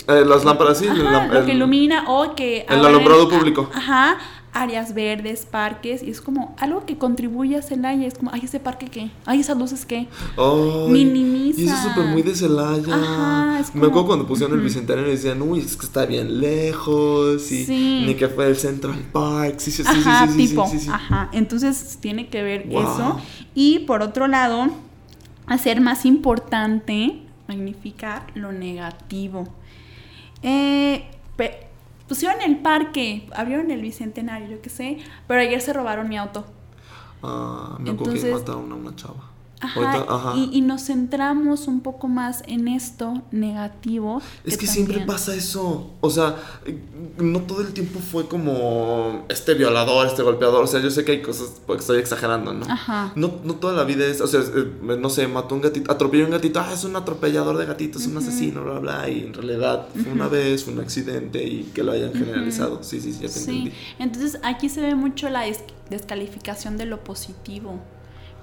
Eh, 0.08 0.24
las 0.26 0.46
lámparas, 0.46 0.78
sí. 0.80 0.88
Ajá, 0.88 1.04
la- 1.04 1.28
lo 1.28 1.46
que 1.46 1.52
el- 1.52 1.58
ilumina 1.58 2.06
o 2.08 2.34
que... 2.36 2.66
el 2.70 2.86
alumbrado 2.86 3.28
público. 3.30 3.70
Ajá, 3.74 4.18
áreas 4.54 4.94
verdes, 4.96 5.46
parques, 5.46 6.02
y 6.02 6.10
es 6.10 6.20
como 6.20 6.56
algo 6.58 6.86
que 6.86 6.98
contribuye 6.98 7.56
a 7.58 7.62
Celaya, 7.62 8.08
es 8.08 8.16
como, 8.18 8.32
ay, 8.34 8.42
ese 8.44 8.60
parque 8.60 8.88
qué, 8.88 9.12
ay, 9.26 9.42
esas 9.42 9.56
luces 9.58 9.86
qué. 9.86 10.08
Ay, 10.36 10.88
Minimiza. 10.90 11.62
Y 11.62 11.66
eso 11.66 11.74
es 11.76 11.80
súper 11.82 12.06
muy 12.06 12.24
de 12.24 12.34
Celaya. 12.34 12.96
Ajá, 12.96 13.62
Me 13.76 13.86
acuerdo 13.88 14.08
cuando 14.08 14.26
pusieron 14.28 14.58
el 14.58 14.64
bicentenario 14.64 15.10
y 15.10 15.16
decían, 15.16 15.42
uy, 15.44 15.60
es 15.60 15.78
que 15.78 15.86
está 15.86 16.06
bien 16.06 16.40
lejos. 16.40 17.52
Y 17.52 17.66
Sí. 17.66 18.04
ni 18.08 18.16
que 18.16 18.28
fue 18.30 18.48
el 18.48 18.56
Central 18.56 18.98
Park. 19.12 19.56
Sí, 19.60 19.70
sí, 19.72 19.84
sí, 19.84 19.90
Ajá, 19.90 20.26
sí, 20.28 20.34
sí, 20.34 20.42
sí, 20.42 20.48
tipo, 20.50 20.68
sí, 20.68 20.90
ajá. 20.90 21.30
Entonces 21.34 21.98
tiene 22.02 22.28
que 22.30 22.42
ver 22.42 22.68
Wow. 22.68 22.82
eso. 22.82 23.22
Y 23.54 23.80
por 23.80 24.02
otro 24.02 24.28
lado, 24.28 24.68
hacer 25.46 25.82
más 25.82 26.04
importante, 26.06 27.22
magnificar 27.48 28.26
lo 28.34 28.52
negativo. 28.52 29.48
Eh, 30.42 31.06
pusieron 32.08 32.42
el 32.42 32.58
parque, 32.60 33.28
abrieron 33.36 33.70
el 33.72 33.82
bicentenario, 33.82 34.48
yo 34.50 34.62
qué 34.62 34.70
sé, 34.70 34.98
pero 35.28 35.42
ayer 35.42 35.62
se 35.62 35.74
robaron 35.74 36.08
mi 36.10 36.18
auto. 36.18 36.46
Ah, 37.24 37.78
me 37.80 37.90
acuerdo 37.92 38.14
que 38.14 38.20
Entonces- 38.20 38.34
mataron 38.34 38.72
a 38.72 38.76
una 38.76 38.96
chava. 38.96 39.32
Ajá. 39.60 40.34
Y, 40.36 40.50
y 40.54 40.62
nos 40.62 40.84
centramos 40.86 41.68
un 41.68 41.82
poco 41.82 42.08
más 42.08 42.44
en 42.48 42.68
esto 42.68 43.22
negativo. 43.32 44.22
Es 44.46 44.58
que 44.58 44.68
siempre 44.68 44.96
también- 44.98 45.08
pasa 45.16 45.34
eso. 45.36 45.90
O 46.02 46.10
sea, 46.10 46.36
no 47.18 47.42
todo 47.42 47.62
el 47.62 47.74
tiempo 47.74 48.00
fue 48.00 48.28
como 48.28 49.26
este 49.30 49.56
violador, 49.56 50.06
este 50.08 50.22
golpeador. 50.24 50.64
O 50.64 50.68
sea, 50.68 50.80
yo 50.82 50.92
sé 50.92 51.04
que 51.04 51.14
hay 51.14 51.22
cosas, 51.22 51.60
porque 51.66 51.82
estoy 51.82 51.98
exagerando, 52.00 52.54
¿no? 52.54 52.66
Ajá. 52.72 53.12
No, 53.16 53.34
no 53.44 53.56
toda 53.56 53.74
la 53.74 53.84
vida 53.84 54.06
es, 54.06 54.22
o 54.22 54.28
sea, 54.28 54.42
eh, 54.42 54.72
no 55.00 55.10
sé, 55.10 55.28
mató 55.28 55.56
un 55.56 55.62
gatito, 55.62 55.92
atropelló 55.92 56.26
un 56.26 56.32
gatito, 56.32 56.60
ah, 56.60 56.72
es 56.74 56.84
un 56.84 56.96
atropellador 56.96 57.58
de 57.58 57.66
gatitos, 57.66 58.04
es 58.04 58.08
un 58.10 58.18
asesino, 58.18 58.64
bla, 58.64 58.80
bla, 58.80 59.10
y 59.10 59.22
en 59.24 59.34
realidad 59.34 59.88
fue 60.04 60.12
una 60.12 60.28
vez, 60.28 60.64
fue 60.66 60.74
un 60.74 60.80
accidente 60.82 61.44
y 61.44 61.64
que 61.74 61.84
lo 61.84 61.94
hayan 61.94 62.14
generalizado. 62.14 62.84
Sí, 62.84 63.02
sí, 63.02 63.12
sí, 63.14 63.20
ya 63.22 63.28
te 63.28 63.34
Sí, 63.34 63.50
entendí. 63.50 63.72
entonces 64.00 64.40
aquí 64.44 64.70
se 64.70 64.82
ve 64.82 64.94
mucho 64.96 65.30
la 65.30 65.42
des- 65.42 65.64
descalificación 65.90 66.78
de 66.78 66.86
lo 66.86 67.04
positivo. 67.04 67.80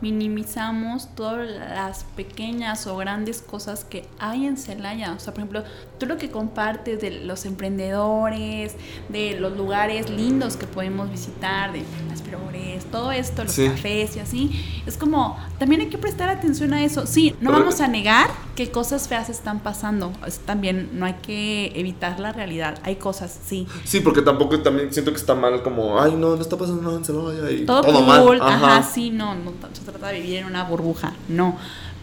Minimizamos 0.05 1.09
todas 1.15 1.49
las 1.49 2.05
pequeñas 2.15 2.87
o 2.87 2.95
grandes 2.99 3.41
cosas 3.41 3.85
que 3.85 4.07
hay 4.19 4.45
en 4.45 4.59
Celaya. 4.59 5.15
O 5.15 5.19
sea, 5.19 5.33
por 5.33 5.41
ejemplo, 5.41 5.65
tú 5.99 6.05
lo 6.05 6.19
que 6.19 6.31
compartes 6.31 7.01
de 7.01 7.11
los 7.25 7.47
emprendedores, 7.47 8.77
de 9.09 9.41
los 9.41 9.57
lugares 9.57 10.11
lindos 10.11 10.59
que 10.59 10.67
podemos 10.67 11.11
visitar, 11.11 11.73
de 11.73 11.83
las 12.11 12.21
flores, 12.21 12.85
todo 12.91 13.13
esto, 13.13 13.45
los 13.45 13.53
Sí. 13.55 13.67
cafés 13.67 14.17
y 14.17 14.21
así, 14.21 14.83
es 14.85 14.99
como, 14.99 15.39
también 15.59 15.81
hay 15.81 15.89
que 15.89 15.97
prestar 15.97 16.29
atención 16.29 16.75
a 16.75 16.85
eso. 16.85 17.07
Sí, 17.07 17.35
no 17.41 17.51
vamos 17.53 17.81
a 17.81 17.89
negar 17.89 18.29
que 18.55 18.71
cosas 18.71 19.09
feas 19.09 19.29
están 19.29 19.61
pasando. 19.61 20.13
También 20.45 20.91
no 20.95 21.07
hay 21.07 21.15
que 21.15 21.73
evitar 21.75 22.21
la 22.21 22.33
realidad. 22.33 22.79
Hay 22.85 22.97
cosas, 22.97 23.39
sí. 23.45 23.67
Sí, 23.85 24.01
porque 24.01 24.23
tampoco 24.23 24.61
también 24.61 24.93
siento 24.93 25.11
que 25.11 25.19
está 25.19 25.35
mal 25.35 25.63
como, 25.63 26.01
ay, 26.01 26.13
no, 26.13 26.37
no 26.37 26.43
está 26.43 26.57
pasando 26.57 26.83
nada 26.83 26.97
en 26.97 27.05
Celaya 27.05 27.51
y 27.51 27.67
todo, 27.67 27.83
todo, 27.83 28.23
cool, 28.25 28.39
mal. 28.39 28.53
ajá. 28.53 28.83
sí, 28.83 29.11
no, 29.11 29.35
no 29.35 29.53
se 29.73 29.83
trata 29.83 30.09
de 30.09 30.21
vivir 30.21 30.39
en 30.39 30.47
una 30.47 30.65
burbuja, 30.65 31.15
no. 31.29 31.57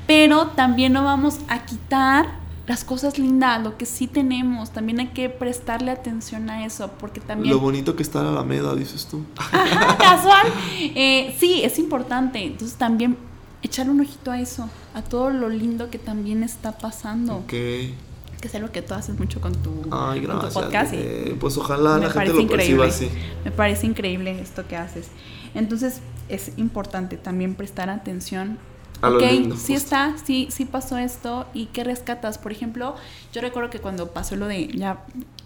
Pero 0.07 0.47
también 0.47 0.93
no 0.93 1.03
vamos 1.03 1.39
a 1.47 1.65
quitar 1.65 2.41
las 2.67 2.83
cosas 2.83 3.17
lindas, 3.17 3.61
lo 3.61 3.77
que 3.77 3.85
sí 3.85 4.07
tenemos, 4.07 4.71
también 4.71 4.99
hay 4.99 5.07
que 5.07 5.29
prestarle 5.29 5.91
atención 5.91 6.49
a 6.49 6.65
eso, 6.65 6.91
porque 6.99 7.19
también... 7.19 7.53
Lo 7.53 7.59
bonito 7.59 7.95
que 7.95 8.03
está 8.03 8.21
la 8.23 8.29
Alameda, 8.29 8.75
dices 8.75 9.07
tú. 9.09 9.23
Ajá, 9.35 9.97
casual. 9.99 10.47
Eh, 10.79 11.35
sí, 11.39 11.61
es 11.63 11.79
importante, 11.79 12.43
entonces 12.43 12.77
también 12.77 13.17
echarle 13.61 13.91
un 13.91 14.01
ojito 14.01 14.31
a 14.31 14.39
eso, 14.39 14.69
a 14.93 15.01
todo 15.01 15.29
lo 15.29 15.49
lindo 15.49 15.89
que 15.89 15.99
también 15.99 16.43
está 16.43 16.77
pasando, 16.77 17.35
Ok. 17.37 17.47
que 17.47 17.95
es 18.43 18.55
algo 18.55 18.71
que 18.71 18.81
tú 18.81 18.93
haces 18.93 19.17
mucho 19.19 19.39
con 19.39 19.53
tu, 19.53 19.71
Ay, 19.91 20.21
con 20.25 20.39
tu 20.39 20.49
podcast. 20.49 20.93
Pues 21.39 21.57
ojalá 21.57 21.97
la 21.97 22.09
gente 22.09 22.33
lo 22.33 22.47
perciba 22.47 22.85
así. 22.87 23.09
Me 23.45 23.51
parece 23.51 23.85
increíble 23.87 24.39
esto 24.41 24.67
que 24.67 24.75
haces. 24.77 25.07
Entonces 25.53 26.01
es 26.29 26.51
importante 26.57 27.17
también 27.17 27.55
prestar 27.55 27.89
atención. 27.89 28.57
A 29.01 29.09
ok, 29.09 29.21
lindo, 29.21 29.57
sí 29.57 29.73
está, 29.73 30.13
sí, 30.23 30.47
sí 30.51 30.65
pasó 30.65 30.97
esto 30.97 31.47
y 31.53 31.65
qué 31.67 31.83
rescatas. 31.83 32.37
Por 32.37 32.51
ejemplo, 32.51 32.95
yo 33.33 33.41
recuerdo 33.41 33.69
que 33.71 33.79
cuando 33.79 34.11
pasó 34.11 34.35
lo 34.35 34.47
de, 34.47 34.67
ya, 34.67 34.99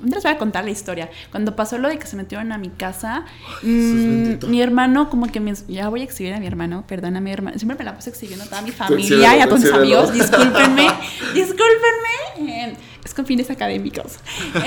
les 0.04 0.24
voy 0.24 0.32
a 0.32 0.38
contar 0.38 0.66
la 0.66 0.72
historia. 0.72 1.10
Cuando 1.32 1.56
pasó 1.56 1.78
lo 1.78 1.88
de 1.88 1.98
que 1.98 2.06
se 2.06 2.18
metieron 2.18 2.52
a 2.52 2.58
mi 2.58 2.70
casa, 2.70 3.26
mm, 3.64 4.46
mi 4.48 4.62
hermano, 4.62 5.10
como 5.10 5.28
que 5.28 5.40
me, 5.40 5.54
ya 5.70 5.88
voy 5.88 6.02
a 6.02 6.04
exhibir 6.04 6.34
a 6.34 6.40
mi 6.40 6.48
hermano, 6.48 6.84
perdona 6.86 7.20
a 7.20 7.22
mi 7.22 7.32
hermano, 7.32 7.58
siempre 7.58 7.78
me 7.78 7.86
la 7.86 7.96
paso 7.96 8.10
exhibiendo 8.10 8.44
a 8.44 8.48
toda 8.48 8.62
mi 8.62 8.72
familia 8.72 9.38
y 9.38 9.40
a 9.40 9.48
todos 9.48 9.62
mis 9.62 9.72
amigos, 9.72 10.12
discúlpenme, 10.12 10.88
discúlpenme, 11.34 12.52
eh, 12.52 12.78
es 13.06 13.14
con 13.14 13.26
fines 13.26 13.50
académicos. 13.50 14.18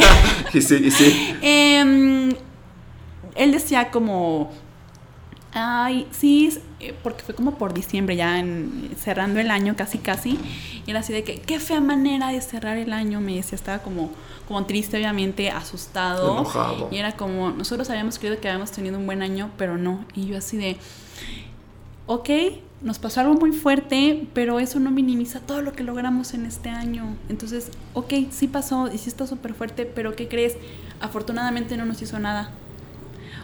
y 0.55 0.63
sí, 0.63 0.77
y 0.77 0.91
sí. 0.91 1.37
Em, 1.43 2.31
él 3.35 3.53
decía 3.53 3.91
como, 3.91 4.51
ay, 5.55 6.07
sí, 6.11 6.51
eh, 6.81 6.95
porque 7.03 7.23
fue 7.25 7.35
como 7.35 7.55
por 7.57 7.73
diciembre, 7.75 8.17
ya 8.17 8.39
en- 8.39 8.91
cerrando 8.99 9.41
el 9.41 9.51
año 9.51 9.75
casi 9.77 9.99
casi, 9.99 10.39
y 10.87 10.91
era 10.91 11.01
así 11.01 11.13
de 11.13 11.25
que, 11.25 11.41
qué 11.41 11.59
fea 11.59 11.81
manera 11.81 12.29
de 12.29 12.41
cerrar 12.41 12.77
el 12.77 12.93
año, 12.93 13.21
me 13.21 13.35
decía, 13.35 13.57
estaba 13.57 13.79
como, 13.81 14.11
como 14.47 14.65
triste, 14.67 14.97
obviamente, 14.97 15.51
asustado, 15.51 16.33
Enojado. 16.33 16.89
y 16.91 16.97
era 16.97 17.13
como, 17.17 17.51
nosotros 17.51 17.89
habíamos 17.91 18.19
creído 18.19 18.41
que 18.41 18.49
habíamos 18.49 18.71
tenido 18.73 18.99
un 18.99 19.07
buen 19.07 19.23
año, 19.23 19.51
pero 19.57 19.77
no, 19.79 20.05
y 20.15 20.27
yo 20.27 20.37
así 20.39 20.57
de, 20.57 20.77
ok, 22.07 22.29
nos 22.81 22.99
pasó 22.99 23.21
algo 23.21 23.35
muy 23.35 23.53
fuerte, 23.53 24.27
pero 24.35 24.61
eso 24.61 24.79
no 24.79 24.91
minimiza 24.91 25.41
todo 25.41 25.63
lo 25.63 25.73
que 25.73 25.83
logramos 25.83 26.33
en 26.35 26.47
este 26.47 26.69
año. 26.69 27.17
Entonces, 27.29 27.71
ok, 27.93 28.13
sí 28.31 28.47
pasó 28.49 28.89
y 28.93 28.99
sí 28.99 29.09
está 29.09 29.27
súper 29.27 29.53
fuerte, 29.55 29.85
pero 29.85 30.15
¿qué 30.15 30.29
crees? 30.29 30.57
Afortunadamente 31.01 31.77
no 31.77 31.85
nos 31.87 32.01
hizo 32.03 32.19
nada. 32.19 32.51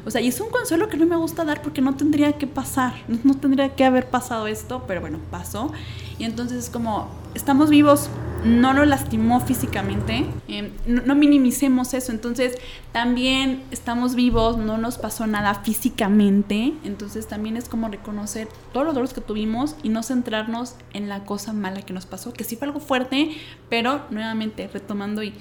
O 0.06 0.10
sea, 0.10 0.20
y 0.20 0.28
es 0.28 0.40
un 0.40 0.50
consuelo 0.50 0.88
que 0.88 0.96
no 0.98 1.06
me 1.06 1.16
gusta 1.16 1.44
dar 1.44 1.62
porque 1.62 1.80
no 1.80 1.94
tendría 1.94 2.32
que 2.32 2.46
pasar, 2.46 2.94
no, 3.24 3.34
tendría 3.36 3.74
que 3.74 3.84
haber 3.84 4.06
pasado 4.08 4.46
esto, 4.46 4.84
pero 4.86 5.00
bueno, 5.00 5.18
pasó. 5.30 5.72
Y 6.18 6.24
entonces 6.24 6.64
es 6.64 6.70
como, 6.70 7.08
estamos 7.34 7.70
vivos, 7.70 8.10
no 8.44 8.74
lo 8.74 8.84
lastimó 8.84 9.40
físicamente, 9.40 10.26
eh, 10.46 10.70
no, 10.86 11.02
no 11.02 11.14
minimicemos 11.14 11.94
eso. 11.94 12.12
Entonces, 12.12 12.58
también 12.92 13.64
estamos 13.70 14.14
vivos, 14.14 14.58
no 14.58 14.76
nos 14.76 14.98
pasó 14.98 15.26
nada 15.26 15.54
físicamente. 15.54 16.74
Entonces, 16.84 17.26
también 17.26 17.56
es 17.56 17.68
como 17.68 17.88
reconocer 17.88 18.48
todos 18.72 18.84
los 18.84 18.94
dolores 18.94 19.14
que 19.14 19.22
tuvimos 19.22 19.74
y 19.82 19.88
no 19.88 20.02
centrarnos 20.02 20.76
en 20.92 21.08
la 21.08 21.24
cosa 21.24 21.52
mala 21.54 21.82
que 21.82 21.94
nos 21.94 22.04
pasó, 22.04 22.32
que 22.32 22.44
sí 22.44 22.56
fue 22.56 22.68
algo 22.68 22.80
fuerte, 22.80 23.30
pero 23.70 24.02
nuevamente 24.10 24.68
retomando 24.68 25.22
y, 25.22 25.32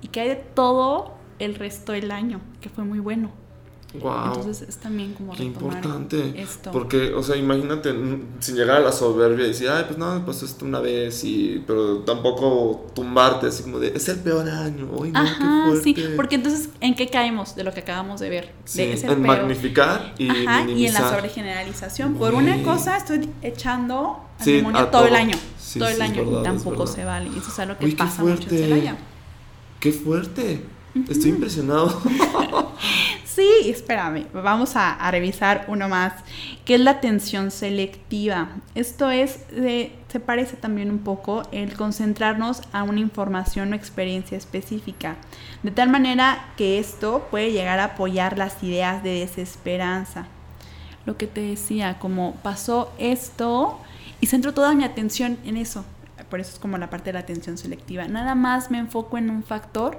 y 0.00 0.08
que 0.08 0.20
hay 0.20 0.28
de 0.28 0.36
todo 0.36 1.14
el 1.40 1.56
resto 1.56 1.92
del 1.92 2.12
año, 2.12 2.40
que 2.60 2.68
fue 2.68 2.84
muy 2.84 3.00
bueno. 3.00 3.41
Wow. 4.00 4.26
Entonces 4.34 4.68
es 4.68 4.76
también 4.78 5.12
como 5.12 5.34
Qué 5.34 5.44
importante. 5.44 6.40
esto. 6.40 6.70
Porque, 6.72 7.12
o 7.14 7.22
sea, 7.22 7.36
imagínate, 7.36 7.94
sin 8.40 8.56
llegar 8.56 8.78
a 8.78 8.80
la 8.80 8.92
soberbia 8.92 9.44
y 9.44 9.48
decir, 9.48 9.68
ay, 9.68 9.84
pues 9.86 9.98
no, 9.98 10.24
pasó 10.24 10.46
esto 10.46 10.64
una 10.64 10.80
vez, 10.80 11.22
y, 11.24 11.62
pero 11.66 11.98
tampoco 11.98 12.86
tumbarte 12.94 13.48
así 13.48 13.62
como 13.64 13.78
de, 13.78 13.88
es 13.88 14.08
el 14.08 14.20
peor 14.20 14.48
año, 14.48 14.88
uy, 14.96 15.10
no, 15.10 15.20
Ajá, 15.20 15.70
qué 15.74 15.80
sí, 15.82 15.96
porque 16.16 16.36
entonces, 16.36 16.70
¿en 16.80 16.94
qué 16.94 17.08
caemos 17.08 17.54
de 17.54 17.64
lo 17.64 17.74
que 17.74 17.80
acabamos 17.80 18.20
de 18.20 18.30
ver? 18.30 18.52
Sí, 18.64 18.78
de 18.78 18.92
ese 18.94 19.06
en 19.08 19.22
peor. 19.22 19.26
magnificar 19.26 20.14
y 20.16 20.30
Ajá, 20.30 20.70
y 20.70 20.86
en 20.86 20.94
la 20.94 21.10
sobregeneralización. 21.10 22.14
Por 22.14 22.34
una 22.34 22.62
cosa 22.62 22.96
estoy 22.96 23.28
echando 23.42 24.20
al 24.38 24.44
Sí, 24.44 24.52
demonio 24.52 24.80
a 24.80 24.90
todo, 24.90 25.06
el 25.06 25.14
año. 25.16 25.36
Sí, 25.58 25.78
todo 25.78 25.88
el 25.90 26.00
año. 26.00 26.24
verdad, 26.24 26.40
y 26.40 26.44
tampoco 26.44 26.86
se 26.86 27.04
vale. 27.04 27.30
Y 27.34 27.38
eso 27.38 27.48
es 27.50 27.58
algo 27.58 27.76
que 27.78 27.84
Uy, 27.86 27.94
pasa 27.94 28.22
mucho 28.22 28.48
en. 28.50 28.58
Celaya. 28.58 28.96
Qué 29.80 29.92
fuerte. 29.92 30.62
Estoy 31.08 31.30
impresionado. 31.30 32.00
Sí, 33.34 33.48
espérame, 33.70 34.26
vamos 34.34 34.76
a, 34.76 35.10
revisar 35.10 35.64
uno 35.68 35.88
más, 35.88 36.12
que 36.66 36.74
es 36.74 36.80
la 36.80 36.90
atención 36.90 37.50
selectiva. 37.50 38.50
Esto 38.74 39.10
es, 39.10 39.48
de- 39.50 39.90
se 40.08 40.20
parece 40.20 40.56
también 40.56 40.90
un 40.90 40.98
poco 40.98 41.42
el 41.50 41.72
concentrarnos 41.74 42.60
a 42.74 42.82
una 42.82 43.00
información 43.00 43.72
o 43.72 43.76
experiencia 43.76 44.36
específica, 44.36 45.16
de 45.62 45.70
tal 45.70 45.88
manera 45.88 46.44
que 46.58 46.78
esto 46.78 47.26
puede 47.30 47.52
llegar 47.52 47.78
a 47.78 47.84
apoyar 47.84 48.36
las 48.36 48.62
ideas 48.62 49.02
de 49.02 49.20
desesperanza. 49.20 50.26
Lo 51.06 51.16
que 51.16 51.26
te 51.26 51.40
decía, 51.40 51.98
como 51.98 52.34
pasó 52.42 52.92
esto 52.98 53.80
y 54.20 54.26
centro 54.26 54.52
toda 54.52 54.74
mi 54.74 54.84
atención 54.84 55.38
en 55.46 55.56
eso. 55.56 55.86
Por 56.28 56.40
eso 56.40 56.52
es 56.52 56.58
como 56.58 56.76
la 56.76 56.90
parte 56.90 57.06
de 57.06 57.14
la 57.14 57.20
atención 57.20 57.56
selectiva. 57.56 58.06
Nada 58.08 58.34
más 58.34 58.70
me 58.70 58.78
enfoco 58.78 59.16
en 59.16 59.30
un 59.30 59.42
factor 59.42 59.98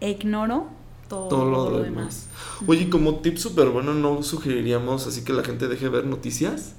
e 0.00 0.10
ignoro 0.10 0.66
todo, 1.08 1.28
todo 1.28 1.70
lo 1.70 1.80
demás. 1.80 2.26
Oye, 2.66 2.88
como 2.88 3.16
tip 3.16 3.36
súper 3.36 3.68
bueno, 3.68 3.94
¿no 3.94 4.22
sugeriríamos 4.22 5.06
así 5.06 5.24
que 5.24 5.32
la 5.32 5.42
gente 5.42 5.68
deje 5.68 5.88
ver 5.88 6.06
noticias? 6.06 6.72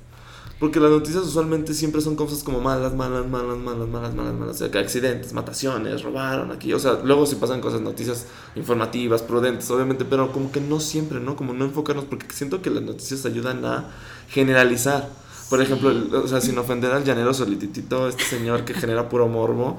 Porque 0.59 0.79
las 0.79 0.89
noticias 0.89 1.23
usualmente 1.23 1.75
siempre 1.75 2.01
son 2.01 2.15
cosas 2.15 2.43
como 2.43 2.59
malas, 2.59 2.95
malas, 2.95 3.27
malas, 3.27 3.57
malas, 3.57 3.87
malas, 3.87 4.15
malas, 4.15 4.33
malas. 4.33 4.55
O 4.55 4.57
sea, 4.57 4.71
que 4.71 4.79
accidentes, 4.79 5.31
mataciones, 5.33 6.01
robaron 6.01 6.51
aquí. 6.51 6.73
O 6.73 6.79
sea, 6.79 6.99
luego 7.03 7.27
sí 7.27 7.35
pasan 7.35 7.61
cosas, 7.61 7.81
noticias 7.81 8.25
informativas, 8.55 9.21
prudentes, 9.21 9.69
obviamente, 9.69 10.03
pero 10.03 10.31
como 10.31 10.51
que 10.51 10.59
no 10.59 10.79
siempre, 10.79 11.19
¿no? 11.19 11.35
Como 11.35 11.53
no 11.53 11.65
enfocarnos, 11.65 12.05
porque 12.05 12.25
siento 12.31 12.63
que 12.63 12.71
las 12.71 12.81
noticias 12.81 13.23
ayudan 13.27 13.63
a 13.65 13.91
generalizar. 14.29 15.07
Por 15.49 15.61
ejemplo, 15.61 15.93
o 16.23 16.27
sea, 16.27 16.41
sin 16.41 16.57
ofender 16.57 16.91
al 16.91 17.03
llanero 17.03 17.33
solititito, 17.33 18.09
este 18.09 18.23
señor 18.23 18.65
que 18.65 18.73
genera 18.73 19.07
puro 19.07 19.27
morbo, 19.27 19.77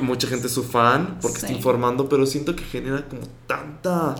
mucha 0.00 0.26
gente 0.26 0.46
es 0.46 0.52
su 0.52 0.62
fan 0.62 1.18
porque 1.20 1.38
está 1.38 1.52
informando, 1.52 2.08
pero 2.08 2.26
siento 2.26 2.56
que 2.56 2.64
genera 2.64 3.06
como 3.06 3.22
tanta... 3.46 4.14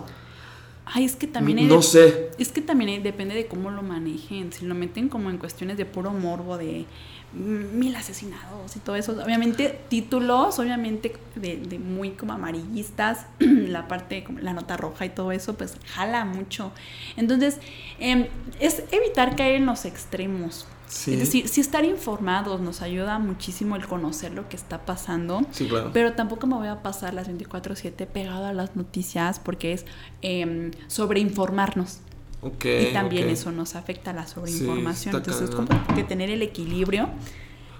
Ay, 0.87 1.05
es 1.05 1.15
que 1.15 1.25
también 1.25 1.57
hay 1.57 1.65
No 1.65 1.81
sé, 1.81 2.29
Es 2.37 2.51
que 2.51 2.61
también 2.61 3.01
depende 3.01 3.33
de 3.33 3.47
cómo 3.47 3.71
lo 3.71 3.81
manejen. 3.81 4.53
Si 4.53 4.65
lo 4.65 4.75
meten 4.75 5.09
como 5.09 5.31
en 5.31 5.39
cuestiones 5.39 5.77
de 5.77 5.85
puro 5.85 6.11
morbo, 6.11 6.59
de 6.59 6.85
mil 7.33 7.95
asesinados 7.95 8.75
y 8.75 8.79
todo 8.79 8.95
eso. 8.95 9.11
Obviamente, 9.23 9.79
títulos, 9.89 10.57
obviamente, 10.59 11.15
de, 11.35 11.57
de 11.57 11.79
muy 11.79 12.11
como 12.11 12.33
amarillistas, 12.33 13.25
la 13.39 13.87
parte, 13.87 14.23
como 14.23 14.39
la 14.39 14.53
nota 14.53 14.77
roja 14.77 15.05
y 15.05 15.09
todo 15.09 15.31
eso, 15.31 15.55
pues 15.55 15.75
jala 15.87 16.23
mucho. 16.23 16.71
Entonces, 17.17 17.59
em, 17.99 18.27
es 18.59 18.83
evitar 18.91 19.35
caer 19.35 19.55
en 19.55 19.65
los 19.65 19.85
extremos. 19.85 20.67
Sí. 20.87 21.13
Es 21.13 21.19
decir, 21.19 21.47
si 21.47 21.61
estar 21.61 21.83
informados 21.85 22.61
nos 22.61 22.81
ayuda 22.81 23.17
muchísimo 23.19 23.75
el 23.75 23.87
conocer 23.87 24.33
lo 24.33 24.47
que 24.49 24.55
está 24.55 24.85
pasando. 24.85 25.41
Sí, 25.51 25.67
claro. 25.67 25.91
Pero 25.93 26.13
tampoco 26.13 26.47
me 26.47 26.55
voy 26.55 26.67
a 26.67 26.83
pasar 26.83 27.13
las 27.13 27.27
24/7 27.27 28.05
pegado 28.05 28.45
a 28.45 28.53
las 28.53 28.75
noticias 28.75 29.39
porque 29.39 29.73
es 29.73 29.85
eh, 30.21 30.71
sobreinformarnos. 30.87 31.99
Ok, 32.41 32.65
y 32.65 32.93
también 32.93 33.29
eso 33.29 33.51
nos 33.51 33.75
afecta 33.75 34.11
a 34.11 34.13
la 34.13 34.27
sobreinformación. 34.27 35.15
Entonces 35.15 35.49
es 35.49 35.55
como 35.55 35.67
que 35.95 36.03
tener 36.03 36.29
el 36.29 36.43
equilibrio 36.43 37.09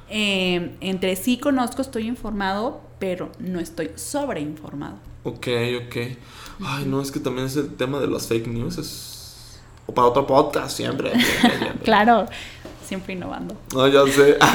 eh, 0.09 0.75
entre 0.81 1.15
sí 1.15 1.37
conozco, 1.37 1.81
estoy 1.81 2.07
informado, 2.07 2.81
pero 2.99 3.31
no 3.39 3.59
estoy 3.59 3.91
sobreinformado. 3.95 4.97
Ok, 5.23 5.47
ok. 5.85 5.95
Ay, 6.63 6.85
no, 6.85 7.01
es 7.01 7.11
que 7.11 7.19
también 7.19 7.47
es 7.47 7.55
el 7.55 7.73
tema 7.75 7.99
de 7.99 8.07
las 8.07 8.27
fake 8.27 8.47
news. 8.47 8.77
Es... 8.77 9.59
O 9.87 9.93
para 9.93 10.07
otro 10.07 10.25
podcast, 10.25 10.75
siempre. 10.75 11.11
siempre, 11.11 11.57
siempre. 11.57 11.79
Claro, 11.83 12.25
siempre 12.85 13.13
innovando. 13.13 13.59
No, 13.73 13.87
ya 13.87 14.05
sé. 14.11 14.37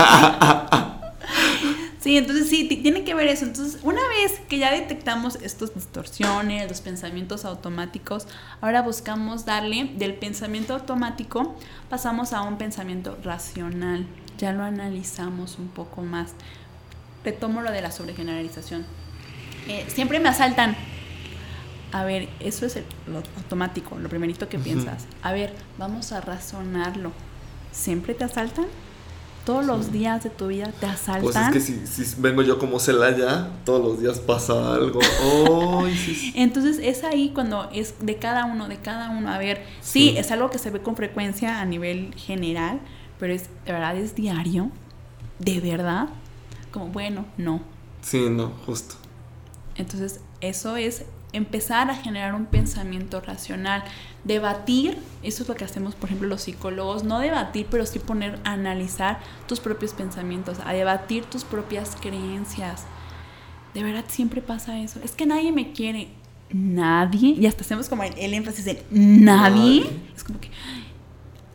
Sí, 2.01 2.17
entonces 2.17 2.49
sí, 2.49 2.67
ti- 2.67 2.79
tiene 2.79 3.05
que 3.05 3.15
ver 3.15 3.29
eso. 3.29 3.45
Entonces, 3.45 3.79
una 3.83 4.01
vez 4.09 4.41
que 4.49 4.57
ya 4.57 4.73
detectamos 4.73 5.35
estas 5.37 5.75
distorsiones, 5.75 6.67
los 6.67 6.81
pensamientos 6.81 7.45
automáticos, 7.45 8.27
ahora 8.63 8.81
buscamos 8.81 9.45
darle 9.45 9.91
del 9.97 10.15
pensamiento 10.15 10.73
automático, 10.73 11.55
pasamos 11.91 12.33
a 12.33 12.41
un 12.41 12.57
pensamiento 12.57 13.19
racional. 13.23 14.07
Ya 14.39 14.53
lo 14.55 14.63
analizamos 14.65 15.59
un 15.59 15.69
poco 15.69 16.01
más. 16.01 16.31
Retomo 17.23 17.61
lo 17.61 17.71
de 17.71 17.83
la 17.83 17.91
sobregeneralización. 17.91 18.87
Eh, 19.69 19.85
siempre 19.95 20.21
me 20.21 20.31
asaltan. 20.31 20.75
A 21.93 22.05
ver, 22.05 22.31
eso 22.41 22.65
es 22.65 22.77
el- 22.77 22.87
lo 23.09 23.19
automático, 23.19 23.99
lo 23.99 24.09
primerito 24.09 24.49
que 24.49 24.59
piensas. 24.59 25.05
A 25.23 25.33
ver, 25.33 25.53
vamos 25.77 26.13
a 26.13 26.23
razonarlo. 26.23 27.13
¿Siempre 27.73 28.15
te 28.15 28.25
asaltan? 28.25 28.67
¿Todos 29.45 29.65
los 29.65 29.91
días 29.91 30.23
de 30.23 30.31
tu 30.31 30.49
vida 30.49 30.71
te 30.79 30.87
asaltan? 30.87 31.23
Pues 31.23 31.37
es 31.37 31.51
que 31.51 31.61
si, 31.61 32.05
si 32.05 32.21
vengo 32.21 32.43
yo 32.43 32.59
como 32.59 32.79
Celaya, 32.79 33.49
todos 33.65 33.83
los 33.83 34.01
días 34.01 34.21
pasa 34.21 34.75
algo. 34.75 35.01
Sí, 35.91 36.15
sí. 36.15 36.33
Entonces 36.37 36.79
es 36.83 37.03
ahí 37.05 37.31
cuando 37.35 37.69
es 37.73 37.95
de 38.01 38.17
cada 38.17 38.45
uno, 38.45 38.69
de 38.69 38.77
cada 38.79 39.11
uno. 39.11 39.31
A 39.31 39.39
ver, 39.39 39.65
sí, 39.81 40.11
Sí. 40.11 40.19
es 40.19 40.31
algo 40.31 40.51
que 40.51 40.59
se 40.59 40.71
ve 40.71 40.81
con 40.83 40.95
frecuencia 40.95 41.61
a 41.61 41.65
nivel 41.65 42.15
general, 42.17 42.81
pero 43.19 43.33
es 43.33 43.49
de 43.65 43.73
verdad 43.73 43.97
es 43.97 44.15
diario, 44.15 44.71
de 45.39 45.61
verdad. 45.61 46.09
Como 46.71 46.89
bueno, 46.89 47.25
no. 47.39 47.61
Sí, 48.03 48.29
no, 48.31 48.53
justo. 48.67 48.95
Entonces 49.77 50.21
eso 50.41 50.77
es 50.77 51.05
empezar 51.33 51.91
a 51.91 51.95
generar 51.95 52.35
un 52.35 52.47
pensamiento 52.47 53.21
racional, 53.21 53.85
debatir, 54.25 54.99
eso 55.23 55.43
es 55.43 55.49
lo 55.49 55.55
que 55.55 55.65
hacemos, 55.65 55.95
por 55.95 56.09
ejemplo, 56.09 56.29
los 56.29 56.43
psicólogos, 56.43 57.05
no 57.05 57.19
debatir, 57.21 57.67
pero 57.71 57.87
sí 57.87 57.99
poner 57.99 58.39
a 58.45 58.53
analizar 58.53 59.21
tus 59.47 59.61
propios 59.61 59.93
pensamientos, 59.93 60.59
a 60.65 60.73
debatir 60.73 61.25
tus 61.25 61.45
propias 61.45 61.97
creencias. 62.01 62.85
De 63.75 63.83
verdad 63.83 64.05
siempre 64.09 64.43
pasa 64.43 64.81
eso. 64.81 65.01
Es 65.05 65.13
que 65.13 65.27
nadie 65.27 65.53
me 65.53 65.73
quiere. 65.73 66.09
Nadie. 66.53 67.37
Y 67.39 67.47
hasta 67.47 67.63
hacemos 67.63 67.89
como 67.89 68.03
el, 68.03 68.19
el 68.19 68.35
énfasis 68.35 68.65
de 68.65 68.83
nadie. 68.91 69.85
Nadie. 69.85 69.87
Es 70.17 70.25
como 70.25 70.41
que. 70.41 70.51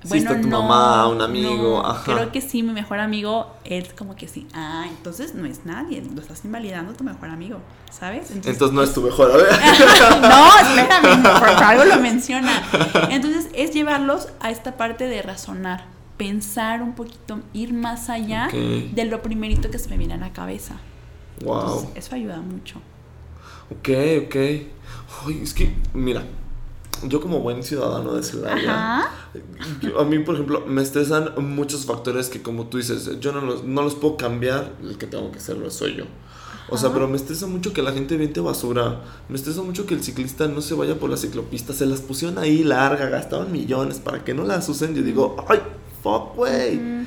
Sí 0.05 0.17
está 0.17 0.39
tu 0.39 0.47
mamá, 0.47 1.07
un 1.07 1.21
amigo, 1.21 1.81
no, 1.81 1.85
ajá. 1.85 2.13
Creo 2.13 2.31
que 2.31 2.41
sí, 2.41 2.61
mi 2.61 2.73
mejor 2.73 2.99
amigo 2.99 3.51
es 3.63 3.93
como 3.93 4.15
que 4.15 4.27
sí. 4.27 4.47
Ah, 4.53 4.85
entonces 4.87 5.33
no 5.33 5.45
es 5.45 5.65
nadie. 5.65 6.03
Lo 6.13 6.21
estás 6.21 6.45
invalidando 6.45 6.91
a 6.91 6.95
tu 6.95 7.03
mejor 7.03 7.29
amigo. 7.29 7.59
¿Sabes? 7.91 8.31
Entonces 8.31 8.71
no 8.71 8.83
es 8.83 8.93
tu 8.93 9.01
mejor, 9.01 9.31
a 9.31 9.37
ver. 9.37 9.47
no, 10.21 10.57
espérame, 10.59 11.23
por 11.23 11.49
algo 11.63 11.85
lo 11.85 11.99
menciona. 11.99 12.61
Entonces 13.09 13.47
es 13.53 13.71
llevarlos 13.71 14.27
a 14.39 14.51
esta 14.51 14.77
parte 14.77 15.07
de 15.07 15.21
razonar, 15.21 15.85
pensar 16.17 16.81
un 16.81 16.93
poquito, 16.93 17.39
ir 17.53 17.73
más 17.73 18.09
allá 18.09 18.49
de 18.51 19.05
lo 19.05 19.21
primerito 19.21 19.71
que 19.71 19.79
se 19.79 19.89
me 19.89 19.97
viene 19.97 20.15
a 20.15 20.17
la 20.17 20.33
cabeza. 20.33 20.75
Wow. 21.43 21.61
Entonces, 21.61 21.89
eso 21.95 22.15
ayuda 22.15 22.37
mucho. 22.37 22.79
Ok, 23.71 23.89
ok. 24.25 24.35
Ay, 25.25 25.41
es 25.41 25.53
que, 25.53 25.73
mira, 25.93 26.23
yo 27.03 27.21
como 27.21 27.39
buen 27.39 27.63
ciudadano 27.63 28.13
de 28.13 28.23
Celaya, 28.23 29.01
a 29.99 30.03
mí, 30.03 30.19
por 30.19 30.35
ejemplo, 30.35 30.63
me 30.65 30.81
estresan 30.81 31.31
muchos 31.37 31.85
factores 31.85 32.29
que, 32.29 32.41
como 32.41 32.67
tú 32.67 32.77
dices, 32.77 33.19
yo 33.19 33.31
no 33.31 33.41
los, 33.41 33.63
no 33.63 33.81
los 33.81 33.95
puedo 33.95 34.17
cambiar, 34.17 34.73
el 34.83 34.97
que 34.97 35.07
tengo 35.07 35.31
que 35.31 35.37
hacerlo 35.39 35.69
soy 35.69 35.95
yo. 35.95 36.05
O 36.69 36.77
sea, 36.77 36.87
Ajá. 36.89 36.95
pero 36.95 37.07
me 37.07 37.15
estresa 37.15 37.45
mucho 37.45 37.73
que 37.73 37.83
la 37.83 37.91
gente 37.91 38.17
viente 38.17 38.39
basura. 38.39 39.01
Me 39.29 39.35
estresa 39.35 39.61
mucho 39.61 39.85
que 39.85 39.93
el 39.93 40.03
ciclista 40.03 40.47
no 40.47 40.61
se 40.61 40.73
vaya 40.73 40.97
por 40.99 41.11
la 41.11 41.17
ciclopista. 41.17 41.73
Se 41.73 41.85
las 41.85 42.01
pusieron 42.01 42.39
ahí 42.39 42.63
larga, 42.63 43.07
gastaban 43.07 43.51
millones 43.51 43.99
para 43.99 44.23
que 44.23 44.33
no 44.33 44.43
las 44.45 44.67
usen. 44.67 44.95
Yo 44.95 45.03
digo, 45.03 45.35
ay, 45.47 45.59
fuck, 46.01 46.35
güey. 46.35 46.77
Mm, 46.77 47.05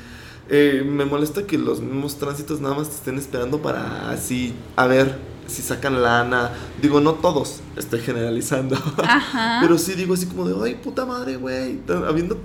Eh, 0.51 0.83
me 0.83 1.05
molesta 1.05 1.45
que 1.45 1.57
los 1.59 1.79
mismos 1.79 2.15
tránsitos 2.17 2.59
nada 2.61 2.73
más 2.73 2.89
te 2.89 2.95
estén 2.95 3.19
esperando 3.19 3.61
para 3.61 4.09
así, 4.09 4.53
a 4.75 4.87
ver 4.87 5.15
si 5.49 5.61
sacan 5.61 6.01
lana. 6.01 6.51
Digo, 6.81 7.01
no 7.01 7.13
todos, 7.15 7.61
estoy 7.75 7.99
generalizando. 7.99 8.75
Ajá. 8.97 9.59
Pero 9.61 9.77
sí 9.77 9.93
digo 9.93 10.13
así 10.13 10.25
como 10.27 10.47
de, 10.47 10.55
ay, 10.65 10.75
puta 10.75 11.05
madre, 11.05 11.35
güey. 11.37 11.79
Habiendo 12.07 12.37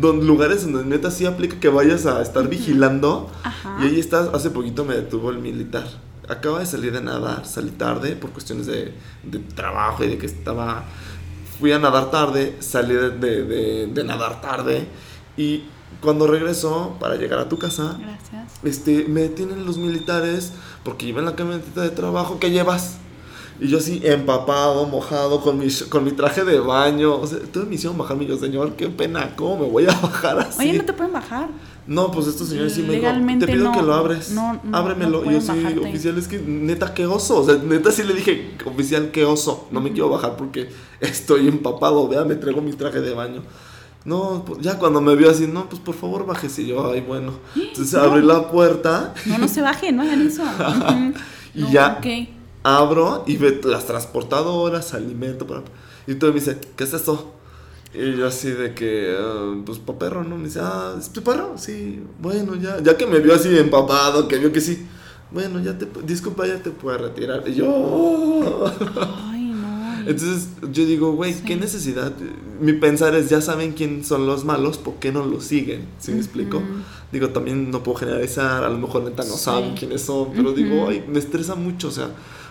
don- 0.00 0.26
lugares 0.26 0.64
donde 0.64 0.84
neta 0.84 1.10
sí 1.10 1.26
aplica 1.26 1.58
que 1.60 1.68
vayas 1.68 2.06
a 2.06 2.20
estar 2.22 2.48
vigilando. 2.48 3.30
Ajá. 3.42 3.78
Y 3.80 3.86
ahí 3.86 4.00
estás, 4.00 4.28
hace 4.34 4.50
poquito 4.50 4.84
me 4.84 4.94
detuvo 4.94 5.30
el 5.30 5.38
militar. 5.38 5.84
Acaba 6.28 6.60
de 6.60 6.66
salir 6.66 6.92
de 6.92 7.02
nadar, 7.02 7.44
salí 7.46 7.70
tarde 7.70 8.16
por 8.16 8.30
cuestiones 8.30 8.66
de, 8.66 8.94
de 9.24 9.38
trabajo 9.40 10.04
y 10.04 10.08
de 10.08 10.18
que 10.18 10.26
estaba... 10.26 10.84
Fui 11.60 11.70
a 11.70 11.78
nadar 11.78 12.10
tarde, 12.10 12.56
salí 12.60 12.94
de, 12.94 13.10
de- 13.10 13.44
de- 13.44 13.86
de 13.86 14.04
nadar 14.04 14.40
tarde 14.40 14.88
y 15.36 15.64
cuando 16.00 16.26
regresó 16.26 16.96
para 17.00 17.16
llegar 17.16 17.38
a 17.38 17.48
tu 17.48 17.58
casa, 17.58 17.96
Gracias. 17.98 18.60
este, 18.62 19.04
me 19.08 19.22
detienen 19.22 19.64
los 19.66 19.78
militares 19.78 20.52
porque 20.82 21.08
en 21.08 21.24
la 21.24 21.34
camioneta 21.34 21.82
de 21.82 21.90
trabajo, 21.90 22.38
¿qué 22.38 22.50
llevas? 22.50 22.98
Y 23.60 23.68
yo 23.68 23.78
así 23.78 24.00
empapado, 24.02 24.84
mojado, 24.86 25.40
con 25.40 25.58
mi, 25.58 25.68
con 25.88 26.04
mi 26.04 26.10
traje 26.10 26.44
de 26.44 26.58
baño. 26.58 27.14
O 27.20 27.26
sea, 27.26 27.38
todos 27.52 27.68
me 27.68 27.76
hicieron 27.76 27.96
bajarme. 27.96 28.24
Y 28.24 28.26
yo, 28.26 28.36
señor, 28.36 28.74
qué 28.74 28.88
pena, 28.88 29.36
¿cómo 29.36 29.58
me 29.58 29.70
voy 29.70 29.84
a 29.84 29.94
bajar 30.00 30.38
así? 30.40 30.60
Oye, 30.60 30.78
no 30.78 30.84
te 30.84 30.92
pueden 30.92 31.12
bajar. 31.12 31.48
No, 31.86 32.10
pues 32.10 32.26
estos 32.26 32.48
señores 32.48 32.72
sí 32.72 32.82
me 32.82 32.94
dijo, 32.94 33.06
te 33.38 33.46
pido 33.46 33.64
no, 33.64 33.72
que 33.72 33.82
lo 33.82 33.94
abres. 33.94 34.30
no, 34.30 34.58
no, 34.64 34.76
Ábremelo. 34.76 35.22
y 35.30 35.34
yo 35.34 35.40
sí, 35.40 35.48
bajarte. 35.48 35.80
oficial, 35.80 36.16
es 36.16 36.26
que 36.28 36.38
neta, 36.38 36.94
qué 36.94 37.06
oso. 37.06 37.40
O 37.40 37.44
sea, 37.44 37.56
neta 37.56 37.92
sí 37.92 38.02
le 38.02 38.14
dije, 38.14 38.56
oficial, 38.64 39.10
qué 39.12 39.24
oso. 39.24 39.68
No 39.70 39.80
me 39.80 39.92
quiero 39.92 40.08
bajar 40.08 40.36
porque 40.36 40.70
estoy 41.00 41.46
empapado. 41.46 42.08
Vea, 42.08 42.24
me 42.24 42.34
traigo 42.36 42.60
mi 42.60 42.72
traje 42.72 43.00
de 43.00 43.12
baño. 43.14 43.42
No, 44.04 44.44
pues, 44.46 44.60
ya 44.60 44.78
cuando 44.78 45.00
me 45.00 45.16
vio 45.16 45.30
así, 45.30 45.46
no, 45.46 45.68
pues 45.68 45.80
por 45.80 45.94
favor 45.94 46.26
bájese. 46.26 46.62
Y 46.62 46.66
yo, 46.68 46.90
ay, 46.90 47.00
bueno. 47.00 47.32
Entonces 47.56 47.94
abrí 48.00 48.22
la 48.22 48.50
puerta, 48.50 49.14
No, 49.26 49.38
no 49.38 49.48
se 49.48 49.62
bajen, 49.62 49.96
no 49.96 50.02
hagan 50.02 50.26
eso. 50.26 50.42
Y 51.54 51.60
No, 51.62 51.70
ya. 51.70 52.00
abro 52.64 53.22
y 53.28 53.36
ve 53.36 53.60
las 53.64 53.86
transportadoras, 53.86 54.92
alimento. 54.92 55.46
Para... 55.46 55.62
Y 56.06 56.16
todo 56.16 56.30
me 56.32 56.40
dice, 56.40 56.58
¿qué 56.76 56.82
es 56.84 56.92
esto? 56.92 57.32
Y 57.94 58.16
yo 58.16 58.26
así 58.26 58.50
de 58.50 58.74
que, 58.74 59.16
ah, 59.16 59.54
pues 59.64 59.78
pa' 59.78 59.96
perro, 59.96 60.24
¿no? 60.24 60.36
Me 60.36 60.46
dice, 60.46 60.58
ah, 60.60 60.96
¿es 60.98 61.10
tu 61.10 61.22
perro? 61.22 61.54
Sí, 61.56 62.02
bueno, 62.20 62.56
ya. 62.56 62.80
Ya 62.82 62.96
que 62.96 63.06
me 63.06 63.20
vio 63.20 63.34
así 63.34 63.56
empapado, 63.56 64.26
que 64.26 64.36
vio 64.38 64.52
que 64.52 64.60
sí. 64.60 64.84
Bueno, 65.30 65.60
ya 65.60 65.78
te, 65.78 65.86
disculpa, 66.04 66.44
ya 66.46 66.60
te 66.60 66.70
puedes 66.70 67.00
retirar. 67.00 67.44
Y 67.46 67.54
yo, 67.54 67.66
"Oh". 67.68 68.70
Entonces 70.06 70.48
yo 70.72 70.84
digo, 70.86 71.12
güey, 71.12 71.34
¿qué 71.42 71.54
Sí. 71.54 71.60
necesidad? 71.60 72.12
Mi 72.60 72.72
pensar 72.74 73.14
es, 73.14 73.28
ya 73.30 73.40
saben 73.40 73.72
quién 73.72 74.04
son 74.04 74.26
los 74.26 74.44
malos, 74.44 74.78
¿por 74.78 74.94
qué 74.94 75.12
no 75.12 75.24
los 75.24 75.44
siguen? 75.44 75.86
¿Sí 75.98 76.12
me 76.12 76.18
explico? 76.18 76.58
Ujú. 76.58 76.66
Digo, 77.12 77.28
también 77.30 77.70
no 77.70 77.82
puedo 77.82 77.98
generalizar, 77.98 78.64
a 78.64 78.68
lo 78.68 78.78
mejor 78.78 79.02
neta 79.04 79.22
no 79.24 79.34
Sí. 79.34 79.44
saben 79.44 79.74
quiénes 79.74 80.02
son, 80.02 80.30
pero 80.32 80.50
Ujú. 80.50 80.56
digo, 80.58 80.86
ay, 80.88 81.04
me 81.08 81.18
estresa 81.18 81.54
mucho, 81.54 81.88
o 81.88 81.92
sea, 81.92 82.08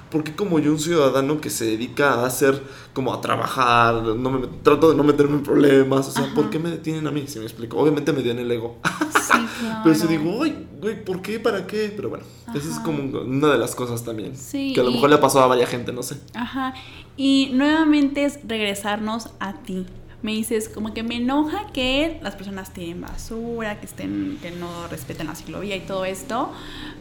¿por 0.10 0.24
qué 0.24 0.36
como 0.36 0.60
yo 0.60 0.72
un 0.72 0.80
ciudadano 0.80 1.42
que 1.42 1.50
se 1.50 1.66
dedica 1.66 2.14
a 2.14 2.26
hacer, 2.28 2.62
como 2.94 3.14
a 3.14 3.20
trabajar, 3.22 3.96
no 4.04 4.30
me, 4.32 4.48
trato 4.64 4.92
de 4.92 4.96
no 4.96 5.04
meterme 5.04 5.36
en 5.38 5.44
problemas, 5.44 6.08
o 6.08 6.12
sea, 6.12 6.34
¿por 6.36 6.50
qué 6.50 6.60
me 6.60 6.70
detienen 6.70 7.08
a 7.08 7.12
mí? 7.12 7.26
Si 7.28 7.40
me 7.40 7.46
explico. 7.46 7.78
Obviamente 7.78 8.14
me 8.14 8.22
dio 8.22 8.32
en 8.32 8.40
el 8.40 8.52
ego. 8.52 8.78
Sí, 8.84 9.38
claro. 9.60 9.80
Pero 9.84 9.96
si 9.96 10.08
digo, 10.08 10.44
ay, 10.44 10.68
güey, 10.80 11.04
¿por 11.04 11.22
qué? 11.22 11.40
¿Para 11.40 11.66
qué? 11.66 11.92
Pero 11.96 12.10
bueno, 12.10 12.24
esa 12.54 12.70
es 12.70 12.80
como 12.80 13.00
una 13.22 13.48
de 13.54 13.58
las 13.58 13.74
cosas 13.74 14.04
también. 14.04 14.36
Sí, 14.38 14.74
que 14.76 14.82
a 14.82 14.84
lo 14.84 14.92
mejor 14.92 15.10
le 15.10 15.16
ha 15.16 15.22
pasado 15.22 15.46
a 15.46 15.48
varias 15.48 15.70
gente, 15.70 15.92
no 15.92 16.04
sé. 16.04 16.18
Ajá. 16.36 16.74
Y 17.16 17.52
nuevamente 17.54 18.26
es 18.26 18.40
regresarnos 18.46 19.30
a 19.40 19.54
ti. 19.54 19.86
Me 20.24 20.32
dices, 20.32 20.70
como 20.70 20.94
que 20.94 21.04
me 21.04 21.18
enoja 21.18 21.68
que 21.74 22.18
las 22.24 22.36
personas 22.36 22.72
tiren 22.72 23.02
basura, 23.02 23.80
que 23.82 23.86
estén, 23.86 24.40
que 24.42 24.52
no 24.52 24.88
respeten 24.88 25.28
la 25.28 25.36
ciclovía 25.36 25.76
y 25.76 25.82
todo 25.82 26.06
esto. 26.06 26.52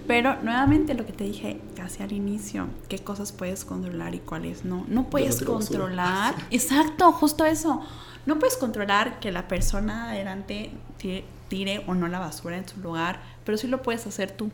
Pero 0.08 0.42
nuevamente 0.42 0.94
lo 0.94 1.06
que 1.06 1.12
te 1.12 1.22
dije 1.22 1.60
casi 1.76 2.02
al 2.02 2.12
inicio, 2.12 2.66
qué 2.88 2.98
cosas 2.98 3.30
puedes 3.30 3.64
controlar 3.64 4.16
y 4.16 4.18
cuáles 4.18 4.64
no. 4.64 4.84
No 4.88 5.08
puedes 5.08 5.40
basura. 5.40 5.52
controlar. 5.52 6.34
Exacto, 6.50 7.12
justo 7.12 7.44
eso. 7.44 7.80
No 8.26 8.40
puedes 8.40 8.56
controlar 8.56 9.20
que 9.20 9.30
la 9.30 9.46
persona 9.46 10.10
adelante 10.10 10.72
tire, 10.96 11.24
tire 11.48 11.84
o 11.86 11.94
no 11.94 12.08
la 12.08 12.18
basura 12.18 12.56
en 12.56 12.68
su 12.68 12.80
lugar, 12.80 13.20
pero 13.44 13.56
sí 13.56 13.68
lo 13.68 13.82
puedes 13.82 14.04
hacer 14.06 14.32
tú. 14.32 14.50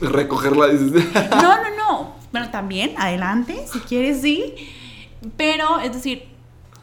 Recogerla, 0.00 0.68
dices. 0.68 1.04
No, 1.30 1.56
no, 1.62 1.76
no. 1.76 2.14
Bueno, 2.32 2.50
también, 2.50 2.94
adelante, 2.98 3.64
si 3.72 3.78
quieres, 3.80 4.20
sí. 4.20 4.54
Pero, 5.36 5.80
es 5.80 5.92
decir, 5.92 6.24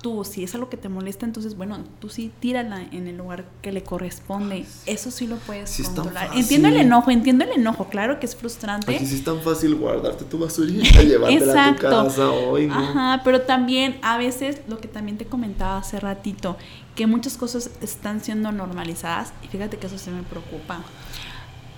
tú, 0.02 0.24
si 0.24 0.44
es 0.44 0.54
algo 0.56 0.70
que 0.70 0.78
te 0.78 0.90
molesta, 0.90 1.26
entonces, 1.26 1.56
bueno, 1.56 1.80
tú 2.00 2.10
sí 2.10 2.32
tírala 2.40 2.82
en 2.92 3.08
el 3.08 3.18
lugar 3.18 3.46
que 3.62 3.72
le 3.72 3.82
corresponde. 3.84 4.66
Eso 4.86 5.10
sí 5.12 5.26
lo 5.28 5.38
puedes 5.38 5.70
Sí, 5.70 5.84
controlar. 5.84 6.30
Entiendo 6.36 6.68
el 6.68 6.78
enojo, 6.78 7.12
entiendo 7.12 7.44
el 7.46 7.52
enojo. 7.52 7.86
Claro 7.90 8.20
que 8.20 8.26
es 8.26 8.36
frustrante. 8.36 8.96
Aquí 8.96 9.06
sí 9.06 9.16
es 9.16 9.24
tan 9.24 9.40
fácil 9.42 9.76
guardarte 9.76 10.26
tu 10.26 10.38
basurita 10.40 11.02
y 11.02 11.08
llevártela 11.08 11.52
a 11.52 11.76
tu 11.76 11.86
Exacto. 11.86 11.90
casa 12.06 12.30
hoy, 12.30 12.68
¿no? 12.68 12.76
Ajá, 12.76 13.22
pero 13.24 13.42
también 13.42 13.98
a 14.02 14.18
veces 14.18 14.62
lo 14.68 14.80
que 14.80 14.88
también 14.88 15.18
te 15.18 15.26
comentaba 15.26 15.78
hace 15.78 16.00
ratito, 16.00 16.58
que 16.96 17.08
muchas 17.08 17.38
cosas 17.38 17.70
están 17.82 18.22
siendo 18.22 18.52
normalizadas 18.52 19.32
y 19.44 19.48
fíjate 19.48 19.78
que 19.78 19.88
eso 19.88 19.98
se 19.98 20.12
me 20.12 20.24
preocupa. 20.24 20.82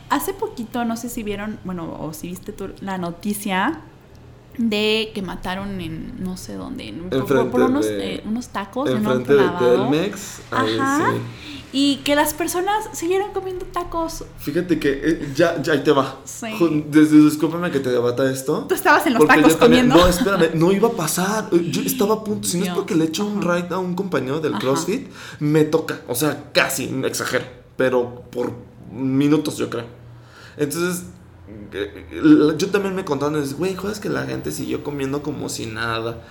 Hace 0.09 0.33
poquito, 0.33 0.85
no 0.85 0.95
sé 0.97 1.09
si 1.09 1.23
vieron, 1.23 1.59
bueno, 1.65 1.97
o 1.99 2.13
si 2.13 2.27
viste 2.29 2.51
tú 2.53 2.69
la 2.81 2.97
noticia 2.97 3.81
de 4.57 5.11
que 5.13 5.21
mataron 5.21 5.79
en 5.81 6.23
no 6.23 6.35
sé 6.35 6.55
dónde, 6.55 6.87
en- 6.87 7.09
por, 7.09 7.49
por 7.51 7.61
unos, 7.61 7.85
de- 7.85 8.15
eh, 8.15 8.23
unos 8.25 8.47
tacos 8.47 8.89
en 8.89 9.05
un. 9.05 9.23
Telmex. 9.23 10.39
Ajá. 10.51 11.11
sí. 11.13 11.21
Y 11.73 11.97
que 11.97 12.15
las 12.15 12.33
personas 12.33 12.89
siguieron 12.93 13.33
comiendo 13.33 13.65
tacos. 13.65 14.23
Fíjate 14.39 14.79
que 14.79 14.89
eh, 15.03 15.31
ya, 15.35 15.61
ya 15.61 15.73
ahí 15.73 15.83
te 15.83 15.91
va. 15.91 16.17
Sí. 16.23 16.47
Ju- 16.57 16.85
Desde, 16.89 17.17
discúlpame 17.19 17.69
que 17.69 17.81
te 17.81 17.89
debata 17.91 18.31
esto. 18.31 18.65
Tú 18.69 18.73
estabas 18.73 19.05
en 19.05 19.15
los 19.15 19.27
tacos 19.27 19.59
también- 19.59 19.89
comiendo. 19.89 19.95
No, 19.97 20.07
espérame, 20.07 20.55
no 20.55 20.71
iba 20.71 20.87
a 20.87 20.91
pasar. 20.93 21.49
Yo 21.51 21.81
estaba 21.81 22.15
a 22.15 22.23
punto. 22.23 22.47
Si 22.47 22.57
no 22.57 22.65
es 22.65 22.71
porque 22.71 22.95
le 22.95 23.05
echo 23.05 23.25
un 23.25 23.41
ride 23.41 23.67
a 23.71 23.79
un 23.79 23.93
compañero 23.95 24.39
del 24.39 24.53
Ajá. 24.53 24.61
CrossFit, 24.61 25.09
me 25.39 25.65
toca. 25.65 25.99
O 26.07 26.15
sea, 26.15 26.45
casi, 26.53 26.85
exagero. 27.05 27.45
Pero 27.75 28.23
por 28.31 28.53
minutos, 28.91 29.57
yo 29.57 29.69
creo. 29.69 29.85
Entonces, 30.57 31.03
yo 32.57 32.67
también 32.69 32.95
me 32.95 33.05
contaron, 33.05 33.43
güey, 33.57 33.75
joder, 33.75 33.93
es 33.93 33.99
que 33.99 34.09
la 34.09 34.25
gente 34.25 34.51
siguió 34.51 34.83
comiendo 34.83 35.21
como 35.21 35.49
si 35.49 35.67
nada. 35.67 36.23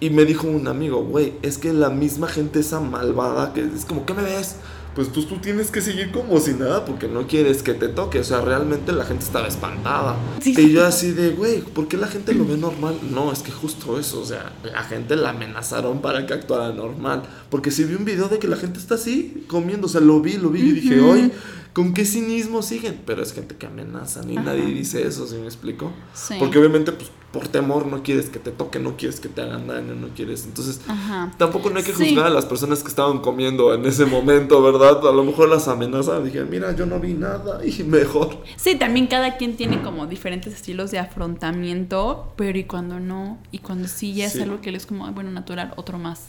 Y 0.00 0.10
me 0.10 0.24
dijo 0.24 0.46
un 0.46 0.68
amigo, 0.68 1.04
güey, 1.04 1.34
es 1.42 1.58
que 1.58 1.72
la 1.72 1.90
misma 1.90 2.28
gente 2.28 2.60
esa 2.60 2.80
malvada 2.80 3.52
que 3.52 3.60
es 3.60 3.84
como, 3.84 4.04
¿qué 4.04 4.14
me 4.14 4.22
ves? 4.22 4.56
Pues 4.94 5.10
tú, 5.10 5.24
tú 5.24 5.38
tienes 5.38 5.72
que 5.72 5.80
seguir 5.80 6.12
como 6.12 6.38
si 6.38 6.52
nada 6.52 6.84
porque 6.84 7.08
no 7.08 7.26
quieres 7.26 7.64
que 7.64 7.74
te 7.74 7.88
toque. 7.88 8.20
O 8.20 8.24
sea, 8.24 8.40
realmente 8.40 8.92
la 8.92 9.04
gente 9.04 9.24
estaba 9.24 9.48
espantada. 9.48 10.14
Sí. 10.40 10.54
Y 10.56 10.72
yo 10.72 10.86
así 10.86 11.10
de, 11.10 11.30
güey, 11.30 11.62
¿por 11.62 11.88
qué 11.88 11.96
la 11.96 12.06
gente 12.06 12.32
lo 12.32 12.44
ve 12.44 12.56
normal? 12.56 12.98
No, 13.10 13.32
es 13.32 13.40
que 13.40 13.50
justo 13.50 13.98
eso. 13.98 14.20
O 14.20 14.24
sea, 14.24 14.52
la 14.62 14.84
gente 14.84 15.16
la 15.16 15.30
amenazaron 15.30 16.00
para 16.00 16.26
que 16.26 16.34
actuara 16.34 16.72
normal. 16.72 17.24
Porque 17.50 17.72
si 17.72 17.82
vi 17.82 17.94
un 17.94 18.04
video 18.04 18.28
de 18.28 18.38
que 18.38 18.46
la 18.46 18.56
gente 18.56 18.78
está 18.78 18.94
así 18.94 19.44
comiendo. 19.48 19.86
O 19.86 19.90
sea, 19.90 20.00
lo 20.00 20.20
vi, 20.20 20.34
lo 20.34 20.50
vi 20.50 20.60
y 20.60 20.72
dije, 20.72 21.00
oye, 21.00 21.32
¿con 21.74 21.92
qué 21.92 22.04
cinismo 22.06 22.62
siguen? 22.62 23.02
Pero 23.04 23.22
es 23.22 23.32
gente 23.34 23.56
que 23.56 23.66
amenaza 23.66 24.22
y 24.26 24.36
Ajá. 24.38 24.46
nadie 24.46 24.64
dice 24.66 25.06
eso, 25.06 25.26
¿sí 25.26 25.34
me 25.36 25.44
explico? 25.44 25.92
Sí. 26.14 26.36
Porque 26.38 26.58
obviamente, 26.58 26.92
pues, 26.92 27.10
por 27.32 27.48
temor 27.48 27.86
no 27.86 28.04
quieres 28.04 28.30
que 28.30 28.38
te 28.38 28.52
toque, 28.52 28.78
no 28.78 28.96
quieres 28.96 29.18
que 29.18 29.28
te 29.28 29.42
hagan 29.42 29.66
daño, 29.66 29.94
no 29.96 30.06
quieres. 30.14 30.44
Entonces, 30.44 30.80
Ajá. 30.86 31.32
tampoco 31.36 31.68
no 31.68 31.78
hay 31.78 31.82
que 31.82 31.92
Sí. 31.92 32.10
juzgar 32.10 32.26
a 32.26 32.30
las 32.30 32.46
personas 32.46 32.80
que 32.84 32.88
estaban 32.88 33.18
comiendo 33.18 33.74
en 33.74 33.84
ese 33.86 34.06
momento, 34.06 34.62
¿verdad? 34.62 35.04
A 35.08 35.10
lo 35.12 35.24
mejor 35.24 35.48
las 35.48 35.66
amenazan. 35.66 36.24
Dije, 36.24 36.44
mira, 36.44 36.76
yo 36.76 36.86
no 36.86 37.00
vi 37.00 37.14
nada 37.14 37.58
y 37.66 37.72
mejor. 37.82 38.38
Sí, 38.56 38.76
también 38.76 39.08
cada 39.08 39.36
quien 39.36 39.56
tiene 39.56 39.82
como 39.82 40.06
diferentes 40.06 40.54
estilos 40.54 40.92
de 40.92 41.00
afrontamiento, 41.00 42.32
pero 42.36 42.56
y 42.58 42.64
cuando 42.64 43.00
no, 43.00 43.38
y 43.50 43.58
cuando 43.58 43.88
sí 43.88 44.14
ya 44.14 44.28
Sí. 44.30 44.38
es 44.38 44.44
algo 44.44 44.60
que 44.60 44.70
es 44.70 44.86
como, 44.86 45.06
"Ay, 45.06 45.12
bueno, 45.12 45.30
natural, 45.30 45.72
otro 45.76 45.98
más. 45.98 46.28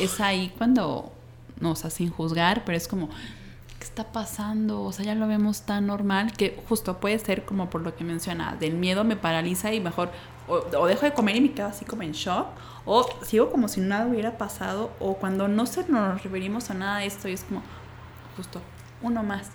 Es 0.00 0.18
ahí 0.20 0.52
cuando, 0.58 1.12
no, 1.60 1.72
o 1.72 1.76
sea, 1.76 1.90
sin 1.90 2.10
juzgar, 2.10 2.64
pero 2.64 2.76
es 2.76 2.88
como, 2.88 3.08
¿qué 3.78 3.84
está 3.84 4.04
pasando? 4.04 4.82
O 4.82 4.92
sea, 4.92 5.04
ya 5.04 5.14
lo 5.14 5.26
vemos 5.28 5.62
tan 5.62 5.86
normal 5.86 6.32
que 6.32 6.60
justo 6.68 6.98
puede 6.98 7.18
ser 7.18 7.44
como 7.44 7.70
por 7.70 7.82
lo 7.82 7.94
que 7.94 8.04
menciona, 8.04 8.56
del 8.56 8.74
miedo 8.74 9.04
me 9.04 9.16
paraliza 9.16 9.72
y 9.72 9.80
mejor 9.80 10.10
o, 10.48 10.64
o 10.78 10.86
dejo 10.86 11.04
de 11.04 11.12
comer 11.12 11.36
y 11.36 11.40
me 11.40 11.52
quedo 11.52 11.66
así 11.66 11.84
como 11.84 12.02
en 12.02 12.12
shock, 12.12 12.46
o 12.84 13.06
sigo 13.22 13.50
como 13.50 13.68
si 13.68 13.80
nada 13.80 14.06
hubiera 14.06 14.38
pasado, 14.38 14.90
o 14.98 15.14
cuando 15.14 15.46
no 15.46 15.66
se 15.66 15.84
nos 15.88 16.22
referimos 16.22 16.70
a 16.70 16.74
nada 16.74 16.98
de 16.98 17.06
esto 17.06 17.28
y 17.28 17.32
es 17.32 17.44
como, 17.44 17.62
justo, 18.36 18.60
uno 19.02 19.22
más. 19.22 19.48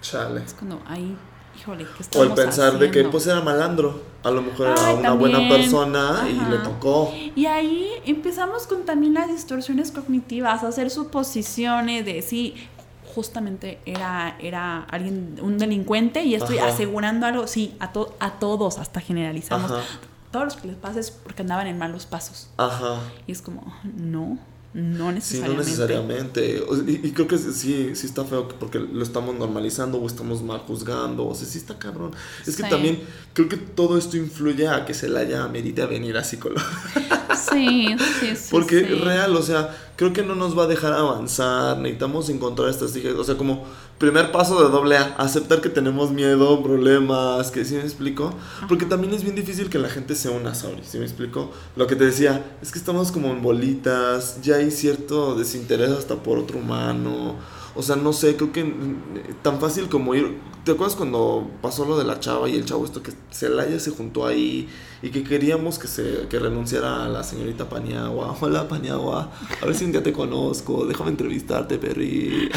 Chale. 0.00 0.42
Es 0.42 0.54
cuando 0.54 0.80
ahí, 0.86 1.16
híjole, 1.58 1.84
¿qué 1.84 1.90
O 1.90 2.00
estamos 2.00 2.28
el 2.28 2.34
pensar 2.34 2.78
de 2.78 2.90
que 2.90 3.04
pues 3.04 3.26
era 3.26 3.40
malandro. 3.40 4.02
A 4.22 4.30
lo 4.30 4.42
mejor 4.42 4.68
era 4.68 4.94
una 4.94 5.12
buena 5.12 5.48
persona 5.48 6.26
y 6.28 6.50
le 6.50 6.58
tocó. 6.58 7.12
Y 7.34 7.46
ahí 7.46 7.90
empezamos 8.06 8.66
con 8.66 8.84
también 8.84 9.14
las 9.14 9.28
distorsiones 9.28 9.90
cognitivas, 9.90 10.62
a 10.62 10.68
hacer 10.68 10.90
suposiciones 10.90 12.04
de 12.04 12.22
sí, 12.22 12.68
justamente 13.14 13.78
era, 13.86 14.36
era 14.40 14.82
alguien, 14.84 15.36
un 15.42 15.58
delincuente 15.58 16.22
y 16.24 16.34
estoy 16.34 16.58
Ajá. 16.58 16.68
asegurando 16.68 17.26
algo, 17.26 17.46
sí, 17.46 17.74
a, 17.80 17.92
to- 17.92 18.16
a 18.20 18.38
todos, 18.38 18.78
hasta 18.78 19.00
generalizamos. 19.00 19.70
Ajá. 19.70 19.82
Todos 20.30 20.44
los 20.44 20.56
que 20.56 20.68
les 20.68 20.76
pasa 20.76 21.00
es 21.00 21.10
porque 21.10 21.42
andaban 21.42 21.66
en 21.66 21.76
malos 21.78 22.06
pasos. 22.06 22.48
Ajá. 22.56 23.00
Y 23.26 23.32
es 23.32 23.42
como, 23.42 23.74
no, 23.96 24.38
no 24.72 25.08
Sí, 25.08 25.14
necesariamente. 25.14 25.56
no 25.56 25.58
necesariamente. 25.64 26.64
Y, 26.86 27.06
y 27.08 27.12
creo 27.12 27.26
que 27.26 27.36
sí, 27.36 27.96
sí 27.96 28.06
está 28.06 28.24
feo 28.24 28.46
que- 28.46 28.54
porque 28.54 28.78
lo 28.78 29.02
estamos 29.02 29.34
normalizando 29.34 29.98
o 29.98 30.06
estamos 30.06 30.40
mal 30.42 30.60
juzgando. 30.60 31.26
O 31.26 31.34
sea, 31.34 31.48
sí 31.48 31.58
está 31.58 31.78
cabrón. 31.78 32.12
Es 32.46 32.56
que 32.56 32.62
Sí. 32.62 32.68
también 32.70 33.00
creo 33.32 33.48
que 33.48 33.56
todo 33.56 33.98
esto 33.98 34.16
influye 34.16 34.68
a 34.68 34.84
que 34.84 34.94
se 34.94 35.08
la 35.08 35.20
haya 35.20 35.42
amerita 35.42 35.86
venir 35.86 36.16
a 36.16 36.22
psicólogo. 36.22 36.60
Sí, 37.34 37.94
sí, 38.20 38.36
sí. 38.36 38.48
Porque 38.50 38.80
sí. 38.80 38.94
real, 38.94 39.36
o 39.36 39.42
sea, 39.42 39.76
creo 39.96 40.12
que 40.12 40.22
no 40.22 40.34
nos 40.34 40.58
va 40.58 40.64
a 40.64 40.66
dejar 40.66 40.92
avanzar. 40.92 41.78
Necesitamos 41.78 42.28
encontrar 42.30 42.68
estas 42.68 42.94
dije, 42.94 43.12
O 43.12 43.24
sea, 43.24 43.36
como 43.36 43.64
primer 43.98 44.32
paso 44.32 44.62
de 44.62 44.70
doble 44.70 44.96
A, 44.96 45.14
aceptar 45.18 45.60
que 45.60 45.68
tenemos 45.68 46.10
miedo, 46.10 46.62
problemas, 46.62 47.50
que 47.50 47.64
sí 47.64 47.74
me 47.74 47.82
explico. 47.82 48.32
Porque 48.68 48.86
también 48.86 49.12
es 49.12 49.22
bien 49.22 49.34
difícil 49.36 49.68
que 49.68 49.78
la 49.78 49.88
gente 49.88 50.14
se 50.14 50.30
una, 50.30 50.54
Sauri, 50.54 50.82
¿sí 50.84 50.98
me 50.98 51.04
explico? 51.04 51.50
Lo 51.76 51.86
que 51.86 51.96
te 51.96 52.04
decía, 52.06 52.56
es 52.62 52.72
que 52.72 52.78
estamos 52.78 53.12
como 53.12 53.28
en 53.28 53.42
bolitas, 53.42 54.40
ya 54.42 54.56
hay 54.56 54.70
cierto 54.70 55.34
desinterés 55.34 55.90
hasta 55.90 56.16
por 56.16 56.38
otro 56.38 56.58
humano. 56.58 57.36
O 57.74 57.82
sea, 57.82 57.96
no 57.96 58.12
sé, 58.12 58.36
creo 58.36 58.52
que 58.52 58.74
tan 59.42 59.60
fácil 59.60 59.88
como 59.88 60.14
ir. 60.14 60.38
¿Te 60.64 60.72
acuerdas 60.72 60.94
cuando 60.94 61.50
pasó 61.62 61.86
lo 61.86 61.96
de 61.96 62.04
la 62.04 62.20
chava 62.20 62.46
y 62.48 62.54
el 62.54 62.66
chavo 62.66 62.84
esto 62.84 63.02
que 63.02 63.12
Celaya 63.30 63.80
se 63.80 63.90
juntó 63.92 64.26
ahí 64.26 64.68
y 65.02 65.08
que 65.08 65.24
queríamos 65.24 65.78
que 65.78 65.88
se 65.88 66.26
que 66.28 66.38
renunciara 66.38 67.06
a 67.06 67.08
la 67.08 67.24
señorita 67.24 67.68
Paniagua? 67.68 68.36
Hola 68.40 68.68
Paniagua, 68.68 69.30
a 69.62 69.64
ver 69.64 69.74
si 69.74 69.86
un 69.86 69.92
día 69.92 70.02
te 70.02 70.12
conozco, 70.12 70.84
déjame 70.84 71.10
entrevistarte, 71.10 71.78
Perry. 71.78 72.50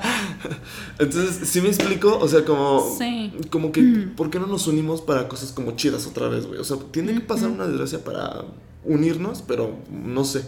Entonces, 1.00 1.48
¿sí 1.48 1.60
me 1.60 1.68
explico? 1.68 2.16
O 2.18 2.28
sea, 2.28 2.44
como 2.44 2.94
Sí. 2.96 3.32
como 3.50 3.72
que 3.72 3.82
¿por 4.16 4.30
qué 4.30 4.38
no 4.38 4.46
nos 4.46 4.68
unimos 4.68 5.00
para 5.00 5.26
cosas 5.28 5.50
como 5.50 5.72
chidas 5.72 6.06
otra 6.06 6.28
vez, 6.28 6.46
güey? 6.46 6.60
O 6.60 6.64
sea, 6.64 6.76
tiene 6.92 7.12
que 7.12 7.20
pasar 7.20 7.50
una 7.50 7.66
desgracia 7.66 8.04
para 8.04 8.44
unirnos, 8.84 9.42
pero 9.42 9.74
no 9.90 10.24
sé. 10.24 10.44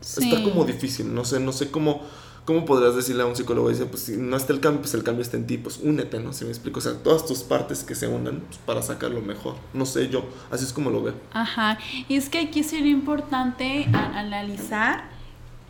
Está 0.00 0.20
Sí. 0.20 0.42
como 0.44 0.64
difícil, 0.64 1.12
no 1.12 1.24
sé, 1.24 1.40
no 1.40 1.52
sé 1.52 1.70
cómo, 1.72 2.02
cómo 2.46 2.64
podrías 2.64 2.94
decirle 2.94 3.24
a 3.24 3.26
un 3.26 3.36
psicólogo, 3.36 3.68
dice, 3.68 3.84
pues 3.84 4.04
si 4.04 4.16
no 4.16 4.36
está 4.36 4.54
el 4.54 4.60
cambio, 4.60 4.80
pues 4.80 4.94
el 4.94 5.02
cambio 5.02 5.22
está 5.22 5.36
en 5.36 5.46
ti, 5.46 5.58
pues 5.58 5.78
únete, 5.82 6.20
¿no? 6.20 6.32
Si 6.32 6.44
me 6.44 6.50
explico, 6.50 6.78
o 6.78 6.82
sea, 6.82 6.94
todas 6.94 7.26
tus 7.26 7.40
partes 7.40 7.84
que 7.84 7.94
se 7.94 8.06
unan 8.08 8.40
pues, 8.40 8.58
para 8.58 8.80
sacarlo 8.80 9.20
mejor, 9.20 9.56
no 9.74 9.84
sé 9.84 10.08
yo, 10.08 10.24
así 10.50 10.64
es 10.64 10.72
como 10.72 10.90
lo 10.90 11.02
veo. 11.02 11.14
Ajá, 11.32 11.78
y 12.08 12.16
es 12.16 12.30
que 12.30 12.38
aquí 12.38 12.62
sería 12.62 12.92
importante 12.92 13.86
analizar 13.92 15.16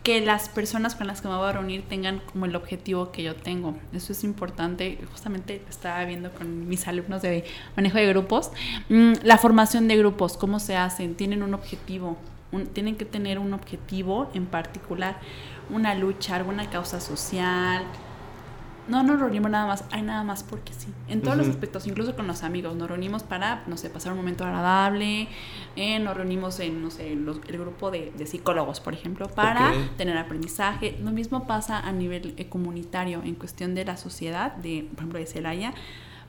que 0.03 0.21
las 0.21 0.47
personas 0.47 0.95
con 0.95 1.05
las 1.05 1.19
que 1.19 1.27
me 1.27 1.35
voy 1.35 1.49
a 1.49 1.51
reunir 1.51 1.83
tengan 1.89 2.21
como 2.31 2.45
el 2.45 2.55
objetivo 2.55 3.11
que 3.11 3.23
yo 3.23 3.35
tengo. 3.35 3.75
Eso 3.91 4.13
es 4.13 4.23
importante. 4.23 4.99
Justamente 5.11 5.61
estaba 5.69 6.05
viendo 6.05 6.31
con 6.31 6.69
mis 6.69 6.87
alumnos 6.87 7.21
de 7.21 7.43
manejo 7.75 7.97
de 7.97 8.07
grupos. 8.07 8.51
mm, 8.87 9.15
la 9.23 9.37
formación 9.37 9.89
de 9.89 9.97
grupos, 9.97 10.37
cómo 10.37 10.61
se 10.61 10.77
hacen, 10.77 11.15
tienen 11.15 11.43
un 11.43 11.53
objetivo. 11.53 12.15
tienen 12.71 12.95
que 12.95 13.03
tener 13.03 13.37
un 13.37 13.53
objetivo 13.53 14.29
en 14.33 14.45
particular, 14.45 15.19
una 15.69 15.95
lucha, 15.95 16.35
alguna 16.35 16.69
causa 16.69 16.99
social, 16.99 17.83
no 18.87 19.03
nos 19.03 19.19
reunimos 19.19 19.51
nada 19.51 19.67
más, 19.67 19.83
hay 19.91 20.01
nada 20.01 20.23
más 20.23 20.43
porque 20.43 20.71
sí. 20.73 20.87
En 21.09 21.21
todos 21.21 21.35
los 21.35 21.47
aspectos, 21.51 21.85
incluso 21.87 22.15
con 22.15 22.25
los 22.25 22.43
amigos, 22.43 22.73
nos 22.77 22.87
reunimos 22.87 23.21
para, 23.23 23.63
no 23.67 23.75
sé, 23.75 23.89
pasar 23.89 24.13
un 24.13 24.17
momento 24.19 24.45
agradable, 24.45 25.27
eh, 25.75 25.99
nos 25.99 26.15
reunimos 26.15 26.57
en, 26.61 26.81
no 26.81 26.89
sé, 26.89 27.13
los- 27.15 27.41
el 27.49 27.57
grupo 27.57 27.91
de, 27.91 28.13
de 28.17 28.25
psicólogos, 28.25 28.79
por 28.79 28.93
ejemplo, 28.93 29.27
para 29.27 29.71
tener 29.97 30.17
aprendizaje. 30.17 30.97
Lo 31.03 31.11
mismo 31.11 31.45
pasa 31.47 31.79
a 31.79 31.91
nivel 31.91 32.33
eh, 32.37 32.47
comunitario, 32.47 33.21
en 33.25 33.35
cuestión 33.35 33.75
de 33.75 33.83
la 33.83 33.97
sociedad, 33.97 34.53
de, 34.55 34.87
por 34.91 34.99
ejemplo, 34.99 35.19
de 35.19 35.25
Celaya, 35.25 35.73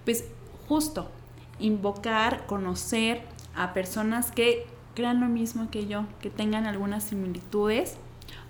pues 0.04 0.24
justo 0.66 1.12
invocar, 1.60 2.44
conocer 2.46 3.22
a 3.54 3.72
personas 3.72 4.32
que 4.32 4.66
crean 4.96 5.20
lo 5.20 5.26
mismo 5.28 5.70
que 5.70 5.86
yo, 5.86 6.06
que 6.20 6.28
tengan 6.30 6.66
algunas 6.66 7.04
similitudes 7.04 7.98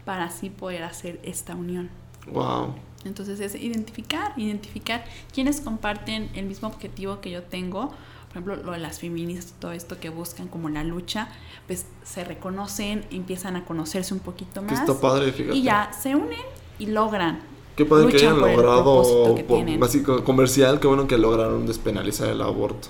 para 0.08 0.24
así 0.24 0.48
poder 0.48 0.84
hacer 0.84 1.20
esta 1.22 1.54
unión. 1.54 1.90
Wow. 2.32 2.74
Entonces 3.04 3.40
es 3.40 3.54
identificar, 3.54 4.32
identificar 4.38 5.04
quienes 5.34 5.60
comparten 5.60 6.30
el 6.34 6.46
mismo 6.46 6.68
objetivo 6.68 7.20
que 7.20 7.30
yo 7.30 7.42
tengo. 7.42 7.88
Por 7.88 8.30
ejemplo, 8.30 8.56
lo 8.56 8.72
de 8.72 8.78
las 8.78 9.00
feministas, 9.00 9.52
todo 9.60 9.72
esto 9.72 10.00
que 10.00 10.08
buscan 10.08 10.48
como 10.48 10.70
la 10.70 10.82
lucha, 10.82 11.28
pues 11.66 11.84
se 12.04 12.24
reconocen, 12.24 13.04
empiezan 13.10 13.56
a 13.56 13.66
conocerse 13.66 14.14
un 14.14 14.20
poquito 14.20 14.62
Que 14.66 14.72
más. 14.72 14.80
está 14.80 14.98
padre, 14.98 15.30
fíjate. 15.30 15.54
Y 15.58 15.62
ya 15.62 15.90
se 15.92 16.16
unen 16.16 16.40
y 16.78 16.86
logran. 16.86 17.40
Qué 17.76 17.84
padre 17.84 18.08
que 18.08 18.16
hayan 18.16 18.38
logrado, 18.40 19.34
que 19.36 19.78
así 19.82 20.02
co- 20.02 20.24
comercial, 20.24 20.80
qué 20.80 20.86
bueno 20.86 21.06
que 21.06 21.18
lograron 21.18 21.66
despenalizar 21.66 22.30
el 22.30 22.40
aborto. 22.40 22.88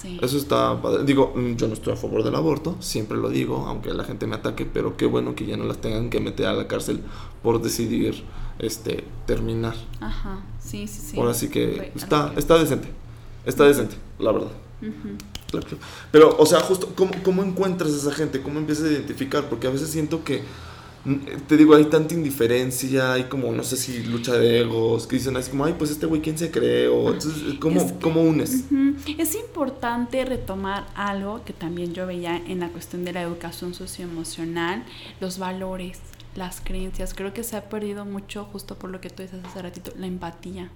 Sí. 0.00 0.18
Eso 0.22 0.36
está 0.36 0.80
padre. 0.80 1.04
Digo, 1.04 1.32
mm, 1.34 1.56
yo 1.56 1.66
no 1.66 1.74
estoy 1.74 1.92
a 1.92 1.96
favor 1.96 2.22
del 2.22 2.34
aborto, 2.34 2.76
siempre 2.80 3.18
lo 3.18 3.28
digo, 3.28 3.66
aunque 3.66 3.92
la 3.92 4.04
gente 4.04 4.26
me 4.26 4.36
ataque, 4.36 4.64
pero 4.64 4.96
qué 4.96 5.06
bueno 5.06 5.34
que 5.34 5.44
ya 5.46 5.56
no 5.56 5.64
las 5.64 5.78
tengan 5.78 6.08
que 6.08 6.20
meter 6.20 6.46
a 6.46 6.52
la 6.52 6.68
cárcel 6.68 7.00
por 7.42 7.60
decidir 7.60 8.22
este 8.58 9.04
terminar. 9.26 9.74
Ajá, 10.00 10.40
sí, 10.60 10.86
sí, 10.86 11.00
sí. 11.00 11.18
Ahora 11.18 11.34
sí 11.34 11.48
que 11.48 11.92
está, 11.96 12.32
está 12.36 12.58
decente. 12.58 12.88
Está 13.44 13.64
decente, 13.64 13.96
la 14.18 14.32
verdad. 14.32 14.50
Claro. 15.50 15.66
Pero, 16.12 16.36
o 16.38 16.46
sea, 16.46 16.60
justo, 16.60 16.92
¿cómo, 16.94 17.12
¿cómo 17.24 17.42
encuentras 17.42 17.92
a 17.92 17.96
esa 17.96 18.12
gente? 18.12 18.42
¿Cómo 18.42 18.58
empiezas 18.58 18.84
a 18.84 18.92
identificar? 18.92 19.48
Porque 19.48 19.66
a 19.66 19.70
veces 19.70 19.88
siento 19.90 20.22
que, 20.22 20.42
te 21.46 21.56
digo, 21.56 21.74
hay 21.74 21.84
tanta 21.86 22.14
indiferencia, 22.14 23.12
hay 23.14 23.24
como, 23.24 23.52
no 23.52 23.62
sé 23.62 23.76
si 23.76 24.02
lucha 24.04 24.34
de 24.34 24.60
egos, 24.60 25.06
que 25.06 25.16
dicen 25.16 25.36
así 25.36 25.50
como, 25.50 25.64
ay, 25.64 25.74
pues 25.78 25.90
este 25.90 26.06
güey, 26.06 26.20
¿quién 26.20 26.36
se 26.38 26.50
cree? 26.50 26.88
O, 26.88 27.12
entonces, 27.12 27.54
¿cómo, 27.60 27.80
Es 27.80 27.92
que- 27.92 27.98
¿cómo 28.00 28.22
unes? 28.22 28.64
Es 29.18 29.34
importante 29.34 30.24
retomar 30.24 30.86
algo 30.94 31.42
que 31.44 31.52
también 31.52 31.94
yo 31.94 32.06
veía 32.06 32.36
en 32.36 32.60
la 32.60 32.68
cuestión 32.68 33.04
de 33.04 33.12
la 33.12 33.22
educación 33.22 33.74
socioemocional, 33.74 34.84
los 35.20 35.38
valores, 35.38 35.98
las 36.36 36.60
creencias. 36.60 37.14
Creo 37.14 37.32
que 37.32 37.42
se 37.44 37.56
ha 37.56 37.68
perdido 37.68 38.04
mucho 38.04 38.44
justo 38.44 38.76
por 38.76 38.90
lo 38.90 39.00
que 39.00 39.10
tú 39.10 39.22
dices 39.22 39.40
hace 39.44 39.62
ratito, 39.62 39.92
la 39.96 40.06
empatía. 40.06 40.70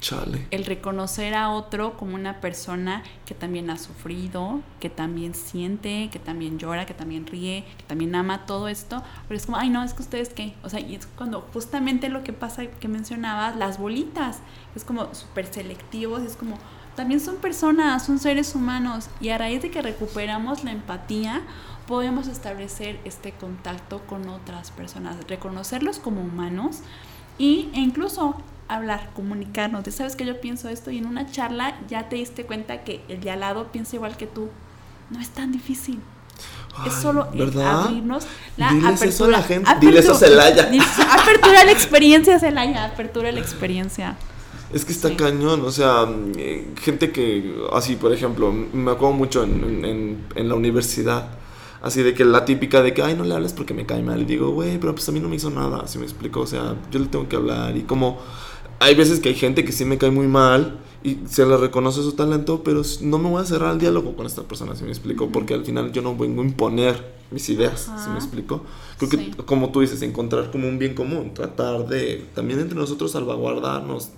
Chale. 0.00 0.46
El 0.50 0.64
reconocer 0.64 1.34
a 1.34 1.50
otro 1.50 1.96
como 1.96 2.14
una 2.14 2.40
persona 2.40 3.02
que 3.26 3.34
también 3.34 3.68
ha 3.70 3.78
sufrido, 3.78 4.60
que 4.78 4.90
también 4.90 5.34
siente, 5.34 6.08
que 6.12 6.18
también 6.18 6.58
llora, 6.58 6.86
que 6.86 6.94
también 6.94 7.26
ríe, 7.26 7.64
que 7.76 7.84
también 7.84 8.14
ama 8.14 8.46
todo 8.46 8.68
esto. 8.68 9.02
Pero 9.26 9.38
es 9.38 9.46
como, 9.46 9.58
ay, 9.58 9.70
no, 9.70 9.82
es 9.82 9.94
que 9.94 10.02
ustedes 10.02 10.28
qué. 10.28 10.54
O 10.62 10.68
sea, 10.68 10.80
y 10.80 10.94
es 10.94 11.06
cuando 11.06 11.48
justamente 11.52 12.08
lo 12.08 12.22
que 12.22 12.32
pasa 12.32 12.66
que 12.66 12.88
mencionabas, 12.88 13.56
las 13.56 13.78
bolitas, 13.78 14.38
es 14.76 14.84
como 14.84 15.14
súper 15.14 15.46
selectivos, 15.46 16.22
es 16.22 16.36
como, 16.36 16.58
también 16.94 17.20
son 17.20 17.36
personas, 17.36 18.06
son 18.06 18.18
seres 18.20 18.54
humanos. 18.54 19.08
Y 19.20 19.30
a 19.30 19.38
raíz 19.38 19.62
de 19.62 19.70
que 19.70 19.82
recuperamos 19.82 20.62
la 20.62 20.70
empatía, 20.70 21.42
podemos 21.88 22.28
establecer 22.28 23.00
este 23.04 23.32
contacto 23.32 24.00
con 24.06 24.28
otras 24.28 24.70
personas, 24.70 25.16
reconocerlos 25.26 25.98
como 25.98 26.20
humanos 26.20 26.80
y, 27.38 27.70
e 27.72 27.80
incluso 27.80 28.36
hablar, 28.68 29.10
comunicarnos. 29.14 29.84
De, 29.84 29.90
Sabes 29.92 30.14
que 30.16 30.24
yo 30.26 30.40
pienso 30.40 30.68
esto 30.68 30.90
y 30.90 30.98
en 30.98 31.06
una 31.06 31.30
charla 31.30 31.76
ya 31.88 32.08
te 32.08 32.16
diste 32.16 32.44
cuenta 32.44 32.84
que 32.84 33.00
el 33.08 33.20
de 33.20 33.30
al 33.30 33.40
lado 33.40 33.68
piensa 33.72 33.96
igual 33.96 34.16
que 34.16 34.26
tú. 34.26 34.48
No 35.10 35.20
es 35.20 35.30
tan 35.30 35.52
difícil. 35.52 36.00
es 36.86 36.92
solo 36.94 37.26
el 37.32 37.38
¿verdad? 37.40 37.82
abrirnos 37.86 38.24
la 38.56 38.68
Diles 38.68 38.84
apertura. 38.84 39.08
eso 39.10 39.24
a 39.24 39.28
la 39.28 39.42
gente. 39.42 39.68
apertu- 39.70 39.80
Diles 39.80 40.04
eso 40.04 40.12
a 40.12 40.18
Celaya. 40.18 40.70
Apertura 41.10 41.60
a 41.60 41.64
la 41.64 41.72
experiencia, 41.72 42.38
Celaya. 42.38 42.84
Apertura 42.84 43.30
a 43.30 43.32
la 43.32 43.40
experiencia. 43.40 44.16
Es 44.72 44.84
que 44.84 44.92
está 44.92 45.08
Sí. 45.08 45.16
cañón, 45.16 45.62
o 45.64 45.70
sea, 45.72 46.04
mm, 46.06 46.32
eh, 46.36 46.68
gente 46.80 47.10
que, 47.10 47.56
así, 47.72 47.96
por 47.96 48.12
ejemplo, 48.12 48.52
me 48.52 48.90
acuerdo 48.92 49.14
mucho 49.16 49.42
en- 49.42 50.24
en 50.36 50.48
la 50.48 50.54
universidad, 50.54 51.30
así 51.82 52.02
de 52.02 52.12
que 52.14 52.24
la 52.26 52.44
típica 52.44 52.82
de 52.82 52.92
que, 52.94 53.02
ay, 53.02 53.14
no 53.16 53.24
le 53.24 53.34
hables 53.34 53.54
porque 53.54 53.72
me 53.74 53.86
cae 53.86 54.02
mal. 54.02 54.20
Y 54.20 54.24
digo, 54.26 54.50
güey, 54.50 54.78
pero 54.78 54.94
pues 54.94 55.08
a 55.08 55.12
mí 55.12 55.20
no 55.20 55.28
me 55.28 55.36
hizo 55.36 55.48
nada, 55.50 55.80
así 55.84 55.98
me 55.98 56.04
explico, 56.04 56.40
o 56.40 56.46
sea, 56.46 56.74
yo 56.92 57.00
le 57.00 57.06
tengo 57.06 57.28
que 57.28 57.36
hablar. 57.36 57.76
Y 57.76 57.82
como, 57.82 58.18
hay 58.80 58.94
veces 58.94 59.20
que 59.20 59.30
hay 59.30 59.34
gente 59.34 59.64
que 59.64 59.72
sí 59.72 59.84
me 59.84 59.98
cae 59.98 60.10
muy 60.10 60.26
mal 60.28 60.78
y 61.02 61.18
se 61.28 61.46
le 61.46 61.56
reconoce 61.56 62.02
su 62.02 62.12
talento, 62.12 62.62
pero 62.64 62.82
no 63.02 63.18
me 63.18 63.28
voy 63.30 63.42
a 63.42 63.46
cerrar 63.46 63.70
al 63.70 63.78
diálogo 63.78 64.16
con 64.16 64.26
esta 64.26 64.42
persona, 64.42 64.74
si 64.76 64.82
me 64.84 64.90
explico, 64.90 65.28
porque 65.30 65.54
al 65.54 65.64
final 65.64 65.92
yo 65.92 66.02
no 66.02 66.16
vengo 66.16 66.42
a 66.42 66.44
imponer 66.44 67.18
mis 67.30 67.48
ideas, 67.50 67.90
si 68.02 68.08
me 68.10 68.16
explico. 68.16 68.62
Creo 68.96 69.10
Sí. 69.10 69.16
que, 69.18 69.44
como 69.44 69.70
tú 69.70 69.80
dices, 69.80 70.00
encontrar 70.02 70.50
como 70.50 70.66
un 70.66 70.78
bien 70.78 70.94
común, 70.94 71.34
tratar 71.34 71.86
de 71.86 72.26
también 72.34 72.58
entre 72.58 72.76
nosotros 72.76 73.12
salvaguardarnos. 73.12 74.10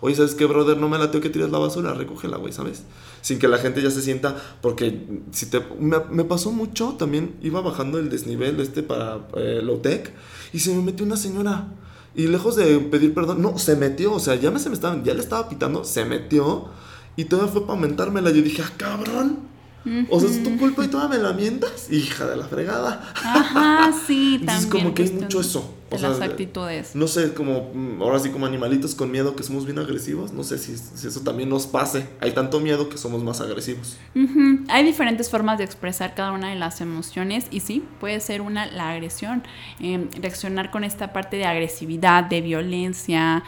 Oye, 0.00 0.14
¿sabes 0.16 0.34
qué, 0.34 0.46
brother? 0.46 0.76
No 0.78 0.88
me 0.88 0.98
lateo 0.98 1.20
que 1.20 1.28
tires 1.30 1.50
la 1.50 1.58
basura, 1.58 1.92
recógela, 1.94 2.36
güey, 2.36 2.52
¿sabes? 2.52 2.82
Sin 3.20 3.38
que 3.38 3.46
la 3.48 3.58
gente 3.58 3.80
ya 3.82 3.90
se 3.90 4.00
sienta, 4.02 4.34
porque 4.60 5.06
si 5.30 5.46
te... 5.46 5.60
Me, 5.78 5.98
me 6.10 6.24
pasó 6.24 6.50
mucho, 6.50 6.94
también 6.98 7.36
iba 7.42 7.60
bajando 7.60 7.98
el 7.98 8.08
desnivel 8.08 8.58
este 8.60 8.82
para 8.82 9.28
eh, 9.36 9.60
Low-Tech 9.62 10.12
y 10.52 10.58
se 10.60 10.74
me 10.74 10.82
metió 10.82 11.04
una 11.06 11.16
señora. 11.16 11.68
Y 12.18 12.26
lejos 12.26 12.56
de 12.56 12.80
pedir 12.80 13.14
perdón, 13.14 13.40
no, 13.40 13.58
se 13.58 13.76
metió, 13.76 14.12
o 14.12 14.18
sea, 14.18 14.34
ya, 14.34 14.50
me, 14.50 14.58
se 14.58 14.68
me 14.68 14.74
estaba, 14.74 15.00
ya 15.04 15.14
le 15.14 15.20
estaba 15.20 15.48
pitando, 15.48 15.84
se 15.84 16.04
metió 16.04 16.64
y 17.14 17.26
todavía 17.26 17.52
fue 17.52 17.64
para 17.64 17.78
mentármela. 17.78 18.30
Yo 18.30 18.42
dije, 18.42 18.60
ah, 18.60 18.72
cabrón. 18.76 19.38
O 20.10 20.18
sea, 20.18 20.28
es 20.28 20.42
tu 20.42 20.58
culpa 20.58 20.84
y 20.84 20.88
todavía 20.88 21.16
me 21.16 21.22
la 21.22 21.32
mientas, 21.32 21.92
hija 21.92 22.26
de 22.26 22.36
la 22.36 22.44
fregada. 22.44 23.12
Ajá, 23.14 23.92
sí, 24.04 24.34
Entonces, 24.40 24.64
también. 24.64 24.84
como 24.84 24.94
que 24.94 25.02
hay 25.02 25.08
cuestión 25.08 25.24
mucho 25.26 25.40
eso. 25.40 25.74
O 25.90 25.94
De 25.94 25.98
sea, 26.00 26.10
las 26.10 26.18
de- 26.18 26.24
actitudes. 26.26 26.94
No 26.94 27.08
sé, 27.08 27.32
como 27.32 27.70
mm, 27.72 28.02
ahora 28.02 28.18
sí 28.18 28.28
como 28.30 28.44
animalitos 28.46 28.94
con 28.94 29.10
miedo 29.10 29.34
que 29.36 29.42
somos 29.42 29.64
bien 29.64 29.78
agresivos. 29.78 30.32
No 30.32 30.44
sé 30.44 30.58
si, 30.58 30.76
si 30.76 31.06
eso 31.08 31.20
también 31.20 31.48
nos 31.48 31.66
pase. 31.66 32.06
Hay 32.20 32.32
tanto 32.32 32.60
miedo 32.60 32.88
que 32.90 32.98
somos 32.98 33.24
más 33.24 33.40
agresivos. 33.40 33.96
Hay 34.68 34.84
diferentes 34.84 35.30
formas 35.30 35.56
de 35.58 35.64
expresar 35.64 36.14
cada 36.14 36.32
una 36.32 36.50
de 36.50 36.56
las 36.56 36.80
emociones 36.82 37.46
y 37.50 37.60
sí, 37.60 37.82
puede 38.00 38.20
ser 38.20 38.42
una 38.42 38.66
la 38.66 38.90
agresión, 38.90 39.42
eh, 39.80 40.06
reaccionar 40.20 40.70
con 40.70 40.84
esta 40.84 41.12
parte 41.12 41.36
de 41.38 41.46
agresividad, 41.46 42.24
de 42.24 42.40
violencia, 42.42 43.42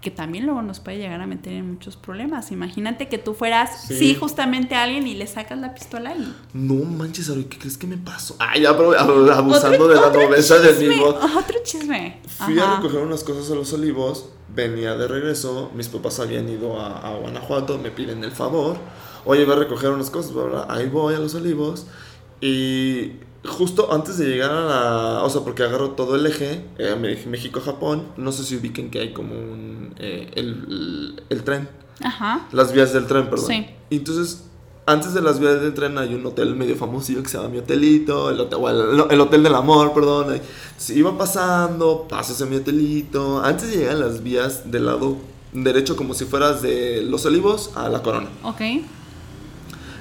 que 0.00 0.10
también 0.10 0.46
luego 0.46 0.62
nos 0.62 0.78
puede 0.80 0.98
llegar 0.98 1.20
a 1.20 1.26
meter 1.26 1.52
en 1.54 1.72
muchos 1.72 1.96
problemas. 1.96 2.52
Imagínate 2.52 3.08
que 3.08 3.18
tú 3.18 3.34
fueras, 3.34 3.84
sí, 3.88 3.94
Sí. 3.98 4.14
justamente 4.14 4.74
a 4.76 4.84
alguien 4.84 5.06
y 5.06 5.14
le 5.14 5.26
sacas 5.26 5.58
la 5.58 5.74
pistola 5.74 6.14
y... 6.16 6.34
No 6.52 6.74
manches, 6.84 7.28
Ari, 7.30 7.44
¿qué 7.44 7.58
crees 7.58 7.76
que 7.76 7.86
me 7.88 7.96
pasó? 7.96 8.36
Ay, 8.38 8.62
ya, 8.62 8.76
pero 8.76 8.98
abusando 8.98 9.84
Otro- 9.84 9.88
de 9.88 9.94
la 9.96 10.10
nobleza 10.10 10.58
del 10.60 10.88
mismo. 10.88 11.06
Otro 11.06 11.56
chisme. 11.64 12.20
Fui 12.26 12.58
a 12.58 12.76
recoger 12.76 13.00
unas 13.00 13.24
cosas 13.24 13.50
a 13.50 13.54
los 13.56 13.72
olivos, 13.72 14.28
venía 14.54 14.94
de 14.96 15.08
regreso, 15.08 15.70
mis 15.74 15.88
papás 15.88 16.20
habían 16.20 16.48
ido 16.48 16.80
a, 16.80 16.98
a 16.98 17.16
Guanajuato, 17.18 17.78
me 17.78 17.90
piden 17.90 18.22
el 18.22 18.30
favor. 18.30 18.76
Oye, 19.24 19.44
voy 19.44 19.54
a 19.56 19.58
recoger 19.58 19.90
unas 19.90 20.10
cosas, 20.10 20.32
bla, 20.32 20.44
bla, 20.44 20.66
ahí 20.68 20.88
voy 20.88 21.14
a 21.14 21.18
los 21.18 21.34
olivos. 21.34 21.86
Y 22.40 23.14
justo 23.44 23.92
antes 23.92 24.18
de 24.18 24.26
llegar 24.26 24.50
a 24.50 24.60
la. 24.62 25.22
O 25.24 25.30
sea, 25.30 25.42
porque 25.42 25.62
agarro 25.62 25.90
todo 25.90 26.16
el 26.16 26.26
eje, 26.26 26.64
eh, 26.78 26.94
México-Japón, 27.26 28.04
no 28.16 28.32
sé 28.32 28.44
si 28.44 28.56
ubiquen 28.56 28.90
que 28.90 29.00
hay 29.00 29.12
como 29.12 29.34
un. 29.34 29.94
eh, 29.98 30.30
el, 30.34 30.46
el- 30.68 31.22
el 31.28 31.44
tren, 31.44 31.68
Ajá. 32.02 32.48
las 32.52 32.72
vías 32.72 32.92
del 32.92 33.06
tren, 33.06 33.28
perdón. 33.30 33.46
Sí. 33.48 33.66
Entonces. 33.90 34.44
Antes 34.90 35.12
de 35.12 35.20
las 35.20 35.38
vías 35.38 35.60
del 35.60 35.74
tren 35.74 35.98
hay 35.98 36.14
un 36.14 36.24
hotel 36.24 36.56
medio 36.56 36.74
famosillo 36.74 37.22
que 37.22 37.28
se 37.28 37.36
llama 37.36 37.50
Mi 37.50 37.58
Hotelito, 37.58 38.30
el 38.30 38.40
hotel, 38.40 38.58
el, 38.70 39.04
el 39.10 39.20
hotel 39.20 39.42
del 39.42 39.54
amor, 39.54 39.92
perdón. 39.92 40.40
Se 40.78 40.94
iba 40.98 41.18
pasando, 41.18 42.06
pasas 42.08 42.40
a 42.40 42.46
Mi 42.46 42.56
Hotelito. 42.56 43.44
Antes 43.44 43.68
de 43.70 43.76
llegar 43.76 43.96
a 43.96 43.98
las 43.98 44.22
vías 44.22 44.70
del 44.70 44.86
lado 44.86 45.18
derecho, 45.52 45.94
como 45.94 46.14
si 46.14 46.24
fueras 46.24 46.62
de 46.62 47.02
Los 47.02 47.26
Olivos 47.26 47.72
a 47.76 47.90
La 47.90 48.02
Corona. 48.02 48.30
Ok. 48.42 48.62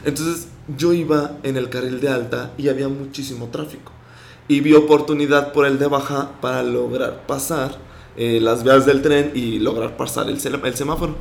Entonces 0.06 0.48
yo 0.76 0.94
iba 0.94 1.38
en 1.44 1.58
el 1.58 1.70
carril 1.70 2.00
de 2.00 2.10
alta 2.10 2.52
y 2.58 2.70
había 2.70 2.90
muchísimo 2.90 3.48
tráfico. 3.48 3.92
Y 4.48 4.62
vi 4.62 4.74
oportunidad 4.74 5.54
por 5.54 5.66
el 5.66 5.80
de 5.80 5.88
baja 5.88 6.32
para 6.42 6.64
lograr 6.64 7.26
pasar 7.28 7.78
eh, 8.16 8.40
las 8.42 8.64
vías 8.64 8.86
del 8.86 9.02
tren 9.02 9.32
y 9.36 9.60
lograr 9.60 9.98
pasar 9.98 10.30
el, 10.30 10.38
el 10.38 10.76
semáforo. 10.76 11.16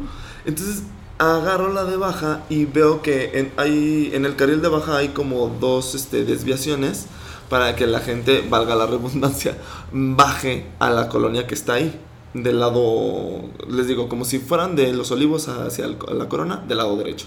Entonces 0.45 0.83
agarro 1.19 1.73
la 1.73 1.85
de 1.85 1.97
baja 1.97 2.45
y 2.49 2.67
veo 2.67 3.03
que 3.03 3.39
en, 3.39 3.53
hay, 3.57 4.11
en 4.13 4.27
el 4.27 4.37
carril 4.37 4.63
de 4.63 4.69
baja 4.69 4.99
hay 4.99 5.09
como 5.09 5.49
dos 5.61 5.95
este, 5.95 6.25
desviaciones 6.25 7.07
para 7.49 7.77
que 7.77 7.87
la 7.87 8.01
gente, 8.01 8.45
valga 8.49 8.75
la 8.75 8.87
redundancia, 8.87 9.57
baje 9.93 10.67
a 10.79 10.91
la 10.91 11.09
colonia 11.09 11.47
que 11.47 11.55
está 11.55 11.75
ahí. 11.75 12.01
Del 12.35 12.61
lado, 12.61 13.45
les 13.67 13.87
digo, 13.87 14.11
como 14.11 14.27
si 14.27 14.39
fueran 14.39 14.77
de 14.77 14.93
los 14.93 15.11
olivos 15.11 15.49
hacia 15.49 15.87
la 15.87 16.29
corona, 16.29 16.63
del 16.69 16.79
lado 16.79 16.95
derecho 16.99 17.27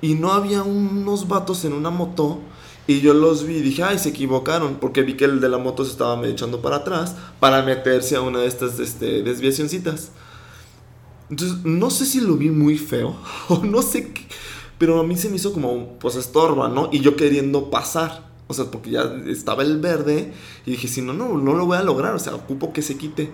y 0.00 0.14
no 0.14 0.32
había 0.32 0.62
unos 0.62 1.28
vatos 1.28 1.64
en 1.64 1.72
una 1.72 1.90
moto 1.90 2.40
y 2.86 3.00
yo 3.00 3.14
los 3.14 3.44
vi 3.44 3.56
y 3.56 3.62
dije, 3.62 3.82
ay, 3.82 3.98
se 3.98 4.10
equivocaron 4.10 4.76
porque 4.76 5.02
vi 5.02 5.14
que 5.14 5.24
el 5.24 5.40
de 5.40 5.48
la 5.48 5.58
moto 5.58 5.84
se 5.84 5.90
estaba 5.90 6.24
echando 6.26 6.62
para 6.62 6.76
atrás 6.76 7.16
para 7.40 7.62
meterse 7.62 8.16
a 8.16 8.20
una 8.20 8.40
de 8.40 8.46
estas 8.46 8.78
este, 8.78 9.22
desviacioncitas. 9.22 10.12
Entonces, 11.28 11.64
no 11.64 11.90
sé 11.90 12.06
si 12.06 12.20
lo 12.20 12.36
vi 12.36 12.50
muy 12.50 12.78
feo 12.78 13.16
o 13.48 13.64
no 13.64 13.82
sé 13.82 14.12
qué, 14.12 14.26
pero 14.78 15.00
a 15.00 15.04
mí 15.04 15.16
se 15.16 15.28
me 15.28 15.36
hizo 15.36 15.52
como, 15.52 15.98
pues 15.98 16.14
estorba, 16.14 16.68
¿no? 16.68 16.88
Y 16.92 17.00
yo 17.00 17.16
queriendo 17.16 17.70
pasar. 17.70 18.26
O 18.48 18.54
sea, 18.54 18.66
porque 18.66 18.90
ya 18.90 19.02
estaba 19.26 19.64
el 19.64 19.80
verde 19.80 20.32
y 20.64 20.70
dije, 20.70 20.86
si 20.86 21.02
no, 21.02 21.12
no, 21.12 21.36
no 21.36 21.54
lo 21.54 21.66
voy 21.66 21.78
a 21.78 21.82
lograr, 21.82 22.14
o 22.14 22.18
sea, 22.20 22.36
ocupo 22.36 22.72
que 22.72 22.80
se 22.80 22.96
quite. 22.96 23.32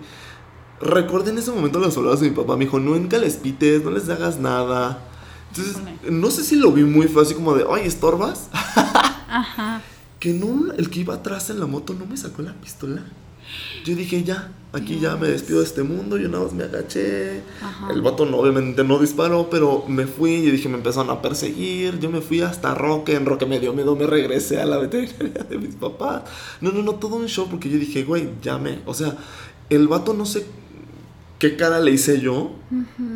Recordé 0.81 1.29
en 1.29 1.37
ese 1.37 1.51
momento 1.51 1.79
las 1.79 1.93
palabras 1.93 2.19
de 2.19 2.31
mi 2.31 2.35
papá, 2.35 2.57
me 2.57 2.65
dijo, 2.65 2.79
nunca 2.79 3.19
les 3.19 3.35
pites, 3.35 3.83
no 3.83 3.91
les 3.91 4.09
hagas 4.09 4.39
nada. 4.39 5.07
Entonces, 5.55 5.77
no 6.09 6.31
sé 6.31 6.43
si 6.43 6.55
lo 6.55 6.71
vi 6.71 6.83
muy 6.83 7.07
así 7.21 7.35
como 7.35 7.53
de, 7.53 7.65
ay, 7.71 7.85
¿estorbas? 7.85 8.49
Ajá. 8.53 9.81
que 10.19 10.33
no, 10.33 10.71
el 10.73 10.89
que 10.89 11.01
iba 11.01 11.15
atrás 11.15 11.49
en 11.49 11.59
la 11.59 11.65
moto 11.65 11.93
no 11.93 12.05
me 12.05 12.17
sacó 12.17 12.41
la 12.41 12.53
pistola. 12.53 13.03
Yo 13.83 13.95
dije, 13.95 14.23
ya, 14.23 14.51
aquí 14.71 14.99
ya 14.99 15.15
me 15.15 15.27
despido 15.27 15.59
de 15.59 15.65
este 15.65 15.83
mundo, 15.83 16.17
yo 16.17 16.29
nada 16.29 16.45
más 16.45 16.53
me 16.53 16.63
agaché. 16.63 17.43
Ajá. 17.61 17.91
El 17.91 18.01
vato 18.01 18.25
no, 18.25 18.37
obviamente 18.37 18.83
no 18.83 18.97
disparó, 18.97 19.49
pero 19.49 19.85
me 19.87 20.07
fui 20.07 20.31
y 20.35 20.51
dije, 20.51 20.69
me 20.69 20.77
empezaron 20.77 21.09
a 21.09 21.21
perseguir. 21.21 21.99
Yo 21.99 22.09
me 22.09 22.21
fui 22.21 22.41
hasta 22.41 22.73
Roque, 22.73 23.15
en 23.15 23.25
Roque 23.25 23.45
me 23.45 23.59
dio 23.59 23.73
miedo, 23.73 23.95
me 23.95 24.07
regresé 24.07 24.61
a 24.61 24.65
la 24.65 24.77
veterinaria 24.77 25.43
de 25.43 25.57
mis 25.57 25.75
papás. 25.75 26.23
No, 26.61 26.71
no, 26.71 26.81
no, 26.81 26.95
todo 26.95 27.17
un 27.17 27.27
show 27.27 27.47
porque 27.49 27.69
yo 27.69 27.77
dije, 27.77 28.03
güey, 28.03 28.29
llame. 28.41 28.79
O 28.85 28.93
sea, 28.93 29.17
el 29.69 29.87
vato 29.87 30.13
no 30.13 30.25
sé 30.25 30.45
qué 31.37 31.57
cara 31.57 31.79
le 31.79 31.91
hice 31.91 32.21
yo, 32.21 32.53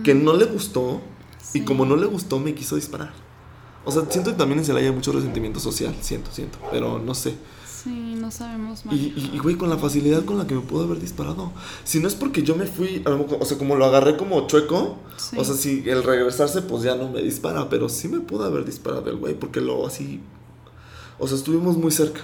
que 0.04 0.14
no 0.14 0.34
le 0.36 0.46
gustó. 0.46 1.02
Y 1.54 1.62
como 1.62 1.86
no 1.86 1.96
le 1.96 2.06
gustó, 2.06 2.40
me 2.40 2.54
quiso 2.54 2.76
disparar. 2.76 3.14
O 3.86 3.92
sea, 3.92 4.04
siento 4.10 4.32
que 4.32 4.38
también 4.38 4.60
en 4.60 4.66
Celaya 4.66 4.88
hay 4.90 4.94
mucho 4.94 5.12
resentimiento 5.14 5.60
social, 5.60 5.96
siento, 6.02 6.30
siento, 6.32 6.58
pero 6.72 7.00
no 7.00 7.16
sé. 7.16 7.36
Sí, 7.66 8.16
no 8.18 8.30
sabemos 8.32 8.86
más. 8.86 8.96
Y, 8.96 9.40
güey, 9.42 9.56
con 9.56 9.70
la 9.70 9.78
facilidad 9.78 10.26
con 10.26 10.38
la 10.38 10.46
que 10.46 10.56
me 10.56 10.62
pudo 10.62 10.84
haber 10.84 11.00
disparado. 11.00 11.54
Si 11.86 12.00
no 12.02 12.08
es 12.10 12.16
porque 12.16 12.44
yo 12.44 12.56
me 12.56 12.66
fui, 12.66 13.02
o 13.06 13.46
sea, 13.46 13.58
como 13.58 13.76
lo 13.78 13.86
agarré 13.86 14.18
como 14.18 14.46
chueco, 14.48 14.98
Sí. 15.16 15.38
o 15.38 15.44
sea, 15.46 15.56
si 15.56 15.88
el 15.90 16.04
regresarse, 16.04 16.64
pues 16.64 16.84
ya 16.84 16.96
no 16.96 17.10
me 17.10 17.22
dispara, 17.22 17.70
pero 17.70 17.88
sí 17.88 18.08
me 18.10 18.20
pudo 18.20 18.44
haber 18.44 18.66
disparado 18.66 19.10
el 19.10 19.16
güey, 19.18 19.36
porque 19.36 19.62
lo 19.62 19.88
así. 19.88 20.20
O 21.18 21.28
sea, 21.28 21.38
estuvimos 21.38 21.78
muy 21.78 21.92
cerca. 21.92 22.22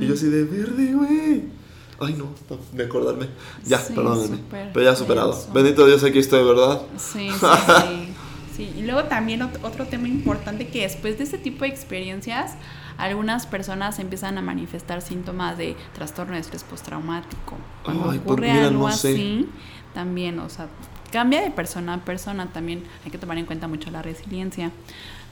Y 0.00 0.06
yo 0.06 0.14
así 0.14 0.26
de 0.26 0.44
verde, 0.44 0.92
güey. 0.94 1.44
Ay, 2.00 2.14
no, 2.14 2.26
no, 2.48 2.58
de 2.72 2.84
acordarme. 2.84 3.28
Ya, 3.66 3.78
Sí, 3.78 3.92
perdónenme. 3.92 4.38
Pero 4.50 4.82
ya 4.82 4.96
superado. 4.96 5.32
denso. 5.32 5.52
Bendito 5.52 5.84
Dios, 5.86 6.02
aquí 6.04 6.18
estoy, 6.20 6.44
¿verdad? 6.44 6.80
Sí, 6.96 7.28
sí, 7.30 7.36
sí. 7.38 8.07
Sí, 8.58 8.70
y 8.76 8.82
luego 8.82 9.04
también 9.04 9.40
ot- 9.40 9.58
otro 9.62 9.86
tema 9.86 10.08
importante 10.08 10.66
que 10.66 10.82
después 10.82 11.16
de 11.16 11.24
este 11.24 11.38
tipo 11.38 11.64
de 11.64 11.70
experiencias, 11.70 12.54
algunas 12.98 13.46
personas 13.46 14.00
empiezan 14.00 14.36
a 14.36 14.42
manifestar 14.42 15.00
síntomas 15.00 15.56
de 15.56 15.76
trastorno 15.94 16.34
de 16.34 16.40
estrés 16.40 16.64
postraumático. 16.64 17.56
Cuando 17.84 18.10
Ay, 18.10 18.18
pues 18.18 18.32
ocurre 18.32 18.52
mira, 18.52 18.66
algo 18.66 18.88
no 18.88 18.92
sé. 18.92 19.12
así, 19.12 19.48
también, 19.94 20.40
o 20.40 20.48
sea, 20.48 20.66
cambia 21.12 21.40
de 21.42 21.52
persona 21.52 21.94
a 21.94 21.98
persona, 22.04 22.46
también 22.52 22.82
hay 23.04 23.10
que 23.12 23.18
tomar 23.18 23.38
en 23.38 23.46
cuenta 23.46 23.68
mucho 23.68 23.90
la 23.92 24.02
resiliencia. 24.02 24.72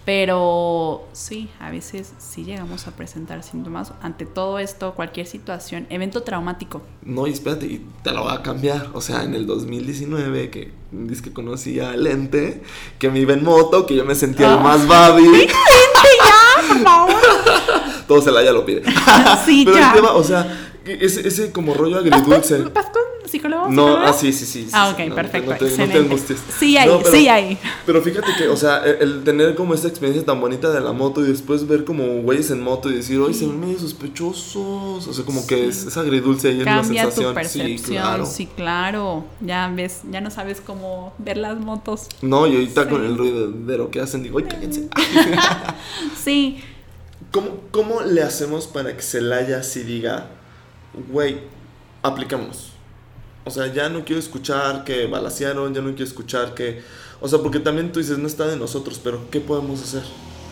Pero 0.06 1.04
sí, 1.12 1.50
a 1.58 1.70
veces 1.72 2.12
sí 2.18 2.44
llegamos 2.44 2.86
a 2.86 2.92
presentar 2.92 3.42
síntomas 3.42 3.92
ante 4.00 4.24
todo 4.24 4.60
esto, 4.60 4.94
cualquier 4.94 5.26
situación, 5.26 5.88
evento 5.90 6.22
traumático. 6.22 6.80
No, 7.02 7.26
y 7.26 7.32
espérate, 7.32 7.66
y 7.66 7.84
te 8.04 8.12
lo 8.12 8.22
voy 8.22 8.32
a 8.32 8.40
cambiar. 8.40 8.90
O 8.94 9.00
sea, 9.00 9.24
en 9.24 9.34
el 9.34 9.46
2019, 9.48 10.48
que 10.50 10.72
dice 10.92 11.22
que 11.22 11.32
conocí 11.32 11.80
a 11.80 11.96
Lente, 11.96 12.62
que 13.00 13.10
me 13.10 13.18
iba 13.18 13.32
en 13.32 13.42
moto, 13.42 13.84
que 13.84 13.96
yo 13.96 14.04
me 14.04 14.14
sentía 14.14 14.46
el 14.46 14.54
Ah. 14.54 14.62
más 14.62 14.86
babi. 14.86 15.24
¡Ya, 15.48 16.68
por 16.68 16.78
favor! 16.84 17.14
Todo 18.06 18.22
se 18.22 18.30
la 18.30 18.44
ya 18.44 18.52
lo 18.52 18.64
pide. 18.64 18.82
Sí, 19.44 19.64
Pero 19.64 19.76
ya. 19.76 19.88
el 19.88 19.94
tema, 19.96 20.12
o 20.12 20.22
sea, 20.22 20.70
ese, 20.84 21.26
ese 21.26 21.50
como 21.50 21.74
rollo 21.74 21.98
agridulce. 21.98 22.58
¿Vas 22.62 22.86
con 22.86 23.02
psicólogo? 23.28 23.68
No, 23.68 23.96
ah, 23.98 24.12
sí, 24.12 24.32
sí, 24.32 24.46
sí. 24.46 24.62
sí, 24.64 24.70
Ah, 24.72 24.92
sí, 24.96 25.02
ok, 25.02 25.08
no, 25.10 25.14
perfecto, 25.14 25.50
No 25.52 25.56
te, 25.58 25.64
no 26.04 26.16
te. 26.16 26.36
Sí 26.58 26.76
hay, 26.76 26.88
pero- 26.88 27.10
sí 27.10 27.28
hay. 27.28 27.58
Pero 27.84 28.02
fíjate 28.02 28.28
que, 28.38 28.48
o 28.48 28.56
sea, 28.56 28.78
el, 28.84 28.96
el 29.00 29.24
tener 29.24 29.54
como 29.54 29.74
esta 29.74 29.88
experiencia 29.88 30.24
tan 30.24 30.40
bonita 30.40 30.70
de 30.70 30.80
la 30.80 30.92
moto 30.92 31.24
y 31.24 31.28
después 31.28 31.66
ver 31.66 31.84
como 31.84 32.04
güeyes 32.22 32.50
en 32.50 32.62
moto 32.62 32.90
y 32.90 32.94
decir, 32.96 33.18
oye, 33.20 33.34
se 33.34 33.46
ven 33.46 33.60
medio 33.60 33.78
sospechosos. 33.78 35.06
O 35.06 35.12
sea, 35.12 35.24
como 35.24 35.46
que 35.46 35.66
es, 35.68 35.84
es 35.86 35.96
agridulce 35.96 36.48
ahí 36.48 36.58
en 36.60 36.64
la 36.64 36.80
Cambia 36.82 37.04
tu 37.04 37.10
sensación. 37.10 37.34
percepción, 37.34 37.78
Sí, 37.78 37.84
claro. 37.92 38.26
sí, 38.26 38.46
claro. 38.56 39.24
Ya 39.40 39.68
ves, 39.74 40.00
ya 40.10 40.20
no 40.20 40.30
sabes 40.30 40.60
cómo 40.60 41.12
ver 41.18 41.36
las 41.36 41.58
motos. 41.58 42.06
No, 42.22 42.46
y 42.46 42.54
ahorita 42.54 42.84
Sí. 42.84 42.88
con 42.90 43.04
el 43.04 43.16
ruidero 43.16 43.90
que 43.90 44.00
hacen, 44.00 44.22
digo, 44.22 44.36
oye, 44.38 44.48
cállense. 44.48 44.88
Sí, 46.22 46.60
¿Cómo, 47.32 47.48
¿Cómo 47.70 48.02
le 48.02 48.22
hacemos 48.22 48.66
para 48.66 48.94
que 48.96 49.02
Celaya 49.02 49.58
así 49.58 49.82
diga, 49.82 50.28
güey, 51.10 51.40
aplicamos? 52.02 52.72
O 53.46 53.50
sea, 53.50 53.72
ya 53.72 53.88
no 53.88 54.04
quiero 54.04 54.18
escuchar 54.20 54.84
que 54.84 55.06
balacearon, 55.06 55.72
ya 55.74 55.80
no 55.80 55.90
quiero 55.90 56.04
escuchar 56.04 56.54
que... 56.54 56.82
O 57.20 57.28
sea, 57.28 57.38
porque 57.40 57.60
también 57.60 57.92
tú 57.92 58.00
dices, 58.00 58.18
no 58.18 58.26
está 58.26 58.46
de 58.46 58.56
nosotros, 58.56 59.00
pero 59.02 59.30
¿qué 59.30 59.40
podemos 59.40 59.82
hacer? 59.82 60.02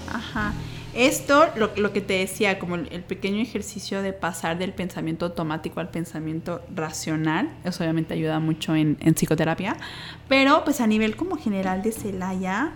ajá. 0.07 0.55
Esto, 0.93 1.47
lo, 1.57 1.73
lo 1.77 1.93
que 1.93 2.01
te 2.01 2.15
decía, 2.15 2.61
como 2.61 2.77
el, 2.77 3.03
pequeño 3.03 3.43
ejercicio 3.43 4.01
de 4.01 4.13
pasar 4.13 4.59
del 4.59 4.73
pensamiento 4.73 5.27
automático 5.27 5.81
al 5.81 5.91
pensamiento 5.91 6.63
racional, 6.73 7.59
eso 7.65 7.83
obviamente 7.83 8.15
ayuda 8.15 8.39
mucho 8.39 8.77
en, 8.77 8.97
en 9.01 9.15
psicoterapia, 9.15 9.77
pero 10.29 10.63
pues 10.65 10.81
a 10.81 10.87
nivel 10.87 11.17
como 11.17 11.37
general 11.37 11.83
de 11.83 11.91
Celaya, 11.91 12.75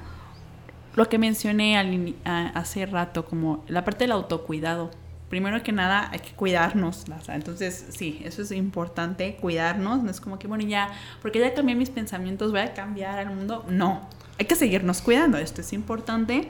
lo 0.96 1.08
que 1.08 1.18
mencioné 1.18 1.78
al 1.78 2.16
a- 2.24 2.48
hace 2.58 2.86
rato, 2.86 3.24
como 3.24 3.64
la 3.68 3.84
parte 3.84 4.04
del 4.04 4.12
autocuidado. 4.12 4.90
Primero 5.28 5.62
que 5.62 5.72
nada, 5.72 6.08
hay 6.10 6.20
que 6.20 6.30
cuidarnos. 6.30 7.04
Entonces, 7.28 7.86
sí, 7.90 8.20
eso 8.24 8.42
es 8.42 8.50
importante, 8.52 9.36
cuidarnos. 9.36 10.02
No 10.02 10.10
es 10.10 10.20
como 10.20 10.38
que, 10.38 10.46
bueno, 10.48 10.64
ya, 10.64 10.90
porque 11.20 11.38
ya 11.38 11.52
cambié 11.54 11.74
mis 11.74 11.90
pensamientos, 11.90 12.50
voy 12.50 12.60
a 12.60 12.72
cambiar 12.72 13.18
al 13.18 13.34
mundo. 13.34 13.64
No, 13.68 14.08
hay 14.38 14.46
que 14.46 14.54
seguirnos 14.54 15.02
cuidando. 15.02 15.36
Esto 15.38 15.60
es 15.60 15.72
importante. 15.72 16.48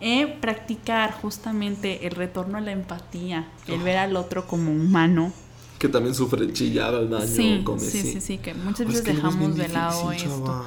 Eh, 0.00 0.36
practicar 0.42 1.12
justamente 1.12 2.06
el 2.06 2.12
retorno 2.12 2.58
a 2.58 2.60
la 2.60 2.72
empatía, 2.72 3.48
el 3.66 3.80
ver 3.80 3.96
al 3.96 4.16
otro 4.16 4.46
como 4.46 4.70
humano. 4.70 5.32
Que 5.78 5.88
también 5.88 6.14
sufre 6.14 6.52
chillar 6.52 6.94
al 6.94 7.08
baño, 7.08 7.26
sí, 7.26 7.62
come, 7.64 7.80
sí, 7.80 8.02
sí. 8.02 8.12
sí, 8.12 8.20
sí, 8.20 8.38
que 8.38 8.52
muchas 8.52 8.80
Es 8.80 8.88
veces 8.88 9.04
dejamos 9.04 9.56
de 9.56 9.68
lado 9.68 10.12
esto. 10.12 10.28
chava. 10.44 10.66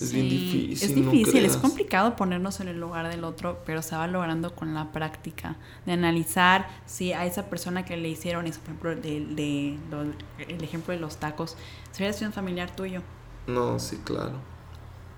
Es 0.00 0.12
bien 0.12 0.28
Sí, 0.28 0.28
difícil. 0.28 0.78
Es 0.80 0.94
no 0.96 1.12
difícil, 1.12 1.44
es 1.44 1.56
creas. 1.56 1.56
complicado 1.56 2.16
ponernos 2.16 2.60
en 2.60 2.68
el 2.68 2.78
lugar 2.80 3.08
del 3.08 3.24
otro, 3.24 3.62
pero 3.64 3.82
se 3.82 3.96
va 3.96 4.06
logrando 4.06 4.54
con 4.54 4.74
la 4.74 4.92
práctica, 4.92 5.56
de 5.86 5.92
analizar 5.92 6.68
si 6.86 7.12
a 7.12 7.24
esa 7.26 7.48
persona 7.50 7.84
que 7.84 7.96
le 7.96 8.08
hicieron 8.08 8.46
eso, 8.46 8.60
por 8.60 8.68
ejemplo, 8.70 8.96
de, 8.96 9.20
de- 9.26 9.78
lo- 9.90 10.02
el 10.38 10.62
ejemplo 10.64 10.92
de 10.94 11.00
los 11.00 11.18
tacos, 11.18 11.56
si 11.92 12.02
hubiera 12.02 12.12
sido 12.12 12.28
un 12.28 12.34
familiar 12.34 12.74
tuyo, 12.76 13.02
No, 13.46 13.78
sí, 13.80 13.96
claro. 14.04 14.44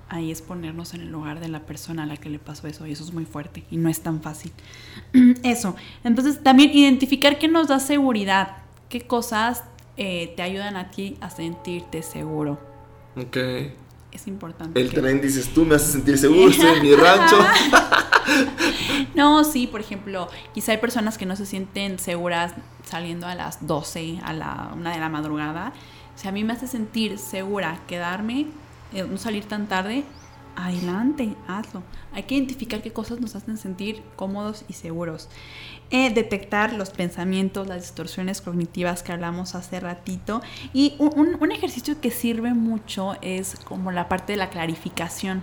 ahí 0.08 0.30
es 0.30 0.40
ponernos 0.42 0.94
en 0.94 1.02
el 1.02 1.08
lugar 1.10 1.38
de 1.40 1.48
la 1.48 1.66
persona 1.66 2.04
a 2.04 2.06
la 2.06 2.16
que 2.16 2.30
le 2.30 2.38
pasó 2.38 2.66
eso, 2.66 2.86
y 2.86 2.92
eso 2.92 3.04
es 3.04 3.12
muy 3.12 3.26
fuerte 3.26 3.66
y 3.70 3.76
no 3.76 3.88
es 3.90 4.00
tan 4.02 4.22
fácil. 4.22 4.52
Eso, 5.42 5.76
entonces 6.04 6.42
también 6.42 6.70
identificar 6.72 7.38
qué 7.38 7.48
nos 7.48 7.68
da 7.68 7.78
seguridad, 7.80 8.58
qué 8.88 9.06
cosas 9.06 9.64
eh, 9.96 10.32
te 10.36 10.42
ayudan 10.42 10.76
a 10.76 10.90
ti 10.90 11.18
a 11.20 11.30
sentirte 11.30 12.02
seguro. 12.02 12.58
Ok. 13.16 13.36
Es 14.12 14.26
importante. 14.26 14.80
El 14.80 14.90
que- 14.90 15.00
tren 15.00 15.20
dices, 15.20 15.52
tú 15.52 15.64
me 15.64 15.74
haces 15.76 15.92
sentir 15.92 16.18
seguro, 16.18 16.50
estoy 16.50 16.76
en 16.76 16.82
mi 16.82 16.94
rancho. 16.94 17.36
No, 19.14 19.42
sí, 19.42 19.66
por 19.66 19.80
ejemplo, 19.80 20.28
quizá 20.54 20.72
hay 20.72 20.78
personas 20.78 21.16
que 21.18 21.24
no 21.26 21.34
se 21.34 21.46
sienten 21.46 21.98
seguras 21.98 22.52
saliendo 22.84 23.26
a 23.26 23.34
las 23.34 23.66
12, 23.66 24.20
a 24.22 24.32
la 24.34 24.70
1 24.74 24.90
de 24.90 24.98
la 24.98 25.08
madrugada. 25.08 25.72
Si 26.14 26.28
a 26.28 26.32
mí 26.32 26.44
me 26.44 26.52
hace 26.52 26.66
sentir 26.66 27.18
segura 27.18 27.80
quedarme, 27.86 28.46
eh, 28.92 29.04
no 29.08 29.16
salir 29.16 29.44
tan 29.46 29.66
tarde, 29.66 30.04
adelante, 30.58 31.34
hazlo. 31.46 31.82
Hay 32.12 32.24
que 32.24 32.34
identificar 32.34 32.82
qué 32.82 32.92
cosas 32.92 33.20
nos 33.20 33.34
hacen 33.36 33.56
sentir 33.56 34.02
cómodos 34.16 34.64
y 34.68 34.72
seguros. 34.74 35.28
Eh, 35.90 36.12
detectar 36.12 36.72
los 36.74 36.90
pensamientos, 36.90 37.66
las 37.66 37.82
distorsiones 37.82 38.40
cognitivas 38.42 39.02
que 39.02 39.12
hablamos 39.12 39.54
hace 39.54 39.80
ratito. 39.80 40.42
Y 40.72 40.94
un, 40.98 41.12
un- 41.18 41.36
un 41.40 41.52
ejercicio 41.52 42.00
que 42.00 42.10
sirve 42.10 42.52
mucho 42.54 43.14
es 43.22 43.54
como 43.64 43.92
la 43.92 44.08
parte 44.08 44.32
de 44.34 44.36
la 44.38 44.50
clarificación. 44.50 45.42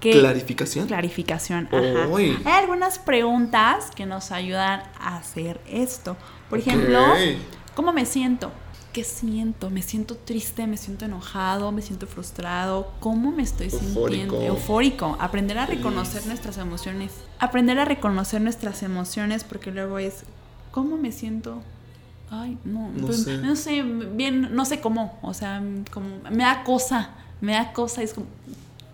Que, 0.00 0.12
¿Clarificación? 0.12 0.86
Clarificación, 0.86 1.68
ajá. 1.72 2.06
Hay 2.44 2.62
algunas 2.62 2.98
preguntas 3.00 3.90
que 3.94 4.06
nos 4.06 4.30
ayudan 4.32 4.82
a 5.00 5.16
hacer 5.16 5.60
esto. 5.68 6.16
Por 6.48 6.60
ejemplo, 6.60 7.00
¿cómo 7.74 7.92
me 7.92 8.06
siento? 8.06 8.50
¿Qué 8.98 9.04
siento? 9.04 9.70
¿Me 9.70 9.80
siento 9.80 10.16
triste? 10.16 10.66
¿Me 10.66 10.76
siento 10.76 11.04
enojado? 11.04 11.70
¿Me 11.70 11.82
siento 11.82 12.08
frustrado? 12.08 12.90
¿Cómo 12.98 13.30
me 13.30 13.44
estoy 13.44 13.66
Eufórico. 13.66 14.08
sintiendo? 14.08 14.42
Eufórico. 14.42 15.16
Aprender 15.20 15.56
a 15.56 15.66
reconocer 15.66 16.26
nuestras 16.26 16.58
emociones. 16.58 17.12
Aprender 17.38 17.78
a 17.78 17.84
reconocer 17.84 18.40
nuestras 18.40 18.82
emociones 18.82 19.44
porque 19.44 19.70
luego 19.70 20.00
es, 20.00 20.24
¿cómo 20.72 20.96
me 20.96 21.12
siento? 21.12 21.62
Ay, 22.28 22.58
no, 22.64 22.90
No 22.90 23.06
pues, 23.06 23.22
sé. 23.22 23.38
no 23.38 23.54
sé, 23.54 23.84
bien, 23.84 24.52
no 24.56 24.64
sé 24.64 24.80
cómo. 24.80 25.16
O 25.22 25.32
sea, 25.32 25.62
como, 25.92 26.16
me 26.32 26.42
da 26.42 26.64
cosa, 26.64 27.10
me 27.40 27.52
da 27.52 27.72
cosa. 27.72 28.02
Es 28.02 28.14
como, 28.14 28.26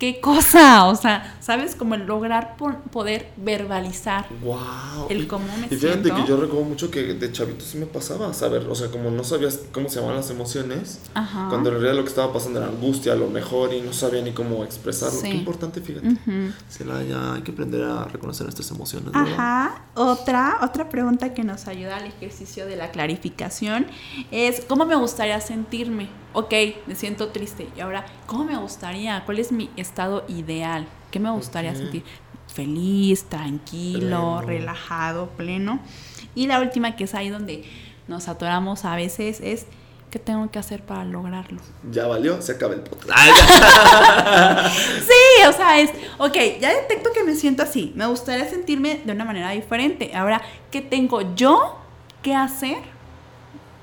¿qué 0.05 0.20
cosa, 0.20 0.84
o 0.86 0.96
sea, 0.96 1.36
¿sabes? 1.40 1.74
Como 1.74 1.94
el 1.94 2.05
lograr 2.05 2.57
poder 2.57 3.32
verbalizar 3.38 4.26
wow. 4.42 5.07
el 5.09 5.26
cómo 5.26 5.46
me 5.57 5.66
y 5.66 5.78
fíjate 5.78 6.11
que 6.11 6.26
yo 6.26 6.36
recuerdo 6.36 6.64
mucho 6.64 6.90
que 6.90 7.14
de 7.14 7.32
chavito 7.32 7.64
sí 7.64 7.78
me 7.78 7.86
pasaba 7.86 8.34
saber, 8.34 8.66
o 8.68 8.74
sea, 8.74 8.90
como 8.90 9.11
no 9.11 9.24
sabías 9.24 9.61
cómo 9.72 9.88
se 9.88 9.96
llamaban 9.96 10.16
las 10.16 10.30
emociones, 10.30 11.00
cuando 11.14 11.70
en 11.70 11.76
realidad 11.76 11.94
lo 11.94 12.02
que 12.02 12.11
estaba 12.11 12.32
pasando 12.32 12.61
era 12.61 12.68
angustia, 12.68 13.14
lo 13.14 13.28
mejor, 13.28 13.72
y 13.72 13.80
no 13.80 13.94
sabía 13.94 14.20
ni 14.20 14.32
cómo 14.32 14.62
expresarlo. 14.64 15.22
Qué 15.22 15.30
importante, 15.30 15.80
fíjate. 15.80 16.16
Se 16.68 16.84
la 16.84 17.02
ya 17.02 17.34
hay 17.34 17.42
que 17.42 17.52
aprender 17.52 17.82
a 17.82 18.05
reconocer 18.05 18.44
nuestras 18.44 18.70
emociones. 18.70 19.11
Ajá. 19.14 19.84
Otra, 19.94 20.59
otra 20.62 20.90
pregunta 20.90 21.32
que 21.32 21.44
nos 21.44 21.66
ayuda 21.66 21.96
al 21.96 22.05
ejercicio 22.05 22.66
de 22.66 22.76
la 22.76 22.90
clarificación 22.90 23.86
es, 24.30 24.62
¿cómo 24.68 24.84
me 24.84 24.96
gustaría 24.96 25.40
sentirme? 25.40 26.23
Ok, 26.35 26.53
me 26.87 26.95
siento 26.95 27.28
triste. 27.28 27.68
Y 27.76 27.80
ahora, 27.80 28.05
¿cómo 28.26 28.45
me 28.45 28.57
gustaría? 28.57 29.24
¿Cuál 29.24 29.39
es 29.39 29.51
mi 29.53 29.70
estado 29.76 30.24
ideal? 30.28 30.87
¿Qué 31.11 31.20
me 31.20 31.30
gustaría 31.30 31.74
sentir? 31.74 32.05
Feliz, 32.53 33.24
tranquilo, 33.24 34.43
relajado, 34.43 35.28
pleno. 35.30 35.80
Y 36.35 36.47
la 36.47 36.61
última, 36.61 36.97
que 36.97 37.05
es 37.05 37.14
ahí 37.14 37.30
donde 37.30 37.64
nos 38.07 38.28
atoramos 38.28 38.85
a 38.85 38.97
veces, 38.97 39.41
es 39.41 39.66
¿qué 40.11 40.18
tengo 40.18 40.49
que 40.51 40.59
hacer 40.59 40.82
para 40.82 41.05
lograrlo? 41.05 41.61
Ya 41.91 42.07
valió, 42.07 42.41
se 42.43 42.53
acaba 42.53 42.74
el 42.74 42.82
podcast. 42.82 43.11
sí, 45.01 45.47
o 45.49 45.53
sea, 45.53 45.80
es, 45.80 45.91
ok, 46.18 46.61
ya 46.61 46.72
detecto 46.72 47.11
que 47.12 47.24
me 47.24 47.35
siento 47.35 47.64
así, 47.64 47.93
me 47.97 48.07
gustaría 48.07 48.49
sentirme 48.49 49.01
de 49.05 49.12
una 49.12 49.24
manera 49.24 49.51
diferente. 49.51 50.14
Ahora, 50.14 50.41
¿qué 50.70 50.80
tengo 50.80 51.35
yo 51.35 51.78
que 52.22 52.35
hacer 52.35 52.78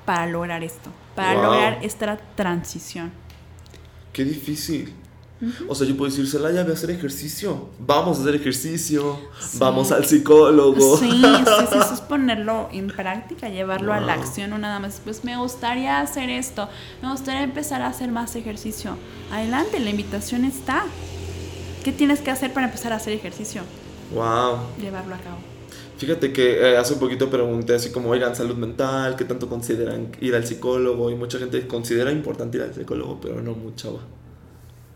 para 0.06 0.26
lograr 0.26 0.64
esto? 0.64 0.90
Para 1.16 1.34
lograr 1.36 1.80
esta 1.82 2.18
transición. 2.36 3.12
Qué 4.14 4.24
difícil. 4.24 4.94
O 5.68 5.74
sea, 5.74 5.88
yo 5.88 5.98
puedo 5.98 6.12
decir, 6.12 6.28
Celaya, 6.28 6.64
ve 6.64 6.72
a 6.72 6.74
hacer 6.76 6.92
ejercicio. 6.92 7.70
Vamos 7.80 8.20
a 8.20 8.22
hacer 8.22 8.36
ejercicio. 8.36 9.20
Vamos 9.56 9.92
al 9.92 10.06
psicólogo. 10.06 10.98
Sí, 10.98 11.10
sí, 11.10 11.22
sí, 11.22 11.78
eso 11.78 11.94
es 11.94 12.02
ponerlo 12.02 12.70
en 12.72 12.88
práctica, 12.88 13.50
llevarlo 13.50 13.92
a 13.94 14.00
la 14.00 14.14
acción, 14.14 14.54
o 14.54 14.60
nada 14.60 14.80
más. 14.80 15.02
Pues 15.04 15.24
me 15.24 15.38
gustaría 15.38 16.00
hacer 16.00 16.30
esto. 16.30 16.70
Me 17.02 17.10
gustaría 17.10 17.42
empezar 17.42 17.82
a 17.82 17.88
hacer 17.88 18.12
más 18.12 18.36
ejercicio. 18.36 18.98
Adelante, 19.32 19.80
la 19.80 19.90
invitación 19.90 20.46
está. 20.46 20.84
¿Qué 21.84 21.92
tienes 21.92 22.22
que 22.22 22.30
hacer 22.30 22.54
para 22.54 22.68
empezar 22.68 22.94
a 22.94 22.98
hacer 22.98 23.14
ejercicio? 23.14 23.64
Wow. 24.14 24.60
Llevarlo 24.80 25.16
a 25.16 25.18
cabo. 25.18 25.51
Fíjate 26.02 26.34
que 26.34 26.60
eh, 26.60 26.78
hace 26.78 26.96
un 26.96 27.00
poquito 27.00 27.30
pregunté 27.30 27.76
así 27.76 27.92
como, 27.92 28.10
oigan, 28.10 28.36
salud 28.36 28.56
mental, 28.56 29.16
¿qué 29.16 29.24
tanto 29.24 29.48
consideran 29.48 30.08
ir 30.20 30.34
al 30.34 30.44
psicólogo? 30.48 31.12
Y 31.12 31.16
mucha 31.16 31.38
gente 31.38 31.68
considera 31.68 32.12
importante 32.12 32.58
ir 32.58 32.64
al 32.64 32.74
psicólogo, 32.74 33.22
pero 33.22 33.40
no 33.40 33.54
mucha. 33.54 33.90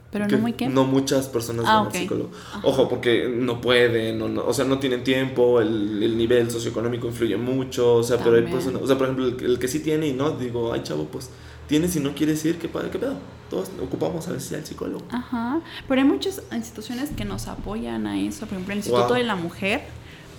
¿Pero 0.09 0.27
no 0.27 0.37
muy 0.39 0.53
qué? 0.53 0.67
No 0.67 0.83
muchas 0.83 1.27
personas 1.27 1.67
ah, 1.67 1.75
van 1.75 1.85
al 1.85 1.93
psicólogo. 1.93 2.31
Ojo, 2.63 2.89
porque 2.89 3.29
no 3.29 3.61
pueden, 3.61 4.19
o, 4.19 4.51
sea, 4.51 4.65
no 4.65 4.79
tienen 4.79 5.03
tiempo, 5.03 5.61
el, 5.61 6.01
el, 6.01 6.17
nivel 6.17 6.49
socioeconómico 6.49 7.05
influye 7.05 7.37
mucho, 7.37 7.97
o 7.97 8.03
sea, 8.03 8.17
pero 8.17 8.37
hay 8.37 8.51
personas, 8.51 8.81
o 8.81 8.87
sea, 8.87 8.97
por 8.97 9.05
ejemplo, 9.05 9.27
el, 9.27 9.59
que 9.59 9.67
sí 9.67 9.81
tiene 9.81 10.07
y 10.07 10.13
no, 10.13 10.31
digo, 10.31 10.73
ay 10.73 10.81
chavo, 10.81 11.05
pues 11.05 11.29
tienes 11.67 11.95
y 11.95 11.99
no 11.99 12.15
quieres 12.15 12.43
ir, 12.45 12.57
¿qué, 12.57 12.67
qué 12.67 12.97
pedo? 12.97 13.13
Todos 13.51 13.69
ocupamos 13.79 14.27
a 14.27 14.31
veces 14.31 14.53
al 14.53 14.65
psicólogo. 14.65 15.05
Ajá, 15.11 15.61
pero 15.87 16.01
hay 16.01 16.07
muchas 16.07 16.41
instituciones 16.51 17.11
que 17.11 17.25
nos 17.25 17.45
apoyan 17.45 18.07
a 18.07 18.19
eso, 18.19 18.47
por 18.47 18.53
ejemplo, 18.53 18.73
el 18.73 18.79
Instituto 18.79 19.13
de 19.13 19.23
la 19.23 19.35
Mujer 19.35 19.81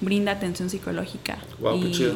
brinda 0.01 0.33
atención 0.33 0.71
psicológica 0.71 1.39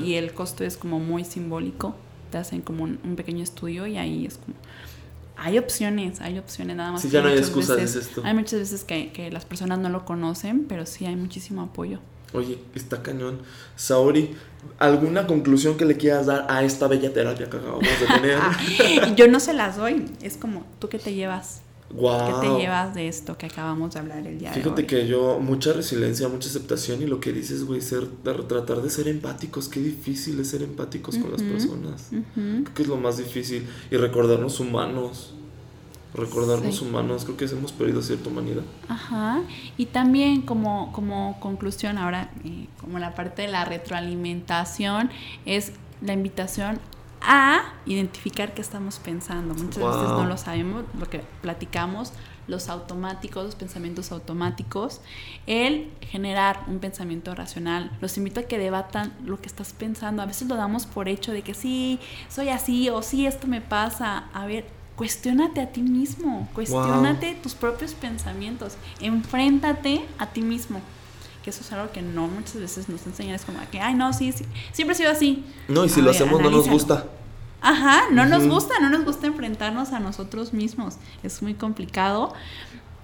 y, 0.04 0.14
el 0.14 0.32
costo 0.32 0.64
es 0.64 0.76
como 0.76 0.98
muy 0.98 1.24
simbólico. 1.24 1.94
Te 2.30 2.38
hacen 2.38 2.60
como 2.60 2.84
un, 2.84 2.96
pequeño 3.16 3.42
estudio 3.42 3.86
y 3.86 3.96
ahí 3.96 4.26
es 4.26 4.36
como... 4.36 4.56
Hay 5.36 5.58
opciones, 5.58 6.20
hay 6.20 6.38
opciones 6.38 6.76
nada 6.76 6.92
más. 6.92 7.00
Sí, 7.00 7.08
ya 7.08 7.22
no 7.22 7.28
hay 7.28 7.38
excusas, 7.38 7.96
esto. 7.96 8.20
Hay 8.24 8.34
muchas 8.34 8.60
veces 8.60 8.84
que, 8.84 9.10
que 9.10 9.30
las 9.30 9.46
personas 9.46 9.78
no 9.78 9.88
lo 9.88 10.04
conocen, 10.04 10.66
pero 10.68 10.84
sí 10.84 11.06
hay 11.06 11.16
muchísimo 11.16 11.62
apoyo. 11.62 11.98
Oye, 12.32 12.58
está 12.74 13.02
cañón. 13.02 13.40
Saori, 13.74 14.36
¿alguna 14.78 15.26
conclusión 15.26 15.76
que 15.76 15.84
le 15.84 15.96
quieras 15.96 16.26
dar 16.26 16.46
a 16.48 16.62
esta 16.62 16.86
bella 16.86 17.12
terapia 17.12 17.50
que 17.50 17.56
acabamos 17.56 17.82
de 17.82 18.06
tener? 18.06 19.14
Yo 19.16 19.28
no 19.28 19.40
se 19.40 19.52
las 19.52 19.76
doy. 19.76 20.04
Es 20.22 20.36
como, 20.36 20.64
¿tú 20.78 20.88
qué 20.88 20.98
te 20.98 21.14
llevas? 21.14 21.62
¿Qué 21.90 22.48
te 22.48 22.58
llevas 22.58 22.94
de 22.94 23.08
esto 23.08 23.36
que 23.36 23.46
acabamos 23.46 23.94
de 23.94 24.00
hablar 24.00 24.24
el 24.24 24.38
día 24.38 24.52
Fíjate 24.52 24.82
de 24.82 24.82
hoy? 24.82 24.86
que 24.86 25.08
yo, 25.08 25.40
mucha 25.40 25.72
resiliencia, 25.72 26.28
mucha 26.28 26.48
aceptación 26.48 27.02
y 27.02 27.06
lo 27.06 27.18
que 27.18 27.32
dices, 27.32 27.64
güey, 27.64 27.80
ser, 27.80 28.06
tratar 28.46 28.80
de 28.80 28.90
ser 28.90 29.08
empáticos, 29.08 29.68
qué 29.68 29.80
difícil 29.80 30.38
es 30.38 30.48
ser 30.48 30.62
empáticos 30.62 31.16
con 31.18 31.32
las 31.32 31.42
personas. 31.42 32.10
Creo 32.10 32.74
que 32.74 32.82
es 32.82 32.88
lo 32.88 32.96
más 32.96 33.16
difícil. 33.16 33.66
Y 33.90 33.96
recordarnos 33.96 34.60
humanos. 34.60 35.34
Recordarnos 36.14 36.80
humanos, 36.82 37.24
creo 37.24 37.36
que 37.36 37.44
hemos 37.44 37.72
perdido 37.72 38.02
cierta 38.02 38.28
humanidad. 38.28 38.62
Ajá. 38.88 39.42
Y 39.76 39.86
también 39.86 40.42
como, 40.42 40.92
como 40.92 41.38
conclusión, 41.40 41.98
ahora, 41.98 42.30
eh, 42.44 42.66
como 42.80 42.98
la 42.98 43.14
parte 43.14 43.42
de 43.42 43.48
la 43.48 43.64
retroalimentación, 43.64 45.10
es 45.44 45.72
la 46.02 46.12
invitación 46.12 46.80
a 47.20 47.74
identificar 47.86 48.54
qué 48.54 48.60
estamos 48.60 48.98
pensando. 48.98 49.54
Muchas 49.54 49.84
veces 49.84 50.08
no 50.08 50.26
lo 50.26 50.36
sabemos, 50.36 50.84
lo 50.98 51.08
que 51.08 51.22
platicamos, 51.42 52.12
los 52.46 52.68
automáticos, 52.68 53.44
los 53.44 53.54
pensamientos 53.54 54.12
automáticos, 54.12 55.00
el 55.46 55.90
generar 56.00 56.64
un 56.66 56.78
pensamiento 56.78 57.34
racional. 57.34 57.90
Los 58.00 58.16
invito 58.16 58.40
a 58.40 58.42
que 58.44 58.58
debatan 58.58 59.12
lo 59.24 59.40
que 59.40 59.46
estás 59.46 59.72
pensando. 59.72 60.22
A 60.22 60.26
veces 60.26 60.48
lo 60.48 60.56
damos 60.56 60.86
por 60.86 61.08
hecho 61.08 61.32
de 61.32 61.42
que 61.42 61.54
sí, 61.54 62.00
soy 62.28 62.48
así 62.48 62.88
o 62.88 63.02
sí, 63.02 63.26
esto 63.26 63.46
me 63.46 63.60
pasa. 63.60 64.28
A 64.32 64.46
ver, 64.46 64.66
cuestionate 64.96 65.60
a 65.60 65.72
ti 65.72 65.82
mismo, 65.82 66.48
cuestionate 66.54 67.34
tus 67.42 67.54
propios 67.54 67.94
pensamientos, 67.94 68.76
enfréntate 69.00 70.04
a 70.18 70.26
ti 70.26 70.42
mismo 70.42 70.80
que 71.42 71.50
eso 71.50 71.62
es 71.62 71.72
algo 71.72 71.92
que 71.92 72.02
no 72.02 72.28
muchas 72.28 72.56
veces 72.56 72.88
nos 72.88 73.06
enseñan, 73.06 73.34
es 73.34 73.44
como 73.44 73.58
que, 73.70 73.80
ay, 73.80 73.94
no, 73.94 74.12
sí, 74.12 74.32
sí 74.32 74.44
siempre 74.72 74.94
ha 74.94 74.96
sido 74.96 75.10
así. 75.10 75.44
No, 75.68 75.84
y 75.84 75.88
si 75.88 76.02
lo 76.02 76.10
hacemos 76.10 76.40
no 76.40 76.50
nos 76.50 76.68
gusta. 76.68 77.06
Ajá, 77.62 78.04
no 78.10 78.24
nos 78.24 78.46
gusta, 78.46 78.74
no 78.80 78.88
nos 78.88 79.04
gusta 79.04 79.26
enfrentarnos 79.26 79.92
a 79.92 80.00
nosotros 80.00 80.52
mismos, 80.52 80.96
es 81.22 81.42
muy 81.42 81.54
complicado. 81.54 82.34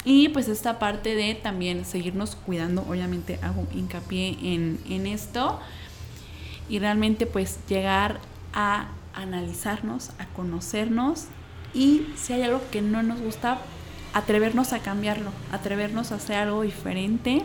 Y 0.04 0.28
pues 0.28 0.48
esta 0.48 0.78
parte 0.78 1.14
de 1.14 1.34
también 1.34 1.84
seguirnos 1.84 2.36
cuidando, 2.36 2.82
obviamente 2.88 3.40
hago 3.42 3.66
hincapié 3.74 4.38
en, 4.40 4.78
en 4.88 5.06
esto 5.06 5.58
y 6.68 6.78
realmente 6.78 7.26
pues 7.26 7.58
llegar 7.68 8.20
a 8.52 8.88
analizarnos, 9.14 10.10
a 10.18 10.26
conocernos 10.26 11.24
y 11.74 12.06
si 12.16 12.32
hay 12.32 12.42
algo 12.42 12.62
que 12.70 12.82
no 12.82 13.02
nos 13.02 13.20
gusta, 13.20 13.58
atrevernos 14.14 14.72
a 14.72 14.78
cambiarlo, 14.78 15.30
atrevernos 15.52 16.12
a 16.12 16.14
hacer 16.14 16.36
algo 16.36 16.62
diferente 16.62 17.42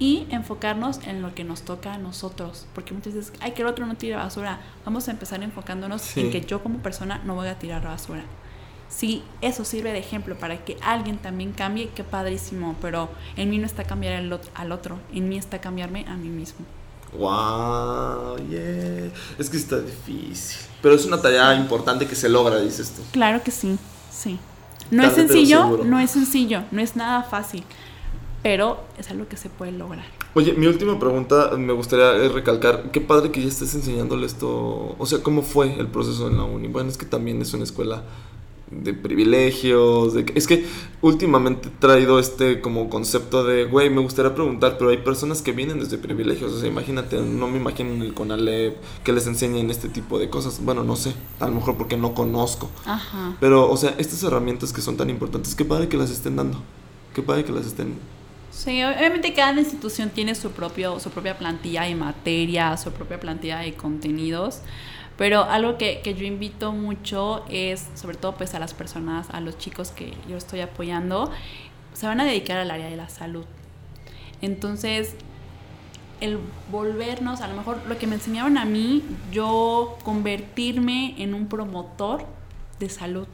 y 0.00 0.26
enfocarnos 0.30 0.98
en 1.06 1.20
lo 1.20 1.34
que 1.34 1.44
nos 1.44 1.62
toca 1.62 1.92
a 1.92 1.98
nosotros, 1.98 2.66
porque 2.74 2.94
muchas 2.94 3.14
veces, 3.14 3.32
ay, 3.40 3.52
que 3.52 3.60
el 3.62 3.68
otro 3.68 3.84
no 3.86 3.94
tire 3.96 4.16
basura, 4.16 4.58
vamos 4.84 5.06
a 5.06 5.10
empezar 5.10 5.42
enfocándonos 5.42 6.16
en 6.16 6.30
que 6.30 6.40
yo 6.40 6.62
como 6.62 6.78
persona 6.78 7.20
no 7.24 7.34
voy 7.34 7.48
a 7.48 7.58
tirar 7.58 7.84
basura. 7.84 8.24
Si 8.88 9.22
eso 9.42 9.64
sirve 9.64 9.92
de 9.92 9.98
ejemplo 9.98 10.36
para 10.36 10.64
que 10.64 10.78
alguien 10.82 11.18
también 11.18 11.52
cambie, 11.52 11.90
qué 11.94 12.02
padrísimo, 12.02 12.74
pero 12.80 13.10
en 13.36 13.50
mí 13.50 13.58
no 13.58 13.66
está 13.66 13.84
cambiar 13.84 14.14
al 14.54 14.72
otro, 14.72 14.98
en 15.12 15.28
mí 15.28 15.36
está 15.36 15.60
cambiarme 15.60 16.06
a 16.08 16.16
mí 16.16 16.28
mismo. 16.28 16.64
Wow, 17.12 18.38
yeah. 18.48 19.10
Es 19.38 19.50
que 19.50 19.58
está 19.58 19.80
difícil. 19.80 20.66
Pero 20.80 20.94
es 20.94 21.04
una 21.04 21.20
tarea 21.20 21.54
importante 21.54 22.06
que 22.06 22.14
se 22.14 22.28
logra, 22.28 22.58
dices 22.58 22.90
tú. 22.96 23.02
Claro 23.12 23.42
que 23.42 23.50
sí, 23.50 23.78
sí. 24.10 24.38
No 24.90 25.04
es 25.04 25.12
sencillo, 25.12 25.84
no 25.84 26.00
es 26.00 26.10
sencillo, 26.10 26.62
no 26.70 26.80
es 26.80 26.96
nada 26.96 27.22
fácil 27.22 27.64
pero 28.42 28.80
es 28.98 29.10
algo 29.10 29.28
que 29.28 29.36
se 29.36 29.48
puede 29.48 29.72
lograr. 29.72 30.06
Oye, 30.34 30.52
mi 30.54 30.66
última 30.66 30.98
pregunta 30.98 31.52
me 31.56 31.72
gustaría 31.72 32.14
eh, 32.16 32.28
recalcar, 32.28 32.90
qué 32.92 33.00
padre 33.00 33.30
que 33.30 33.42
ya 33.42 33.48
estés 33.48 33.74
enseñándole 33.74 34.26
esto, 34.26 34.94
o 34.98 35.06
sea, 35.06 35.22
¿cómo 35.22 35.42
fue 35.42 35.78
el 35.78 35.88
proceso 35.88 36.28
en 36.28 36.36
la 36.36 36.44
uni? 36.44 36.68
Bueno, 36.68 36.88
es 36.88 36.96
que 36.96 37.06
también 37.06 37.42
es 37.42 37.52
una 37.52 37.64
escuela 37.64 38.04
de 38.70 38.94
privilegios, 38.94 40.14
de 40.14 40.24
es 40.36 40.46
que 40.46 40.64
últimamente 41.02 41.68
he 41.68 41.72
traído 41.72 42.20
este 42.20 42.60
como 42.60 42.88
concepto 42.88 43.42
de, 43.42 43.64
güey, 43.64 43.90
me 43.90 44.00
gustaría 44.00 44.32
preguntar, 44.32 44.78
pero 44.78 44.90
hay 44.90 44.98
personas 44.98 45.42
que 45.42 45.50
vienen 45.50 45.80
desde 45.80 45.98
privilegios, 45.98 46.52
o 46.52 46.60
sea, 46.60 46.68
imagínate, 46.68 47.20
no 47.20 47.48
me 47.48 47.58
imagino 47.58 47.92
en 47.92 48.02
el 48.02 48.14
CONALEP 48.14 48.76
que 49.02 49.12
les 49.12 49.26
enseñen 49.26 49.70
este 49.70 49.88
tipo 49.88 50.20
de 50.20 50.30
cosas, 50.30 50.64
bueno, 50.64 50.84
no 50.84 50.94
sé, 50.94 51.14
a 51.40 51.48
lo 51.48 51.54
mejor 51.56 51.76
porque 51.76 51.96
no 51.96 52.14
conozco, 52.14 52.70
Ajá. 52.84 53.36
pero, 53.40 53.68
o 53.68 53.76
sea, 53.76 53.96
estas 53.98 54.22
herramientas 54.22 54.72
que 54.72 54.80
son 54.80 54.96
tan 54.96 55.10
importantes, 55.10 55.56
qué 55.56 55.64
padre 55.64 55.88
que 55.88 55.96
las 55.96 56.10
estén 56.10 56.36
dando, 56.36 56.62
qué 57.12 57.22
padre 57.22 57.44
que 57.44 57.52
las 57.52 57.66
estén 57.66 57.94
Sí, 58.50 58.82
obviamente 58.82 59.32
cada 59.32 59.58
institución 59.58 60.10
tiene 60.10 60.34
su, 60.34 60.50
propio, 60.50 60.98
su 60.98 61.10
propia 61.10 61.38
plantilla 61.38 61.82
de 61.82 61.94
materia, 61.94 62.76
su 62.76 62.90
propia 62.92 63.20
plantilla 63.20 63.60
de 63.60 63.74
contenidos, 63.74 64.60
pero 65.16 65.44
algo 65.44 65.78
que, 65.78 66.00
que, 66.02 66.14
yo 66.14 66.24
invito 66.24 66.72
mucho 66.72 67.44
es, 67.48 67.88
sobre 67.94 68.16
todo 68.16 68.34
pues 68.34 68.54
a 68.54 68.58
las 68.58 68.74
personas, 68.74 69.30
a 69.30 69.40
los 69.40 69.56
chicos 69.58 69.92
que 69.92 70.12
yo 70.28 70.36
estoy 70.36 70.60
apoyando, 70.60 71.30
se 71.92 72.06
van 72.06 72.20
a 72.20 72.24
dedicar 72.24 72.58
al 72.58 72.70
área 72.70 72.88
de 72.88 72.96
la 72.96 73.08
salud. 73.08 73.44
Entonces, 74.42 75.14
el 76.20 76.38
volvernos, 76.70 77.42
a 77.42 77.48
lo 77.48 77.54
mejor 77.54 77.78
lo 77.86 77.98
que 77.98 78.06
me 78.06 78.16
enseñaron 78.16 78.58
a 78.58 78.64
mí, 78.64 79.04
yo 79.30 79.96
convertirme 80.02 81.14
en 81.18 81.34
un 81.34 81.46
promotor 81.46 82.26
de 82.78 82.88
salud 82.88 83.28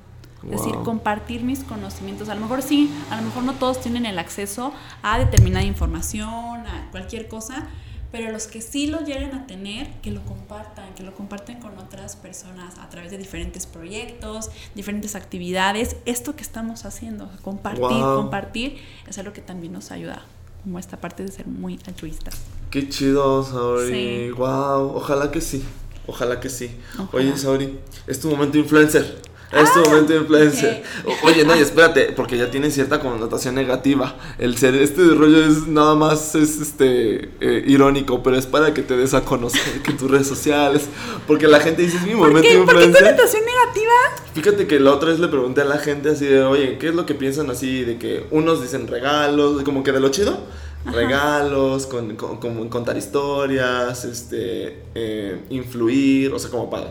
Es 0.46 0.62
decir, 0.62 0.74
compartir 0.84 1.42
mis 1.42 1.64
conocimientos. 1.64 2.28
A 2.28 2.34
lo 2.34 2.40
mejor 2.40 2.62
sí, 2.62 2.90
a 3.10 3.16
lo 3.16 3.22
mejor 3.22 3.42
no 3.42 3.54
todos 3.54 3.80
tienen 3.80 4.06
el 4.06 4.18
acceso 4.18 4.72
a 5.02 5.18
determinada 5.18 5.64
información, 5.64 6.28
a 6.66 6.88
cualquier 6.90 7.28
cosa, 7.28 7.66
pero 8.12 8.30
los 8.30 8.46
que 8.46 8.62
sí 8.62 8.86
lo 8.86 9.00
lleguen 9.00 9.34
a 9.34 9.46
tener, 9.46 9.90
que 10.00 10.10
lo 10.10 10.22
compartan, 10.24 10.94
que 10.94 11.02
lo 11.02 11.14
comparten 11.14 11.58
con 11.58 11.76
otras 11.78 12.16
personas 12.16 12.78
a 12.78 12.88
través 12.88 13.10
de 13.10 13.18
diferentes 13.18 13.66
proyectos, 13.66 14.50
diferentes 14.74 15.16
actividades. 15.16 15.96
Esto 16.06 16.36
que 16.36 16.42
estamos 16.42 16.84
haciendo, 16.84 17.28
compartir, 17.42 17.82
Wow. 17.82 18.16
compartir, 18.16 18.78
es 19.06 19.18
algo 19.18 19.32
que 19.32 19.40
también 19.42 19.72
nos 19.72 19.90
ayuda, 19.90 20.22
como 20.62 20.78
esta 20.78 20.96
parte 20.98 21.24
de 21.24 21.32
ser 21.32 21.46
muy 21.46 21.78
altruistas. 21.86 22.36
Qué 22.70 22.88
chido, 22.88 23.42
Saori. 23.42 23.90
Sí. 23.90 24.30
Wow, 24.30 24.96
ojalá 24.96 25.30
que 25.30 25.40
sí. 25.40 25.64
Ojalá 26.06 26.38
que 26.38 26.48
sí. 26.48 26.70
Ojalá. 26.94 27.08
Oye, 27.12 27.36
Saori, 27.36 27.78
es 28.06 28.20
tu 28.20 28.30
momento 28.30 28.56
influencer. 28.58 29.20
Es 29.52 29.72
tu 29.72 29.80
momento 29.80 30.14
influencer. 30.14 30.82
O- 31.04 31.26
Oye, 31.28 31.44
no, 31.44 31.54
y 31.56 31.60
espérate, 31.60 32.12
porque 32.16 32.36
ya 32.36 32.50
tiene 32.50 32.70
cierta 32.70 32.98
connotación 33.00 33.54
negativa. 33.54 34.16
El 34.38 34.56
ser 34.58 34.74
este 34.74 35.02
rollo 35.14 35.44
es 35.44 35.68
nada 35.68 35.94
más 35.94 36.34
es 36.34 36.60
este 36.60 37.30
eh, 37.40 37.64
irónico, 37.66 38.22
pero 38.24 38.36
es 38.36 38.44
para 38.46 38.74
que 38.74 38.82
te 38.82 38.96
des 38.96 39.14
a 39.14 39.22
conocer 39.24 39.82
que 39.82 39.92
tus 39.92 40.10
redes 40.10 40.26
sociales. 40.26 40.86
Porque 41.28 41.46
la 41.46 41.60
gente 41.60 41.82
dice, 41.82 41.96
es 41.96 42.02
mi 42.02 42.14
¿Por 42.14 42.28
momento 42.28 42.48
qué? 42.48 42.56
¿Por 42.58 42.66
qué 42.66 42.72
influencer. 42.72 43.02
connotación 43.04 43.42
negativa? 43.44 43.92
Fíjate 44.34 44.66
que 44.66 44.80
la 44.80 44.92
otra 44.92 45.10
vez 45.10 45.20
le 45.20 45.28
pregunté 45.28 45.60
a 45.60 45.64
la 45.64 45.78
gente 45.78 46.10
así 46.10 46.24
de, 46.26 46.42
oye, 46.42 46.76
¿qué 46.78 46.88
es 46.88 46.94
lo 46.94 47.06
que 47.06 47.14
piensan 47.14 47.48
así 47.50 47.84
de 47.84 47.98
que 47.98 48.26
unos 48.32 48.60
dicen 48.62 48.88
regalos, 48.88 49.62
como 49.62 49.82
que 49.84 49.92
de 49.92 50.00
lo 50.00 50.08
chido? 50.08 50.38
Regalos, 50.84 51.86
con, 51.86 52.16
con- 52.16 52.68
contar 52.68 52.96
historias, 52.96 54.04
este, 54.04 54.82
eh, 54.94 55.40
influir, 55.50 56.32
o 56.32 56.38
sea, 56.38 56.50
como 56.50 56.68
padre. 56.70 56.90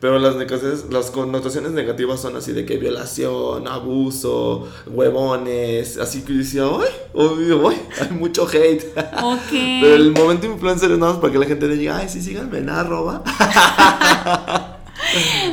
Pero 0.00 0.18
las, 0.18 0.34
las 0.90 1.10
connotaciones 1.10 1.72
negativas 1.72 2.20
son 2.20 2.36
así 2.36 2.52
de 2.52 2.66
que 2.66 2.76
violación, 2.76 3.66
abuso, 3.66 4.68
huevones, 4.86 5.96
así 5.98 6.22
que 6.22 6.32
yo 6.34 6.38
decía, 6.38 6.64
¡ay! 6.64 6.88
Uy, 7.14 7.52
uy, 7.52 7.74
hay 8.00 8.10
mucho 8.10 8.46
hate. 8.46 8.84
Ok. 9.22 9.40
Pero 9.50 9.94
el 9.94 10.12
momento 10.12 10.46
influencer 10.46 10.90
es 10.90 10.98
nada 10.98 11.12
más 11.12 11.20
para 11.20 11.32
que 11.32 11.38
la 11.38 11.46
gente 11.46 11.66
le 11.66 11.76
diga, 11.76 11.96
ay, 11.96 12.08
sí, 12.08 12.20
síganme 12.20 12.58
en 12.58 12.68
arroba. 12.70 13.22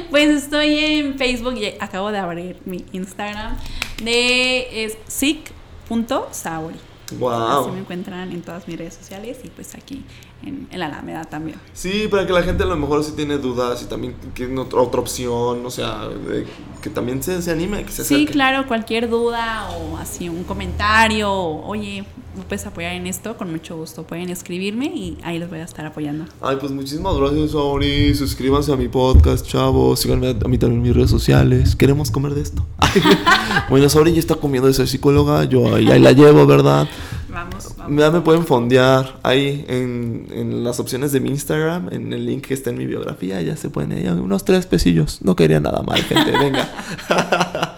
Pues 0.10 0.30
estoy 0.44 0.78
en 0.80 1.18
Facebook 1.18 1.56
y 1.58 1.66
acabo 1.80 2.12
de 2.12 2.18
abrir 2.18 2.58
mi 2.66 2.86
Instagram 2.94 3.58
de 4.04 4.86
es 4.86 4.98
sic.sauri. 5.08 6.76
Así 6.76 7.16
me 7.16 7.20
Wow. 7.20 7.76
encuentran 7.78 8.32
en 8.32 8.42
todas 8.42 8.68
mis 8.68 8.78
redes 8.78 8.94
sociales 8.94 9.38
y 9.44 9.50
pues 9.50 9.76
aquí 9.76 10.04
en, 10.44 10.68
en 10.72 10.80
la 10.80 10.88
Alameda 10.88 11.24
también. 11.26 11.58
Sí, 11.74 12.08
para 12.10 12.26
que 12.26 12.34
la 12.34 12.44
gente 12.44 12.64
a 12.64 12.68
lo 12.68 12.76
mejor 12.78 13.04
si 13.04 13.12
tiene 13.14 13.38
dudas 13.38 13.82
y 13.82 13.86
también 13.86 14.16
quiere 14.34 14.58
otra, 14.58 14.82
otra 14.82 15.00
opción, 15.02 15.66
o 15.66 15.70
sea, 15.72 16.08
de- 16.08 16.46
que 16.82 16.90
también 16.90 17.22
se, 17.22 17.42
se 17.44 17.52
anime, 17.52 17.84
que 17.84 17.92
se 17.92 18.04
Sí, 18.04 18.16
acerque. 18.16 18.34
claro, 18.34 18.66
cualquier 18.68 19.08
duda 19.10 19.70
o 19.70 19.98
así 19.98 20.30
un 20.30 20.44
comentario, 20.44 21.32
o, 21.32 21.68
oye, 21.68 22.04
¿me 22.36 22.42
puedes 22.44 22.66
apoyar 22.66 22.94
en 22.94 23.06
esto? 23.06 23.38
Con 23.38 23.52
mucho 23.52 23.78
gusto 23.78 24.02
pueden 24.04 24.30
escribirme 24.32 24.88
y 24.88 25.18
ahí 25.24 25.38
les 25.38 25.48
voy 25.48 25.60
a 25.60 25.64
estar 25.64 25.86
apoyando. 25.86 26.26
Ay, 26.42 26.58
pues 26.60 26.72
muchísimas 26.72 27.16
gracias, 27.18 27.52
Sauri. 27.52 28.16
Suscríbanse 28.16 28.74
a 28.74 28.78
mi 28.78 28.88
podcast, 28.88 29.46
chavos. 29.46 30.00
Síganme 30.00 30.28
a, 30.28 30.32
a 30.32 30.48
mí 30.48 30.58
también 30.58 30.82
en 30.82 30.88
mis 30.88 30.96
redes 30.96 31.12
sociales. 31.12 31.76
Queremos 31.76 32.10
comer 32.10 32.34
de 32.34 32.42
esto. 32.42 32.66
bueno, 33.70 33.88
Sauri 33.88 34.14
ya 34.14 34.20
está 34.20 34.34
comiendo 34.36 34.68
de 34.68 34.74
ser 34.74 34.88
psicóloga. 34.88 35.44
Yo 35.44 35.76
ahí, 35.76 35.90
ahí 35.92 36.00
la 36.00 36.14
llevo, 36.14 36.48
¿verdad? 36.48 36.88
Vamos, 37.32 37.76
vamos. 37.78 38.00
Ya 38.00 38.12
me 38.12 38.22
pueden 38.22 38.46
fondear 38.46 39.18
ahí 39.24 39.66
en, 39.70 40.28
en 40.34 40.64
las 40.64 40.80
opciones 40.80 41.12
de 41.12 41.20
mi 41.22 41.30
Instagram, 41.30 41.88
en 41.92 42.12
el 42.14 42.26
link 42.26 42.46
que 42.48 42.54
está 42.54 42.70
en 42.72 42.78
mi 42.78 42.86
biografía. 42.86 43.42
Ya 43.42 43.56
se 43.56 43.70
pueden 43.70 43.94
ahí 43.94 44.06
unos 44.08 44.44
tres 44.46 44.66
pesillos. 44.66 45.20
No 45.22 45.36
quería 45.36 45.60
nada 45.60 45.82
mal, 45.82 46.02
gente. 46.04 46.32
Venga. 46.38 46.70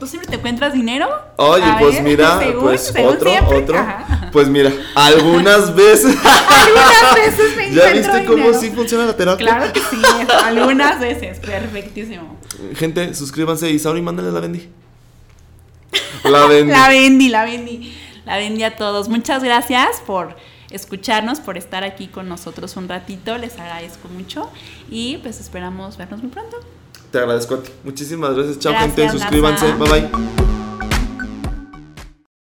¿Tú 0.00 0.06
siempre 0.06 0.28
te 0.28 0.36
encuentras 0.36 0.72
dinero? 0.72 1.08
Oye, 1.36 1.62
A 1.64 1.78
pues 1.78 1.94
ver, 1.94 2.02
mira, 2.02 2.38
según- 2.38 2.62
pues 2.62 2.80
según 2.92 3.14
otro, 3.14 3.30
siempre. 3.30 3.56
otro. 3.58 3.78
Ajá. 3.78 4.28
Pues 4.32 4.48
mira, 4.48 4.72
algunas 4.94 5.74
veces. 5.76 6.16
Algunas 6.24 7.14
veces 7.14 7.56
me 7.56 7.72
¿Ya 7.72 7.92
viste 7.92 8.24
cómo 8.24 8.52
sí 8.54 8.70
funciona 8.70 9.06
la 9.06 9.16
terapia? 9.16 9.46
Claro 9.46 9.72
que 9.72 9.80
sí, 9.80 10.00
algunas 10.44 10.98
veces, 11.00 11.38
perfectísimo. 11.38 12.36
Gente, 12.74 13.14
suscríbanse 13.14 13.70
y 13.70 13.78
Sauri, 13.78 14.02
mándale 14.02 14.32
la 14.32 14.40
Bendy. 14.40 14.68
La 16.24 16.46
Bendy. 16.46 16.72
La 16.72 16.88
vendí, 16.88 17.28
la 17.28 17.44
vendí. 17.44 17.94
La 18.24 18.36
vendí 18.36 18.62
a 18.62 18.76
todos. 18.76 19.08
Muchas 19.08 19.42
gracias 19.42 20.00
por 20.06 20.36
escucharnos, 20.70 21.40
por 21.40 21.58
estar 21.58 21.84
aquí 21.84 22.06
con 22.06 22.28
nosotros 22.28 22.76
un 22.76 22.88
ratito. 22.88 23.36
Les 23.38 23.58
agradezco 23.58 24.08
mucho 24.08 24.50
y 24.90 25.18
pues 25.18 25.40
esperamos 25.40 25.96
vernos 25.96 26.22
muy 26.22 26.30
pronto. 26.30 26.56
Te 27.10 27.18
agradezco 27.18 27.56
a 27.56 27.62
ti. 27.62 27.70
Muchísimas 27.84 28.34
gracias. 28.34 28.58
Chao, 28.58 28.72
Gracias, 28.72 28.96
gente. 28.96 29.18
Suscríbanse. 29.18 29.68
Laza. 29.68 29.84
Bye 29.84 30.08
bye. 30.08 30.61